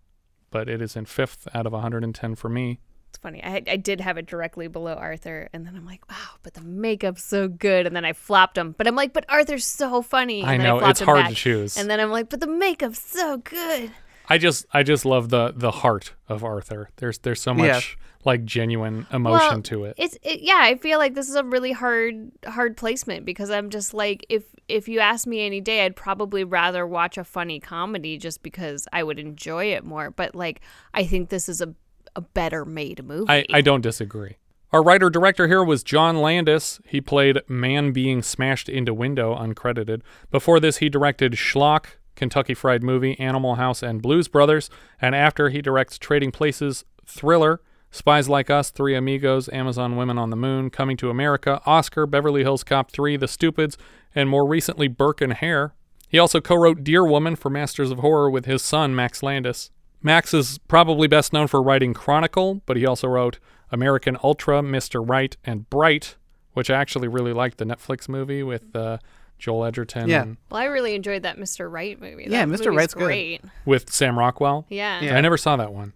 [0.50, 2.80] But it is in fifth out of 110 for me.
[3.12, 3.44] It's funny.
[3.44, 6.62] I, I did have it directly below Arthur, and then I'm like, wow, but the
[6.62, 7.86] makeup's so good.
[7.86, 10.40] And then I flopped him, but I'm like, but Arthur's so funny.
[10.44, 11.76] And I then know, flopped it's him hard to choose.
[11.76, 13.92] And then I'm like, but the makeup's so good.
[14.30, 16.90] I just, I just love the the heart of Arthur.
[16.96, 17.82] There's, there's so much Yeah.
[18.24, 19.96] like genuine emotion Well, to it.
[19.98, 20.60] It's it, yeah.
[20.62, 24.44] I feel like this is a really hard hard placement because I'm just like if
[24.70, 28.88] if you ask me any day, I'd probably rather watch a funny comedy just because
[28.94, 30.12] I would enjoy it more.
[30.12, 30.62] But like
[30.94, 31.74] I think this is a
[32.16, 33.30] a better made movie.
[33.30, 34.38] I, I don't disagree.
[34.72, 36.80] Our writer director here was John Landis.
[36.86, 40.02] He played Man Being Smashed into Window, uncredited.
[40.30, 44.70] Before this, he directed Schlock, Kentucky Fried Movie, Animal House, and Blues Brothers.
[45.02, 47.60] And after, he directs Trading Places, Thriller,
[47.92, 52.44] Spies Like Us, Three Amigos, Amazon Women on the Moon, Coming to America, Oscar, Beverly
[52.44, 53.78] Hills Cop 3, The Stupids,
[54.16, 55.74] and more recently, Burke and Hare.
[56.08, 59.70] He also co wrote Deer Woman for Masters of Horror with his son, Max Landis.
[60.04, 63.40] Max is probably best known for writing Chronicle, but he also wrote
[63.72, 65.08] American Ultra, Mr.
[65.08, 66.16] Right, and Bright,
[66.54, 68.98] which I actually really liked the Netflix movie with uh,
[69.38, 70.24] Joel Edgerton Yeah.
[70.24, 71.72] and well, I really enjoyed that Mr.
[71.72, 72.26] Right movie.
[72.28, 72.48] Yeah, Mr.
[72.48, 73.04] movie's Right's good.
[73.06, 73.42] great.
[73.66, 74.66] with Sam Rockwell.
[74.70, 75.02] Yeah.
[75.02, 75.18] Yeah.
[75.18, 75.94] I never saw that one.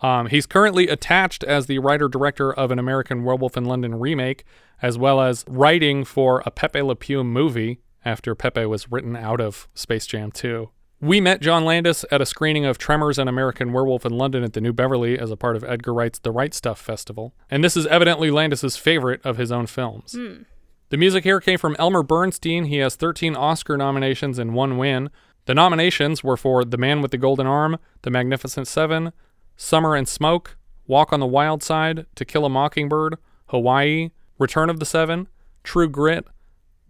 [0.00, 4.44] Um, he's currently attached as the writer director of an American Werewolf in London remake,
[4.82, 9.40] as well as writing for a Pepe Le Pew movie after Pepe was written out
[9.40, 10.68] of Space Jam 2.
[11.02, 14.52] We met John Landis at a screening of Tremors and American Werewolf in London at
[14.52, 17.34] the New Beverly as a part of Edgar Wright's The Right Stuff Festival.
[17.50, 20.12] And this is evidently Landis's favorite of his own films.
[20.12, 20.42] Hmm.
[20.90, 22.66] The music here came from Elmer Bernstein.
[22.66, 25.10] He has 13 Oscar nominations and one win.
[25.46, 29.12] The nominations were for The Man with the Golden Arm, The Magnificent Seven,
[29.56, 34.78] Summer and Smoke, Walk on the Wild Side, To Kill a Mockingbird, Hawaii, Return of
[34.78, 35.26] the Seven,
[35.64, 36.28] True Grit,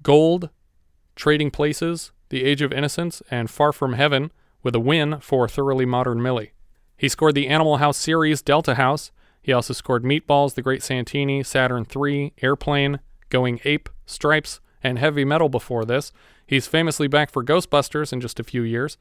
[0.03, 0.51] Gold,
[1.17, 5.85] Trading Places, The Age of Innocence, and Far From Heaven, with a win for Thoroughly
[5.85, 6.53] Modern Millie.
[6.97, 9.13] He scored the Animal House series Delta House.
[9.43, 15.27] He also scored Meatballs, The Great Santini, Saturn III, Airplane, Going Ape, Stripes, and Heavy
[15.27, 16.11] Metal before this.
[16.47, 18.97] He's famously back for Ghostbusters in just a few years.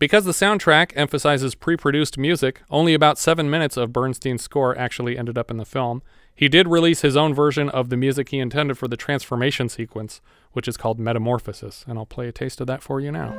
[0.00, 5.16] Because the soundtrack emphasizes pre produced music, only about seven minutes of Bernstein's score actually
[5.16, 6.02] ended up in the film.
[6.34, 10.20] He did release his own version of the music he intended for the transformation sequence,
[10.52, 13.32] which is called Metamorphosis, and I'll play a taste of that for you now.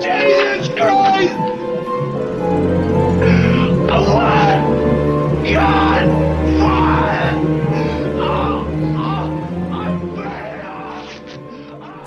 [0.00, 1.53] Jesus Christ!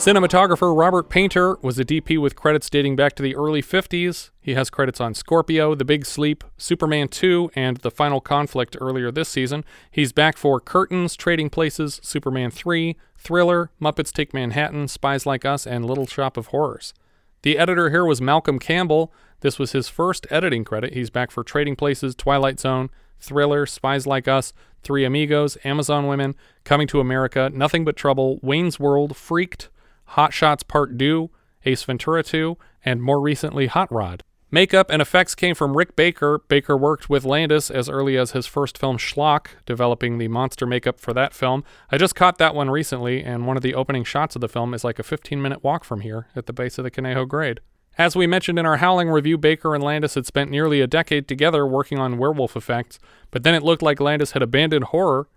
[0.08, 4.30] Cinematographer Robert Paynter was a DP with credits dating back to the early 50s.
[4.40, 9.12] He has credits on Scorpio, The Big Sleep, Superman 2, and The Final Conflict earlier
[9.12, 9.66] this season.
[9.92, 15.68] He's back for Curtains, Trading Places, Superman 3, Thriller, Muppets Take Manhattan, Spies Like Us,
[15.68, 16.94] and Little Shop of Horrors.
[17.42, 19.12] The editor here was Malcolm Campbell.
[19.42, 20.94] This was his first editing credit.
[20.94, 22.90] He's back for Trading Places, Twilight Zone,
[23.20, 24.54] Thriller, Spies Like Us,
[24.84, 29.68] Three Amigos, Amazon Women, Coming to America, Nothing But Trouble, Wayne's World, Freaked,
[30.08, 31.30] Hot Shots Part 2,
[31.66, 34.24] Ace Ventura 2, and more recently Hot Rod.
[34.50, 36.40] Makeup and effects came from Rick Baker.
[36.48, 41.02] Baker worked with Landis as early as his first film Schlock, developing the monster makeup
[41.02, 41.66] for that film.
[41.92, 44.74] I just caught that one recently, and one of the opening shots of the film
[44.74, 47.60] is like a 15 minute walk from here at the base of the Conejo Grade.
[47.98, 51.28] As we mentioned in our Howling review, Baker and Landis had spent nearly a decade
[51.28, 53.00] together working on werewolf effects,
[53.32, 55.28] but then it looked like Landis had abandoned horror,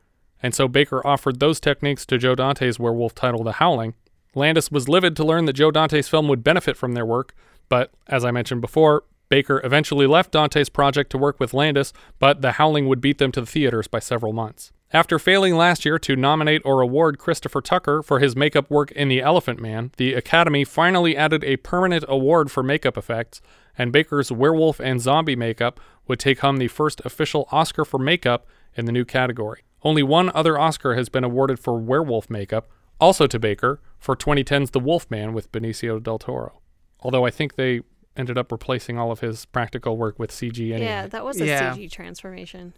[0.40, 3.94] and so Baker offered those techniques to Joe Dante's werewolf title The Howling.
[4.34, 7.34] Landis was livid to learn that Joe Dante's film would benefit from their work,
[7.68, 12.42] but as I mentioned before, Baker eventually left Dante's project to work with Landis, but
[12.42, 14.72] The Howling would beat them to the theaters by several months.
[14.92, 19.06] After failing last year to nominate or award Christopher Tucker for his makeup work in
[19.06, 23.40] The Elephant Man, the Academy finally added a permanent award for makeup effects,
[23.78, 25.78] and Baker's werewolf and zombie makeup
[26.08, 29.62] would take home the first official Oscar for makeup in the new category.
[29.84, 32.68] Only one other Oscar has been awarded for werewolf makeup,
[33.00, 36.60] also to Baker, for 2010's The Wolfman with Benicio del Toro.
[37.00, 37.80] Although I think they
[38.16, 40.84] ended up replacing all of his practical work with CG anyway.
[40.84, 41.74] Yeah, that was a Yeah.
[41.74, 42.74] CG transformation.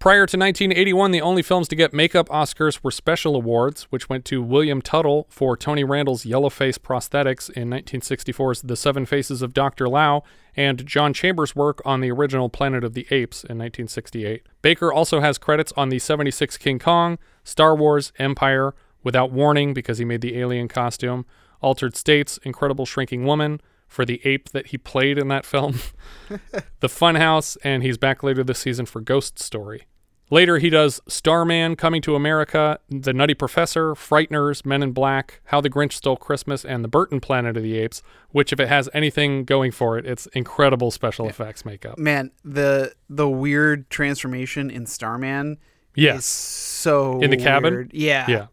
[0.00, 4.26] Prior to 1981, the only films to get makeup Oscars were special awards, which went
[4.26, 9.54] to William Tuttle for Tony Randall's yellow face prosthetics in 1964's The Seven Faces of
[9.54, 9.88] Dr.
[9.88, 10.22] Lao,
[10.54, 14.42] and John Chambers' work on the original Planet of the Apes in 1968.
[14.60, 18.74] Baker also has credits on the 76 King Kong, Star Wars, Empire,
[19.04, 21.24] Without Warning because he made the alien costume,
[21.60, 25.78] Altered States, Incredible Shrinking Woman, for the ape that he played in that film,
[26.80, 29.86] The Funhouse, and he's back later this season for Ghost Story.
[30.30, 35.60] Later, he does Starman, Coming to America, The Nutty Professor, Frighteners, Men in Black, How
[35.60, 38.88] the Grinch Stole Christmas, and The Burton Planet of the Apes, which, if it has
[38.94, 41.98] anything going for it, it's incredible special effects makeup.
[41.98, 45.58] Man, the the weird transformation in Starman
[45.94, 46.20] Yes.
[46.20, 47.72] is so In the cabin?
[47.74, 47.90] weird.
[47.94, 48.24] Yeah.
[48.28, 48.46] Yeah.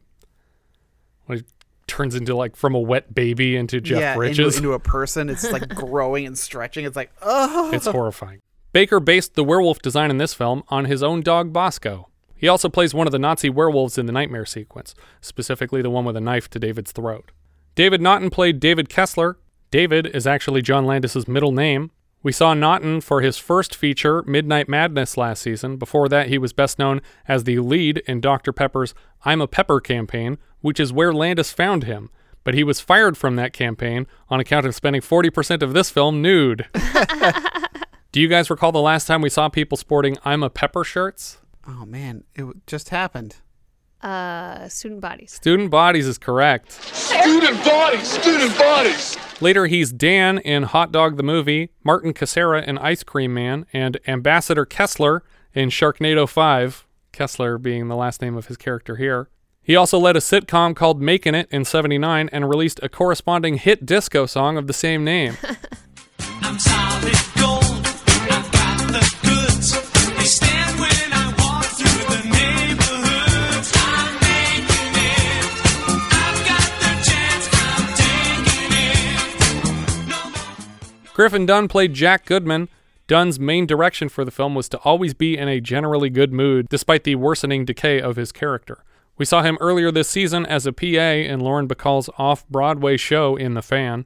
[1.91, 4.55] Turns into like from a wet baby into Jeff yeah, Bridges.
[4.55, 5.29] Into, into a person.
[5.29, 6.85] It's like growing and stretching.
[6.85, 7.69] It's like, oh.
[7.73, 8.39] It's horrifying.
[8.71, 12.07] Baker based the werewolf design in this film on his own dog Bosco.
[12.33, 16.05] He also plays one of the Nazi werewolves in the nightmare sequence, specifically the one
[16.05, 17.33] with a knife to David's throat.
[17.75, 19.37] David Naughton played David Kessler.
[19.69, 21.91] David is actually John Landis's middle name.
[22.23, 25.77] We saw Naughton for his first feature, Midnight Madness, last season.
[25.77, 28.53] Before that, he was best known as the lead in Dr.
[28.53, 28.93] Pepper's
[29.25, 32.11] I'm a Pepper campaign, which is where Landis found him.
[32.43, 36.21] But he was fired from that campaign on account of spending 40% of this film
[36.21, 36.67] nude.
[38.11, 41.39] Do you guys recall the last time we saw people sporting I'm a Pepper shirts?
[41.67, 43.37] Oh man, it just happened.
[44.03, 45.31] Uh, student bodies.
[45.31, 46.71] Student Bodies is correct.
[46.71, 48.07] Student bodies!
[48.07, 49.17] Student bodies!
[49.41, 53.99] Later, he's Dan in Hot Dog the Movie, Martin Casera in Ice Cream Man, and
[54.07, 55.23] Ambassador Kessler
[55.53, 59.29] in Sharknado 5, Kessler being the last name of his character here.
[59.61, 63.85] He also led a sitcom called Makin' It in 79 and released a corresponding hit
[63.85, 65.37] disco song of the same name.
[81.13, 82.69] Griffin Dunne played Jack Goodman.
[83.07, 86.67] Dunne's main direction for the film was to always be in a generally good mood,
[86.69, 88.83] despite the worsening decay of his character.
[89.17, 93.35] We saw him earlier this season as a PA in Lauren Bacall's off Broadway show
[93.35, 94.05] In the Fan.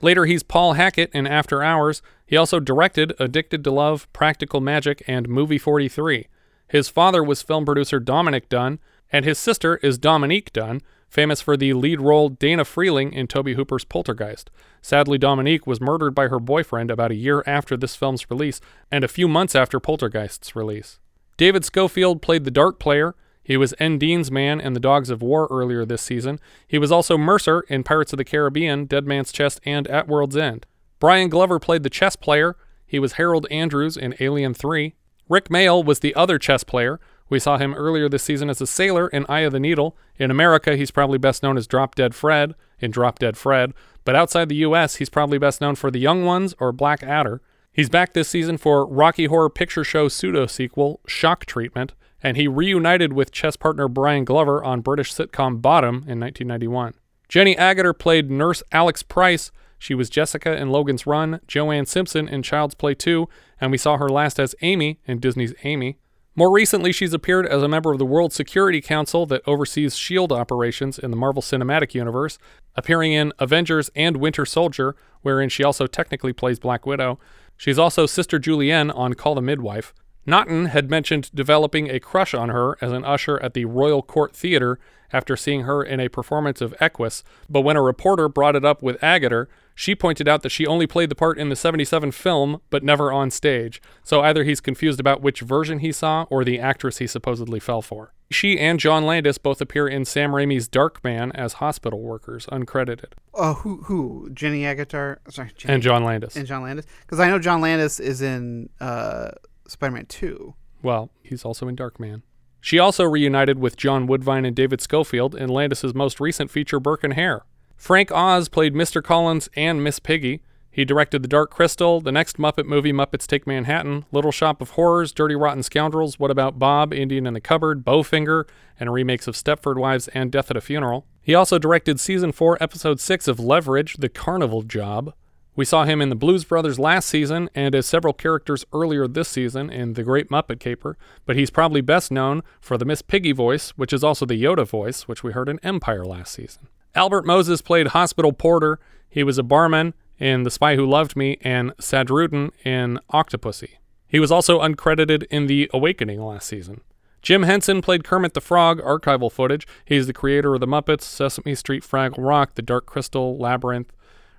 [0.00, 2.02] Later, he's Paul Hackett in After Hours.
[2.24, 6.28] He also directed Addicted to Love, Practical Magic, and Movie 43.
[6.68, 8.78] His father was film producer Dominick Dunne,
[9.12, 13.48] and his sister is Dominique Dunne, famous for the lead role Dana Freeling in Tobe
[13.48, 14.50] Hooper's Poltergeist.
[14.82, 18.60] Sadly, Dominique was murdered by her boyfriend about a year after this film's release
[18.90, 20.98] and a few months after Poltergeist's release.
[21.36, 23.14] David Schofield played the dart player.
[23.42, 26.38] He was Endine's man in The Dogs of War earlier this season.
[26.66, 30.36] He was also Mercer in Pirates of the Caribbean, Dead Man's Chest, and At World's
[30.36, 30.66] End.
[31.00, 32.56] Brian Glover played the chess player.
[32.86, 34.94] He was Harold Andrews in Alien 3.
[35.28, 37.00] Rik Mayall was the other chess player.
[37.28, 39.96] We saw him earlier this season as a sailor in Eye of the Needle.
[40.16, 43.74] In America, he's probably best known as Drop Dead Fred in Drop Dead Fred,
[44.04, 47.42] but outside the US, he's probably best known for The Young Ones or Black Adder.
[47.72, 51.92] He's back this season for Rocky Horror Picture Show pseudo sequel, Shock Treatment,
[52.22, 56.94] and he reunited with chess partner Brian Glover on British sitcom Bottom in 1991.
[57.28, 59.52] Jenny Agutter played Nurse Alex Price.
[59.78, 63.28] She was Jessica in Logan's Run, Joanne Simpson in Child's Play 2,
[63.60, 65.98] and we saw her last as Amy in Disney's Amy.
[66.38, 70.30] More recently, she's appeared as a member of the World Security Council that oversees SHIELD
[70.30, 72.38] operations in the Marvel Cinematic Universe,
[72.76, 77.18] appearing in Avengers and Winter Soldier, wherein she also technically plays Black Widow.
[77.56, 79.92] She's also Sister Julienne on Call the Midwife.
[80.26, 84.36] Naughton had mentioned developing a crush on her as an usher at the Royal Court
[84.36, 84.78] Theatre
[85.12, 88.80] after seeing her in a performance of Equus, but when a reporter brought it up
[88.80, 89.46] with Agutter,
[89.80, 93.12] she pointed out that she only played the part in the 77 film, but never
[93.12, 93.80] on stage.
[94.02, 97.80] So either he's confused about which version he saw or the actress he supposedly fell
[97.80, 98.12] for.
[98.28, 103.12] She and John Landis both appear in Sam Raimi's Darkman as hospital workers, uncredited.
[103.34, 104.28] Oh, who who?
[104.32, 106.34] Jenny Agutter, sorry, Jenny, And John Landis.
[106.34, 109.28] and John Landis, because I know John Landis is in uh,
[109.68, 110.54] Spider-Man Two.
[110.82, 112.22] Well, he's also in Darkman.
[112.60, 117.04] She also reunited with John Woodvine and David Schofield in Landis's most recent feature, Burke
[117.04, 117.42] and Hare.
[117.78, 119.02] Frank Oz played Mr.
[119.02, 120.42] Collins and Miss Piggy.
[120.68, 124.70] He directed The Dark Crystal, the next Muppet movie, Muppets Take Manhattan, Little Shop of
[124.70, 128.44] Horrors, Dirty Rotten Scoundrels, What About Bob, Indian in the Cupboard, Bowfinger,
[128.78, 131.06] and remakes of Stepford Wives and Death at a Funeral.
[131.22, 135.14] He also directed season 4, episode 6 of Leverage, The Carnival Job.
[135.54, 139.28] We saw him in The Blues Brothers last season and as several characters earlier this
[139.28, 143.32] season in The Great Muppet Caper, but he's probably best known for the Miss Piggy
[143.32, 146.68] voice, which is also the Yoda voice, which we heard in Empire last season.
[146.98, 148.80] Albert Moses played Hospital Porter.
[149.08, 153.76] He was a barman in The Spy Who Loved Me and Sadrudin in Octopussy.
[154.08, 156.80] He was also uncredited in The Awakening last season.
[157.22, 159.64] Jim Henson played Kermit the Frog, archival footage.
[159.84, 163.92] He's the creator of The Muppets, Sesame Street, Fraggle Rock, The Dark Crystal, Labyrinth.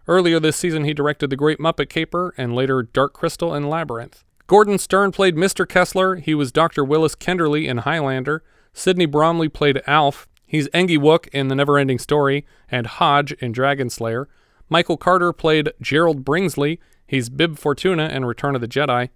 [0.05, 4.25] Earlier this season, he directed The Great Muppet Caper and later Dark Crystal and Labyrinth.
[4.47, 5.65] Gordon Sterne played Mr.
[5.65, 6.17] Kessler.
[6.17, 6.83] He was Dr.
[6.83, 8.43] Willis Kenderly in Highlander.
[8.73, 10.27] Sidney Bromley played Alf.
[10.49, 14.27] He's Engywook in The Neverending Story and Hodge in Dragon Slayer.
[14.67, 16.79] Michael Carter played Gerald Bringsley.
[17.05, 19.09] He's Bib Fortuna in Return of the Jedi.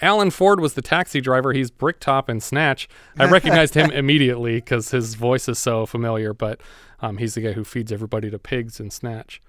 [0.00, 1.52] Alan Ford was the taxi driver.
[1.52, 2.88] He's Bricktop in Snatch.
[3.16, 6.60] I recognized him immediately because his voice is so familiar, but
[7.00, 9.40] um, he's the guy who feeds everybody to pigs in Snatch.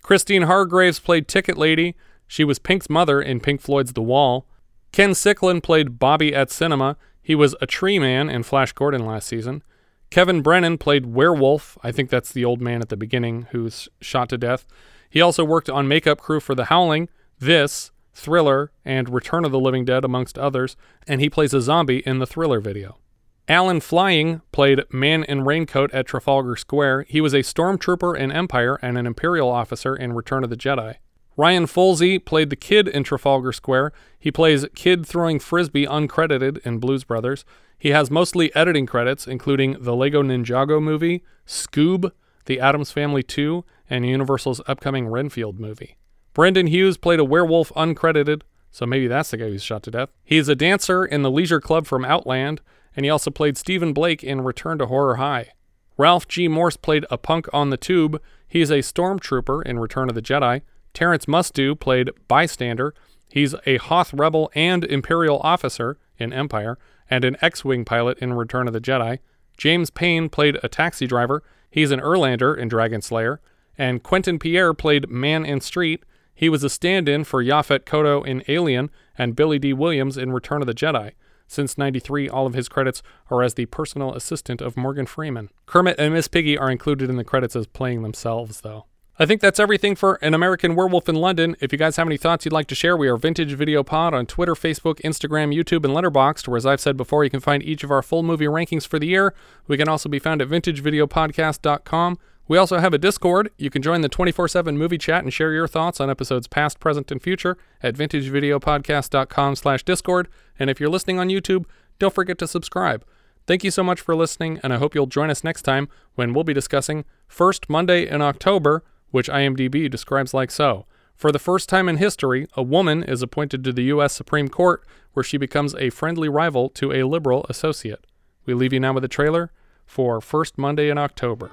[0.00, 1.94] Christine Hargreaves played Ticket Lady.
[2.26, 4.46] She was Pink's mother in Pink Floyd's The Wall.
[4.92, 6.96] Ken Sicklin played Bobby at Cinema.
[7.20, 9.62] He was a tree man in Flash Gordon last season.
[10.10, 11.78] Kevin Brennan played Werewolf.
[11.84, 14.66] I think that's the old man at the beginning who's shot to death.
[15.08, 17.08] He also worked on makeup crew for The Howling,
[17.38, 20.76] This, Thriller, and Return of the Living Dead, amongst others,
[21.06, 22.98] and he plays a zombie in the Thriller video.
[23.46, 27.06] Alan Flyng played Man in Raincoat at Trafalgar Square.
[27.08, 30.96] He was a stormtrooper in Empire and an Imperial officer in Return of the Jedi.
[31.36, 33.92] Ryan Folsey played the kid in Trafalgar Square.
[34.18, 37.44] He plays kid throwing frisbee uncredited in Blues Brothers.
[37.80, 42.12] He has mostly editing credits, including the Lego Ninjago movie, Scoob,
[42.44, 45.96] The Addams Family 2, and Universal's upcoming Renfield movie.
[46.34, 50.10] Brendan Hughes played a werewolf uncredited, so maybe that's the guy who's shot to death.
[50.22, 52.60] He is a dancer in the Leisure Club from Outland,
[52.94, 55.52] and he also played Stephen Blake in Return to Horror High.
[55.96, 56.48] Ralph G.
[56.48, 58.20] Morse played a punk on the tube.
[58.46, 60.60] He is a stormtrooper in Return of the Jedi.
[60.92, 62.94] Terrence Mustu played Bystander.
[63.30, 66.78] He's a Hoth rebel and Imperial officer in Empire,
[67.10, 69.18] and an X Wing pilot in Return of the Jedi.
[69.58, 71.42] James Payne played a taxi driver.
[71.70, 73.40] He's an Erlander in Dragon Slayer.
[73.76, 76.04] And Quentin Pierre played Man in Street.
[76.34, 80.32] He was a stand in for Yaphet Kotto in Alien and Billy Dee Williams in
[80.32, 81.12] Return of the Jedi.
[81.46, 85.50] Since 93, all of his credits are as the personal assistant of Morgan Freeman.
[85.66, 88.86] Kermit and Miss Piggy are included in the credits as playing themselves, though.
[89.20, 91.54] I think that's everything for An American Werewolf in London.
[91.60, 94.14] If you guys have any thoughts you'd like to share, we are Vintage Video Pod
[94.14, 97.62] on Twitter, Facebook, Instagram, YouTube, and Letterboxd, where, as I've said before, you can find
[97.62, 99.34] each of our full movie rankings for the year.
[99.68, 102.18] We can also be found at vintagevideopodcast.com.
[102.48, 103.50] We also have a Discord.
[103.58, 106.80] You can join the 24 7 movie chat and share your thoughts on episodes past,
[106.80, 110.28] present, and future at vintagevideopodcast.com slash Discord.
[110.58, 111.66] And if you're listening on YouTube,
[111.98, 113.04] don't forget to subscribe.
[113.46, 116.32] Thank you so much for listening, and I hope you'll join us next time when
[116.32, 120.86] we'll be discussing First Monday in October, which IMDb describes like so.
[121.14, 124.14] For the first time in history, a woman is appointed to the U.S.
[124.14, 124.82] Supreme Court,
[125.12, 128.06] where she becomes a friendly rival to a liberal associate.
[128.46, 129.52] We leave you now with a trailer
[129.84, 131.50] for First Monday in October.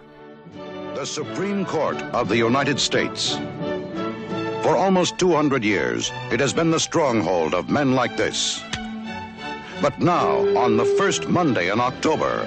[0.95, 3.37] The Supreme Court of the United States.
[4.63, 8.63] For almost 200 years, it has been the stronghold of men like this.
[9.81, 12.43] But now, on the first Monday in October,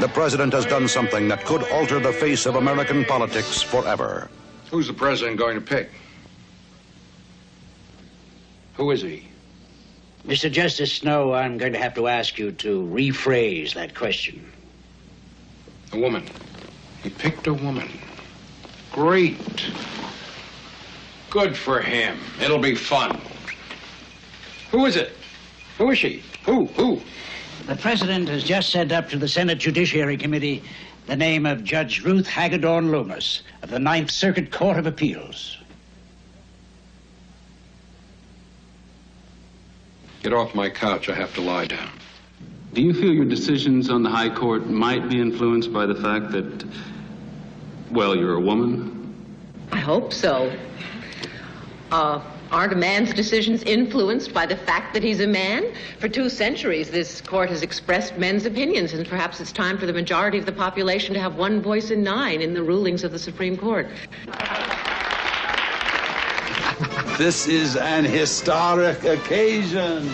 [0.00, 4.30] the president has done something that could alter the face of American politics forever.
[4.70, 5.90] Who's the president going to pick?
[8.74, 9.26] Who is he?
[10.26, 10.50] Mr.
[10.50, 14.44] Justice Snow, I'm going to have to ask you to rephrase that question.
[15.92, 16.24] A woman.
[17.02, 17.88] He picked a woman.
[18.92, 19.66] Great.
[21.30, 22.18] Good for him.
[22.40, 23.20] It'll be fun.
[24.70, 25.12] Who is it?
[25.78, 26.22] Who is she?
[26.44, 26.66] Who?
[26.66, 27.00] Who?
[27.68, 30.64] The president has just sent up to the Senate Judiciary Committee
[31.06, 35.58] the name of Judge Ruth Hagedorn Loomis of the Ninth Circuit Court of Appeals.
[40.22, 41.10] Get off my couch.
[41.10, 41.90] I have to lie down.
[42.72, 46.32] Do you feel your decisions on the High Court might be influenced by the fact
[46.32, 46.64] that,
[47.90, 49.14] well, you're a woman?
[49.72, 50.50] I hope so.
[51.92, 55.72] Uh, aren't a man's decisions influenced by the fact that he's a man?
[55.98, 59.92] For two centuries, this court has expressed men's opinions, and perhaps it's time for the
[59.92, 63.18] majority of the population to have one voice in nine in the rulings of the
[63.18, 63.86] Supreme Court.
[67.18, 70.08] This is an historic occasion.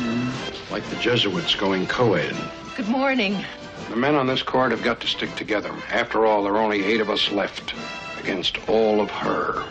[0.71, 2.35] Like the Jesuits going co-ed.
[2.77, 3.45] Good morning.
[3.91, 5.73] The men on this court have got to stick together.
[5.93, 7.75] After all, there are only eight of us left
[8.19, 9.63] against all of her.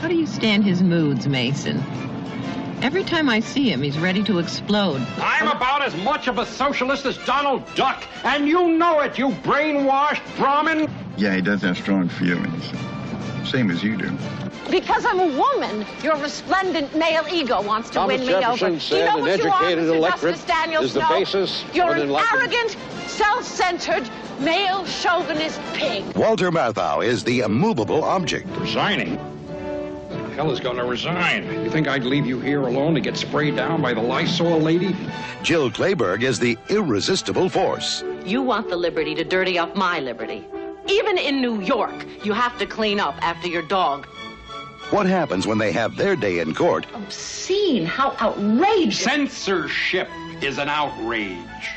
[0.00, 1.82] How do you stand his moods, Mason?
[2.82, 5.04] Every time I see him, he's ready to explode.
[5.18, 9.30] I'm about as much of a socialist as Donald Duck, and you know it, you
[9.30, 10.88] brainwashed Brahmin.
[11.16, 12.70] Yeah, he does have strong feelings.
[13.50, 14.16] Same as you do.
[14.70, 18.78] Because I'm a woman, your resplendent male ego wants to Thomas win me over.
[18.78, 19.96] said you know an what you are, educated Mr.
[19.96, 20.84] electorate Justice Daniels?
[20.84, 21.08] is the No.
[21.08, 22.76] basis You're an an arrogant,
[23.08, 24.08] self-centered,
[24.38, 26.04] male chauvinist pig.
[26.14, 28.46] Walter Matthau is the immovable object.
[28.58, 29.18] Resigning?
[30.38, 31.46] The hell is going to resign?
[31.64, 34.94] You think I'd leave you here alone to get sprayed down by the Lysol lady?
[35.42, 38.04] Jill Clayburgh is the irresistible force.
[38.24, 40.46] You want the liberty to dirty up my liberty.
[40.86, 44.06] Even in New York, you have to clean up after your dog.
[44.90, 46.86] What happens when they have their day in court?
[46.94, 49.00] Obscene, how outrageous.
[49.00, 50.08] Censorship
[50.40, 51.68] is an outrage.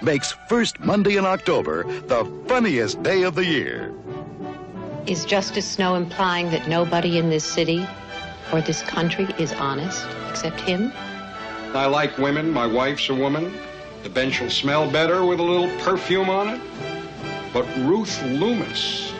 [0.00, 3.92] Makes first Monday in October the funniest day of the year.
[5.06, 7.86] Is Justice Snow implying that nobody in this city
[8.50, 10.92] or this country is honest except him?
[11.74, 12.50] I like women.
[12.50, 13.52] My wife's a woman.
[14.02, 16.60] The bench will smell better with a little perfume on it.
[17.52, 19.12] But Ruth Loomis.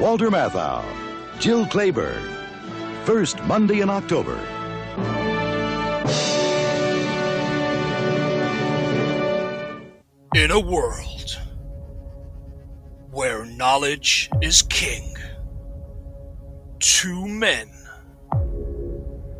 [0.00, 0.84] Walter Matthau,
[1.38, 2.24] Jill Clayburgh.
[3.04, 4.36] First Monday in October.
[10.34, 11.38] In a world
[13.10, 15.14] where knowledge is king,
[16.80, 17.70] two men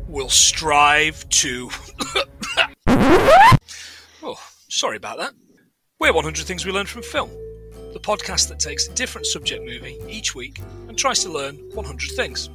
[0.06, 1.70] will strive to.
[4.22, 4.38] oh,
[4.68, 5.32] sorry about that.
[5.98, 7.30] We're 100 Things We Learned from Film,
[7.92, 12.10] the podcast that takes a different subject movie each week and tries to learn 100
[12.12, 12.50] things.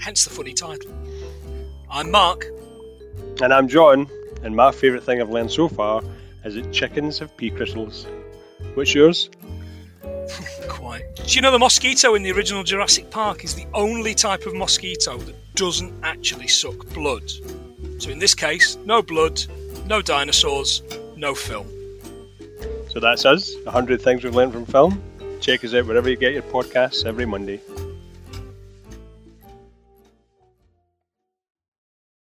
[0.00, 0.92] Hence the funny title.
[1.88, 2.46] I'm Mark.
[3.40, 4.08] And I'm John,
[4.42, 6.02] and my favourite thing I've learned so far
[6.44, 8.06] is that chickens have pea crystals.
[8.74, 9.30] What's yours?
[10.68, 11.16] Quite.
[11.16, 14.54] Do you know the mosquito in the original Jurassic Park is the only type of
[14.54, 17.30] mosquito that doesn't actually suck blood?
[17.98, 19.42] So in this case, no blood,
[19.86, 20.82] no dinosaurs,
[21.16, 21.66] no film.
[22.88, 25.02] So that's us, 100 things we've learned from film.
[25.40, 27.60] Check us out wherever you get your podcasts every Monday.